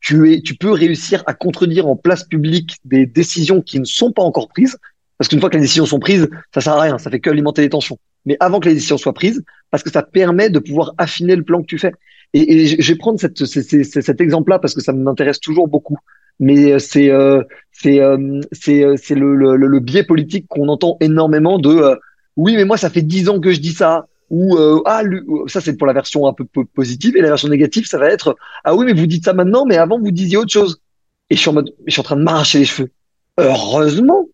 tu 0.00 0.32
es, 0.32 0.40
tu 0.40 0.54
peux 0.54 0.70
réussir 0.70 1.22
à 1.26 1.34
contredire 1.34 1.88
en 1.88 1.96
place 1.96 2.24
publique 2.24 2.76
des 2.84 3.06
décisions 3.06 3.60
qui 3.60 3.80
ne 3.80 3.84
sont 3.84 4.12
pas 4.12 4.22
encore 4.22 4.48
prises, 4.48 4.76
parce 5.18 5.28
qu'une 5.28 5.40
fois 5.40 5.50
que 5.50 5.56
les 5.56 5.62
décisions 5.62 5.86
sont 5.86 5.98
prises, 5.98 6.28
ça 6.54 6.60
sert 6.60 6.74
à 6.74 6.80
rien, 6.80 6.98
ça 6.98 7.10
fait 7.10 7.20
que 7.20 7.30
alimenter 7.30 7.62
les 7.62 7.70
tensions. 7.70 7.98
Mais 8.24 8.36
avant 8.40 8.60
que 8.60 8.68
les 8.68 8.74
décisions 8.74 8.98
soient 8.98 9.14
prises, 9.14 9.42
parce 9.70 9.82
que 9.82 9.90
ça 9.90 10.02
permet 10.02 10.50
de 10.50 10.58
pouvoir 10.58 10.94
affiner 10.98 11.36
le 11.36 11.42
plan 11.42 11.60
que 11.60 11.66
tu 11.66 11.78
fais. 11.78 11.92
Et, 12.34 12.62
et 12.62 12.66
je 12.66 12.92
vais 12.92 12.98
prendre 12.98 13.18
cette, 13.18 13.44
cet 13.44 14.20
exemple-là 14.20 14.58
parce 14.58 14.74
que 14.74 14.80
ça 14.80 14.92
m'intéresse 14.92 15.40
toujours 15.40 15.68
beaucoup. 15.68 15.96
Mais 16.38 16.72
euh, 16.72 16.78
c'est 16.78 17.10
euh, 17.10 17.42
c'est 17.72 18.00
euh, 18.00 18.40
c'est 18.52 18.84
c'est 18.96 19.14
le, 19.14 19.34
le, 19.34 19.56
le, 19.56 19.80
biais 19.80 20.04
politique 20.04 20.46
qu'on 20.48 20.68
entend 20.68 20.98
énormément 21.00 21.58
de 21.58 21.98
oui 22.36 22.56
mais 22.56 22.66
moi 22.66 22.76
ça 22.76 22.90
fait 22.90 23.00
dix 23.00 23.30
ans 23.30 23.40
que 23.40 23.52
je 23.52 23.60
dis 23.60 23.72
ça 23.72 24.06
ou 24.28 24.56
euh, 24.56 24.82
ah 24.84 25.02
euh, 25.02 25.46
ça 25.46 25.60
c'est 25.60 25.76
pour 25.76 25.86
la 25.86 25.94
version 25.94 26.26
un 26.26 26.34
peu 26.34 26.44
positive. 26.74 27.16
Et 27.16 27.22
la 27.22 27.28
version 27.28 27.48
négative 27.48 27.86
ça 27.86 27.98
va 27.98 28.08
être 28.08 28.36
ah 28.64 28.74
oui 28.74 28.84
mais 28.84 28.92
vous 28.92 29.06
dites 29.06 29.24
ça 29.24 29.32
maintenant 29.32 29.64
mais 29.64 29.76
avant 29.78 29.98
vous 29.98 30.10
disiez 30.10 30.36
autre 30.36 30.52
chose 30.52 30.80
et 31.30 31.36
je 31.36 31.40
suis 31.40 31.48
en 31.48 31.54
mode 31.54 31.74
je 31.86 31.92
suis 31.92 32.00
en 32.00 32.04
train 32.04 32.16
de 32.16 32.22
m'arracher 32.22 32.58
les 32.58 32.64
cheveux. 32.66 32.90
Heureusement 33.38 34.28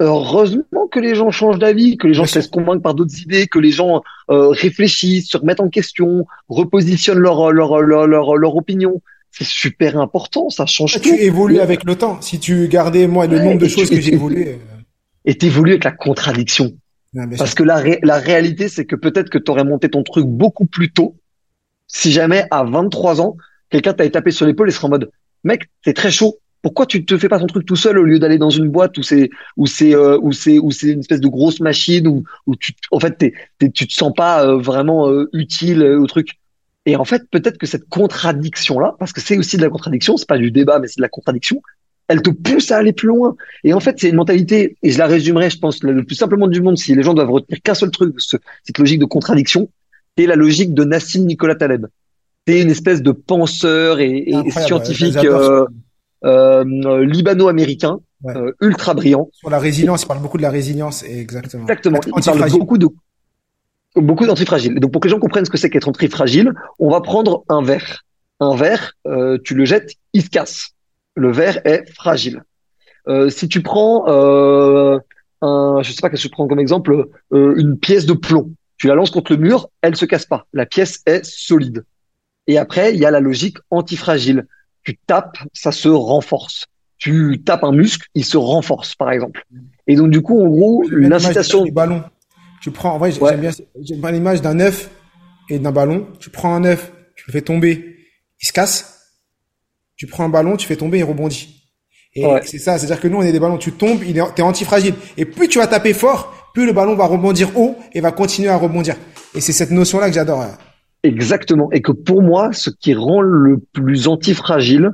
heureusement 0.00 0.88
que 0.90 0.98
les 1.00 1.14
gens 1.14 1.30
changent 1.30 1.58
d'avis 1.58 1.96
que 1.96 2.06
les 2.06 2.14
gens 2.14 2.26
se 2.26 2.36
laissent 2.38 2.48
convaincre 2.48 2.82
par 2.82 2.94
d'autres 2.94 3.20
idées 3.20 3.46
que 3.46 3.58
les 3.58 3.70
gens 3.70 4.02
euh, 4.30 4.48
réfléchissent 4.48 5.30
se 5.30 5.36
remettent 5.36 5.60
en 5.60 5.68
question 5.68 6.26
repositionnent 6.48 7.18
leur 7.18 7.52
leur 7.52 7.80
leur 7.80 8.06
leur, 8.06 8.36
leur 8.36 8.56
opinion. 8.56 9.00
C'est 9.30 9.46
super 9.46 9.98
important 9.98 10.48
ça 10.50 10.66
change 10.66 10.94
ah, 10.96 11.00
tout. 11.00 11.08
tu 11.08 11.20
évolues 11.20 11.60
avec 11.60 11.84
le 11.84 11.96
temps. 11.96 12.20
Si 12.20 12.40
tu 12.40 12.68
gardais 12.68 13.06
moi 13.06 13.26
le 13.26 13.38
nombre 13.38 13.60
de 13.60 13.68
choses 13.68 13.90
que 13.90 14.00
j'ai 14.00 14.14
évolué 14.14 14.58
et 15.24 15.36
t'évolues 15.36 15.72
avec 15.72 15.84
la 15.84 15.92
contradiction. 15.92 16.72
Parce 17.38 17.54
que 17.54 17.62
la, 17.62 17.80
la 18.02 18.18
réalité, 18.18 18.68
c'est 18.68 18.84
que 18.84 18.96
peut-être 18.96 19.30
que 19.30 19.38
tu 19.38 19.48
aurais 19.50 19.62
monté 19.62 19.88
ton 19.88 20.02
truc 20.02 20.26
beaucoup 20.26 20.66
plus 20.66 20.92
tôt 20.92 21.14
si 21.86 22.12
jamais 22.12 22.44
à 22.50 22.64
23 22.64 23.20
ans, 23.20 23.36
quelqu'un 23.70 23.92
t'avait 23.92 24.10
tapé 24.10 24.30
sur 24.30 24.46
l'épaule 24.46 24.68
et 24.68 24.72
serait 24.72 24.86
en 24.86 24.90
mode 24.90 25.10
mec, 25.44 25.70
t'es 25.82 25.92
très 25.92 26.10
chaud. 26.10 26.38
Pourquoi 26.64 26.86
tu 26.86 27.04
te 27.04 27.18
fais 27.18 27.28
pas 27.28 27.38
ton 27.38 27.46
truc 27.46 27.66
tout 27.66 27.76
seul 27.76 27.98
au 27.98 28.04
lieu 28.04 28.18
d'aller 28.18 28.38
dans 28.38 28.48
une 28.48 28.70
boîte 28.70 28.96
où 28.96 29.02
c'est 29.02 29.28
où 29.58 29.66
c'est 29.66 29.94
euh, 29.94 30.18
où 30.22 30.32
c'est 30.32 30.58
où 30.58 30.70
c'est 30.70 30.88
une 30.88 31.00
espèce 31.00 31.20
de 31.20 31.28
grosse 31.28 31.60
machine 31.60 32.08
où 32.08 32.24
où 32.46 32.56
tu 32.56 32.72
en 32.90 32.98
fait 32.98 33.18
t'es, 33.18 33.70
tu 33.70 33.86
te 33.86 33.92
sens 33.92 34.14
pas 34.16 34.46
euh, 34.46 34.56
vraiment 34.56 35.10
euh, 35.10 35.28
utile 35.34 35.82
au 35.82 36.06
truc. 36.06 36.38
Et 36.86 36.96
en 36.96 37.04
fait, 37.04 37.28
peut-être 37.30 37.58
que 37.58 37.66
cette 37.66 37.86
contradiction 37.90 38.78
là, 38.78 38.96
parce 38.98 39.12
que 39.12 39.20
c'est 39.20 39.36
aussi 39.36 39.58
de 39.58 39.62
la 39.62 39.68
contradiction, 39.68 40.16
c'est 40.16 40.26
pas 40.26 40.38
du 40.38 40.50
débat 40.50 40.78
mais 40.78 40.88
c'est 40.88 40.96
de 40.96 41.02
la 41.02 41.10
contradiction, 41.10 41.60
elle 42.08 42.22
te 42.22 42.30
pousse 42.30 42.70
à 42.70 42.78
aller 42.78 42.94
plus 42.94 43.08
loin. 43.08 43.36
Et 43.62 43.74
en 43.74 43.80
fait, 43.80 43.96
c'est 43.98 44.08
une 44.08 44.16
mentalité, 44.16 44.76
et 44.82 44.90
je 44.90 44.98
la 44.98 45.06
résumerai, 45.06 45.50
je 45.50 45.58
pense, 45.58 45.82
le 45.82 46.02
plus 46.02 46.16
simplement 46.16 46.48
du 46.48 46.62
monde, 46.62 46.78
si 46.78 46.94
les 46.94 47.02
gens 47.02 47.14
doivent 47.14 47.30
retenir 47.30 47.60
qu'un 47.62 47.74
seul 47.74 47.90
truc, 47.90 48.14
cette 48.18 48.78
logique 48.78 49.00
de 49.00 49.04
contradiction, 49.04 49.68
c'est 50.16 50.26
la 50.26 50.36
logique 50.36 50.74
de 50.74 50.84
Nassim 50.84 51.26
Nicolas 51.26 51.56
Taleb. 51.56 51.86
C'est 52.46 52.60
une 52.60 52.70
espèce 52.70 53.02
de 53.02 53.12
penseur 53.12 54.00
et, 54.00 54.26
scientifique 54.50 55.16
euh, 55.16 55.62
euh, 55.62 55.66
libano-américain, 56.24 57.98
euh, 58.26 58.52
ultra 58.60 58.94
brillant. 58.94 59.28
Sur 59.32 59.50
la 59.50 59.58
résilience, 59.58 60.02
il 60.02 60.06
parle 60.06 60.20
beaucoup 60.20 60.38
de 60.38 60.42
la 60.42 60.50
résilience, 60.50 61.02
exactement. 61.02 61.64
Exactement. 61.64 62.00
Il 62.04 62.24
parle 62.24 62.50
beaucoup 62.50 62.78
de 62.78 62.88
beaucoup 63.96 64.26
d'antifragile. 64.26 64.80
Donc 64.80 64.90
pour 64.90 65.00
que 65.00 65.06
les 65.06 65.12
gens 65.12 65.20
comprennent 65.20 65.44
ce 65.44 65.50
que 65.50 65.58
c'est 65.58 65.70
qu'être 65.70 65.88
antifragile, 65.88 66.52
on 66.80 66.90
va 66.90 67.00
prendre 67.00 67.44
un 67.48 67.62
verre. 67.62 68.04
Un 68.40 68.56
verre, 68.56 68.92
tu 69.44 69.54
le 69.54 69.64
jettes, 69.64 69.92
il 70.12 70.22
se 70.22 70.30
casse 70.30 70.74
le 71.14 71.32
verre 71.32 71.60
est 71.64 71.88
fragile. 71.92 72.42
Euh, 73.08 73.30
si 73.30 73.48
tu 73.48 73.62
prends 73.62 74.08
euh, 74.08 74.98
un, 75.42 75.82
je 75.82 75.92
sais 75.92 76.00
pas 76.00 76.10
qu'est-ce 76.10 76.22
que 76.22 76.28
je 76.28 76.32
prends 76.32 76.48
comme 76.48 76.60
exemple, 76.60 77.08
euh, 77.32 77.54
une 77.56 77.78
pièce 77.78 78.06
de 78.06 78.14
plomb, 78.14 78.52
tu 78.76 78.88
la 78.88 78.94
lances 78.94 79.10
contre 79.10 79.32
le 79.32 79.38
mur, 79.38 79.68
elle 79.82 79.96
se 79.96 80.04
casse 80.04 80.26
pas. 80.26 80.46
La 80.52 80.66
pièce 80.66 81.00
est 81.06 81.24
solide. 81.24 81.84
Et 82.46 82.58
après, 82.58 82.92
il 82.92 83.00
y 83.00 83.06
a 83.06 83.10
la 83.10 83.20
logique 83.20 83.58
antifragile. 83.70 84.46
Tu 84.84 84.98
tapes, 85.06 85.38
ça 85.52 85.72
se 85.72 85.88
renforce. 85.88 86.66
Tu 86.98 87.42
tapes 87.44 87.64
un 87.64 87.72
muscle, 87.72 88.08
il 88.14 88.24
se 88.24 88.36
renforce, 88.36 88.94
par 88.94 89.10
exemple. 89.10 89.44
Et 89.86 89.96
donc 89.96 90.10
du 90.10 90.22
coup, 90.22 90.40
en 90.40 90.48
gros, 90.48 90.84
l'incitation 90.90 91.64
du 91.64 91.72
ballon. 91.72 92.02
Tu 92.62 92.70
prends, 92.70 92.94
en 92.94 92.98
vrai, 92.98 93.12
j'aime 93.12 93.40
bien, 93.40 93.50
j'aime 93.80 94.00
bien 94.00 94.10
l'image 94.10 94.40
d'un 94.40 94.58
œuf 94.60 94.90
et 95.50 95.58
d'un 95.58 95.72
ballon. 95.72 96.06
Tu 96.18 96.30
prends 96.30 96.54
un 96.54 96.64
œuf, 96.64 96.92
tu 97.16 97.24
le 97.26 97.32
fais 97.32 97.42
tomber, 97.42 97.96
il 98.40 98.46
se 98.46 98.52
casse 98.52 98.94
tu 99.96 100.06
prends 100.06 100.24
un 100.24 100.28
ballon, 100.28 100.56
tu 100.56 100.66
fais 100.66 100.76
tomber, 100.76 100.98
il 100.98 101.04
rebondit. 101.04 101.62
Et 102.14 102.24
c'est 102.44 102.58
ça, 102.58 102.78
c'est-à-dire 102.78 103.00
que 103.00 103.08
nous, 103.08 103.18
on 103.18 103.22
est 103.22 103.32
des 103.32 103.40
ballons, 103.40 103.58
tu 103.58 103.72
tombes, 103.72 104.02
il 104.06 104.18
est, 104.18 104.34
t'es 104.34 104.42
antifragile. 104.42 104.94
Et 105.16 105.24
plus 105.24 105.48
tu 105.48 105.58
vas 105.58 105.66
taper 105.66 105.92
fort, 105.92 106.50
plus 106.54 106.64
le 106.64 106.72
ballon 106.72 106.94
va 106.94 107.06
rebondir 107.06 107.56
haut 107.58 107.76
et 107.92 108.00
va 108.00 108.12
continuer 108.12 108.48
à 108.48 108.56
rebondir. 108.56 108.96
Et 109.34 109.40
c'est 109.40 109.52
cette 109.52 109.72
notion-là 109.72 110.08
que 110.08 110.14
j'adore. 110.14 110.44
Exactement. 111.04 111.70
Et 111.70 111.82
que 111.82 111.92
pour 111.92 112.22
moi, 112.22 112.52
ce 112.52 112.70
qui 112.70 112.94
rend 112.94 113.20
le 113.20 113.58
plus 113.72 114.08
antifragile, 114.08 114.90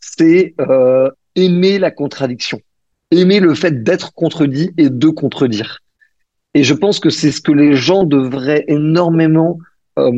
c'est 0.00 0.54
euh, 0.60 1.08
aimer 1.36 1.78
la 1.78 1.92
contradiction, 1.92 2.60
aimer 3.12 3.38
le 3.38 3.54
fait 3.54 3.82
d'être 3.84 4.12
contredit 4.12 4.72
et 4.76 4.90
de 4.90 5.08
contredire. 5.08 5.78
Et 6.54 6.64
je 6.64 6.74
pense 6.74 6.98
que 6.98 7.10
c'est 7.10 7.30
ce 7.30 7.40
que 7.40 7.52
les 7.52 7.76
gens 7.76 8.02
devraient 8.02 8.64
énormément 8.66 9.58
euh, 9.98 10.10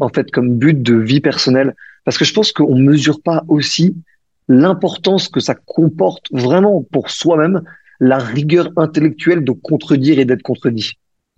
en 0.00 0.08
fait 0.08 0.30
comme 0.30 0.56
but 0.56 0.80
de 0.80 0.94
vie 0.94 1.20
personnelle 1.20 1.74
parce 2.04 2.16
que 2.16 2.24
je 2.24 2.32
pense 2.32 2.52
qu'on 2.52 2.76
mesure 2.76 3.20
pas 3.20 3.44
aussi 3.48 3.96
l'importance 4.48 5.28
que 5.28 5.40
ça 5.40 5.54
comporte 5.54 6.26
vraiment 6.30 6.84
pour 6.92 7.10
soi-même 7.10 7.62
la 8.00 8.18
rigueur 8.18 8.70
intellectuelle 8.76 9.44
de 9.44 9.52
contredire 9.52 10.18
et 10.18 10.24
d'être 10.24 10.42
contredit. 10.42 10.92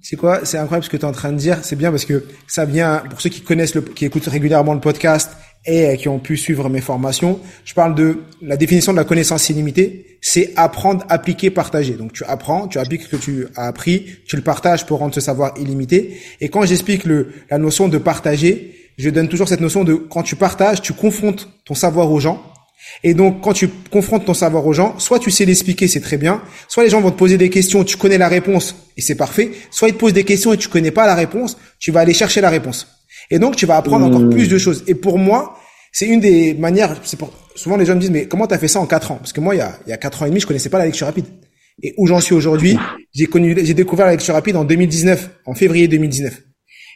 C'est 0.05 0.17
quoi? 0.17 0.45
C'est 0.45 0.59
incroyable 0.59 0.85
ce 0.85 0.91
que 0.91 0.99
tu 0.99 1.03
es 1.03 1.07
en 1.07 1.13
train 1.13 1.33
de 1.33 1.39
dire. 1.39 1.61
C'est 1.63 1.77
bien 1.77 1.91
parce 1.91 2.05
que 2.05 2.27
ça 2.47 2.67
vient 2.67 3.03
pour 3.09 3.23
ceux 3.23 3.31
qui 3.31 3.41
connaissent 3.41 3.75
le, 3.75 3.81
qui 3.81 4.05
écoutent 4.05 4.27
régulièrement 4.27 4.75
le 4.75 4.81
podcast 4.81 5.31
et 5.65 5.87
euh, 5.87 5.97
qui 5.97 6.11
ont 6.11 6.19
pu 6.19 6.37
suivre 6.37 6.69
mes 6.69 6.83
formations. 6.83 7.41
Je 7.65 7.73
parle 7.73 7.95
de 7.95 8.19
la 8.43 8.59
définition 8.59 8.93
de 8.93 8.99
la 8.99 9.05
connaissance 9.05 9.49
illimitée. 9.49 10.19
C'est 10.21 10.53
apprendre, 10.57 11.07
appliquer, 11.09 11.49
partager. 11.49 11.95
Donc 11.95 12.13
tu 12.13 12.23
apprends, 12.25 12.69
tu 12.69 12.79
appliques 12.79 13.05
ce 13.05 13.09
que 13.09 13.17
tu 13.17 13.47
as 13.57 13.67
appris, 13.67 14.19
tu 14.27 14.37
le 14.37 14.43
partages 14.43 14.85
pour 14.85 14.99
rendre 14.99 15.15
ce 15.15 15.23
savoir 15.23 15.55
illimité. 15.59 16.21
Et 16.43 16.51
quand 16.51 16.67
j'explique 16.67 17.05
le 17.05 17.33
la 17.51 17.57
notion 17.57 17.89
de 17.89 17.97
partager, 17.97 18.75
je 18.99 19.09
donne 19.09 19.29
toujours 19.29 19.49
cette 19.49 19.63
notion 19.63 19.85
de 19.85 19.95
quand 19.95 20.23
tu 20.23 20.37
partages, 20.37 20.83
tu 20.83 20.93
confrontes 20.93 21.49
ton 21.65 21.75
savoir 21.75 22.13
aux 22.13 22.21
gens. 22.21 22.43
Et 23.03 23.15
donc, 23.15 23.41
quand 23.43 23.53
tu 23.53 23.69
confrontes 23.91 24.25
ton 24.25 24.35
savoir 24.35 24.67
aux 24.67 24.73
gens, 24.73 24.99
soit 24.99 25.19
tu 25.19 25.31
sais 25.31 25.45
l'expliquer, 25.45 25.89
c'est 25.89 26.01
très 26.01 26.17
bien, 26.17 26.43
soit 26.69 26.85
les 26.85 26.91
gens 26.91 27.01
vont 27.01 27.11
te 27.11 27.19
poser 27.19 27.37
des 27.37 27.51
questions, 27.51 27.85
tu 27.85 27.97
connais 27.97 28.19
la 28.19 28.29
réponse 28.29 28.77
et 28.97 29.03
c'est 29.03 29.15
parfait, 29.15 29.51
soit 29.71 29.89
ils 29.89 29.95
te 29.95 29.99
posent 29.99 30.13
des 30.13 30.25
questions 30.25 30.53
et 30.53 30.57
tu 30.57 30.69
connais 30.69 30.91
pas 30.91 31.07
la 31.07 31.15
réponse, 31.15 31.57
tu 31.79 31.91
vas 31.91 32.01
aller 32.01 32.15
chercher 32.15 32.41
la 32.41 32.51
réponse. 32.51 32.87
Et 33.31 33.39
donc, 33.39 33.57
tu 33.57 33.67
vas 33.67 33.77
apprendre 33.77 34.07
encore 34.07 34.29
plus 34.29 34.49
de 34.49 34.59
choses. 34.59 34.85
Et 34.87 34.95
pour 34.95 35.19
moi, 35.19 35.59
c'est 35.93 36.07
une 36.07 36.21
des 36.21 36.55
manières, 36.55 36.97
c'est 37.05 37.19
pour, 37.19 37.33
souvent 37.55 37.77
les 37.77 37.87
gens 37.87 37.95
me 37.95 38.01
disent, 38.01 38.11
mais 38.11 38.27
comment 38.27 38.47
tu 38.47 38.55
as 38.55 38.59
fait 38.59 38.69
ça 38.69 38.81
en 38.81 38.87
quatre 38.87 39.13
ans? 39.13 39.17
Parce 39.17 39.33
que 39.33 39.41
moi, 39.41 39.55
il 39.55 39.59
y 39.59 39.63
a, 39.63 39.79
il 39.87 39.91
y 39.91 39.93
a 39.93 39.97
quatre 39.97 40.23
ans 40.23 40.27
et 40.27 40.29
demi, 40.29 40.41
je 40.41 40.47
connaissais 40.47 40.71
pas 40.71 40.79
la 40.79 40.87
lecture 40.87 41.07
rapide. 41.07 41.27
Et 41.83 41.95
où 41.99 42.07
j'en 42.07 42.21
suis 42.21 42.35
aujourd'hui, 42.35 42.79
j'ai 43.13 43.27
connu, 43.27 43.57
j'ai 43.63 43.75
découvert 43.75 44.07
la 44.07 44.13
lecture 44.13 44.35
rapide 44.35 44.57
en 44.57 44.65
2019, 44.65 45.31
en 45.47 45.55
février 45.55 45.89
2019. 45.89 46.41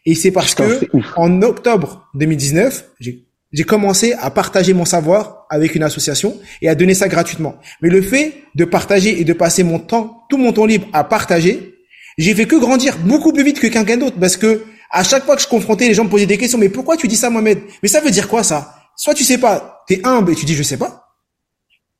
Et 0.06 0.14
c'est 0.14 0.30
parce 0.30 0.54
que 0.54 0.80
en 1.16 1.42
octobre 1.42 2.08
2019, 2.14 2.84
j'ai 3.00 3.27
commencé 3.66 4.12
à 4.12 4.30
partager 4.30 4.74
mon 4.74 4.84
savoir 4.84 5.46
avec 5.50 5.74
une 5.74 5.82
association 5.82 6.36
et 6.60 6.68
à 6.68 6.74
donner 6.74 6.94
ça 6.94 7.08
gratuitement. 7.08 7.56
Mais 7.80 7.88
le 7.88 8.02
fait 8.02 8.34
de 8.54 8.64
partager 8.64 9.20
et 9.20 9.24
de 9.24 9.32
passer 9.32 9.62
mon 9.62 9.78
temps, 9.78 10.24
tout 10.28 10.36
mon 10.36 10.52
temps 10.52 10.66
libre 10.66 10.86
à 10.92 11.04
partager, 11.04 11.74
j'ai 12.18 12.34
fait 12.34 12.46
que 12.46 12.56
grandir 12.56 12.98
beaucoup 12.98 13.32
plus 13.32 13.44
vite 13.44 13.60
que 13.60 13.66
quelqu'un 13.68 13.96
d'autre 13.96 14.16
parce 14.20 14.36
que 14.36 14.64
à 14.90 15.04
chaque 15.04 15.24
fois 15.24 15.36
que 15.36 15.42
je 15.42 15.48
confrontais, 15.48 15.88
les 15.88 15.94
gens 15.94 16.04
me 16.04 16.10
posaient 16.10 16.26
des 16.26 16.38
questions. 16.38 16.58
Mais 16.58 16.68
pourquoi 16.68 16.96
tu 16.96 17.08
dis 17.08 17.16
ça, 17.16 17.30
Mohamed? 17.30 17.60
Mais 17.82 17.88
ça 17.88 18.00
veut 18.00 18.10
dire 18.10 18.28
quoi 18.28 18.42
ça? 18.42 18.74
Soit 18.96 19.14
tu 19.14 19.24
sais 19.24 19.38
pas, 19.38 19.84
t'es 19.86 20.00
humble 20.04 20.32
et 20.32 20.34
tu 20.34 20.44
dis 20.44 20.54
je 20.54 20.62
sais 20.62 20.76
pas. 20.76 21.04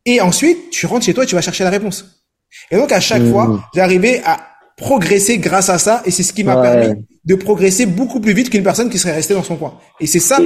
Et 0.04 0.20
ensuite, 0.20 0.70
tu 0.70 0.86
rentres 0.86 1.04
chez 1.04 1.14
toi 1.14 1.24
et 1.24 1.26
tu 1.26 1.34
vas 1.34 1.42
chercher 1.42 1.64
la 1.64 1.70
réponse. 1.70 2.24
Et 2.70 2.76
donc 2.76 2.92
à 2.92 3.00
chaque 3.00 3.22
mmh. 3.22 3.30
fois, 3.30 3.68
j'arrivais 3.74 4.22
à 4.24 4.38
progresser 4.76 5.38
grâce 5.38 5.68
à 5.68 5.78
ça 5.78 6.02
et 6.06 6.10
c'est 6.10 6.22
ce 6.22 6.32
qui 6.32 6.44
m'a 6.44 6.56
permis 6.62 7.04
de 7.24 7.34
progresser 7.34 7.84
beaucoup 7.84 8.20
plus 8.20 8.32
vite 8.32 8.48
qu'une 8.48 8.62
personne 8.62 8.88
qui 8.88 8.98
serait 8.98 9.12
restée 9.12 9.34
dans 9.34 9.42
son 9.42 9.56
coin. 9.56 9.78
Et 10.00 10.06
c'est 10.06 10.20
ça, 10.20 10.38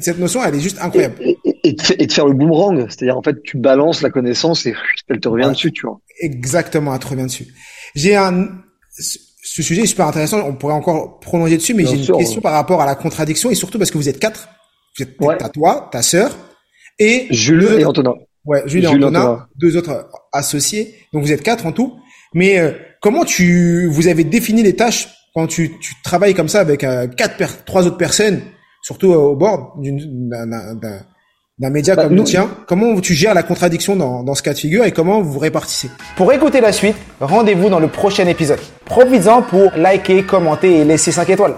cette 0.00 0.18
notion, 0.18 0.44
elle 0.44 0.54
est 0.54 0.60
juste 0.60 0.78
incroyable. 0.80 1.16
Et, 1.64 1.72
de, 1.72 2.12
faire 2.12 2.26
le 2.26 2.34
boomerang, 2.34 2.86
c'est-à-dire 2.88 3.16
en 3.16 3.22
fait, 3.22 3.42
tu 3.42 3.56
balances 3.56 4.02
la 4.02 4.10
connaissance 4.10 4.66
et 4.66 4.74
elle 5.08 5.20
te 5.20 5.28
revient 5.28 5.48
dessus, 5.48 5.72
tu 5.72 5.86
vois. 5.86 6.00
Exactement, 6.20 6.94
elle 6.94 7.00
te 7.00 7.08
revient 7.08 7.24
dessus. 7.24 7.46
J'ai 7.94 8.14
un, 8.14 8.48
ce 9.46 9.62
sujet 9.62 9.82
est 9.82 9.86
super 9.86 10.06
intéressant. 10.06 10.46
On 10.46 10.54
pourrait 10.54 10.74
encore 10.74 11.20
prolonger 11.20 11.56
dessus, 11.56 11.74
mais 11.74 11.84
j'ai 11.84 11.96
une 11.96 12.18
question 12.18 12.40
par 12.40 12.52
rapport 12.52 12.82
à 12.82 12.86
la 12.86 12.94
contradiction 12.94 13.50
et 13.50 13.54
surtout 13.54 13.78
parce 13.78 13.90
que 13.90 13.98
vous 13.98 14.08
êtes 14.08 14.18
quatre. 14.18 14.48
Vous 14.98 15.04
êtes, 15.04 15.16
t'as 15.38 15.48
toi, 15.48 15.88
ta 15.92 16.02
sœur 16.02 16.36
et 16.98 17.26
Jules 17.30 17.76
et 17.78 17.84
Antonin. 17.84 18.14
Ouais, 18.44 18.62
Jules, 18.66 18.84
et 18.84 18.86
Antonin, 18.86 19.46
deux 19.56 19.76
autres 19.76 20.08
associés. 20.32 20.94
Donc 21.12 21.22
vous 21.22 21.32
êtes 21.32 21.42
quatre 21.42 21.66
en 21.66 21.72
tout. 21.72 21.98
Mais 22.34 22.58
euh, 22.58 22.72
comment 23.00 23.24
tu 23.24 23.86
vous 23.86 24.08
avez 24.08 24.24
défini 24.24 24.62
les 24.62 24.74
tâches 24.74 25.08
quand 25.34 25.46
tu, 25.46 25.78
tu 25.78 25.94
travailles 26.02 26.34
comme 26.34 26.48
ça 26.48 26.60
avec 26.60 26.82
euh, 26.82 27.06
quatre, 27.06 27.64
trois 27.64 27.86
autres 27.86 27.98
personnes, 27.98 28.40
surtout 28.86 29.12
euh, 29.12 29.16
au 29.16 29.34
bord 29.34 29.74
d'un 29.82 31.70
média 31.70 31.96
bah, 31.96 32.04
comme 32.04 32.14
le 32.14 32.22
tien 32.22 32.48
Comment 32.68 33.00
tu 33.00 33.14
gères 33.14 33.34
la 33.34 33.42
contradiction 33.42 33.96
dans, 33.96 34.22
dans 34.22 34.34
ce 34.36 34.44
cas 34.44 34.52
de 34.52 34.58
figure 34.58 34.84
et 34.84 34.92
comment 34.92 35.22
vous 35.22 35.40
répartissez? 35.40 35.90
Pour 36.16 36.32
écouter 36.32 36.60
la 36.60 36.70
suite, 36.70 36.94
rendez-vous 37.20 37.68
dans 37.68 37.80
le 37.80 37.88
prochain 37.88 38.28
épisode. 38.28 38.60
Profites-en 38.84 39.42
pour 39.42 39.72
liker, 39.76 40.22
commenter 40.22 40.76
et 40.78 40.84
laisser 40.84 41.10
5 41.10 41.28
étoiles. 41.30 41.54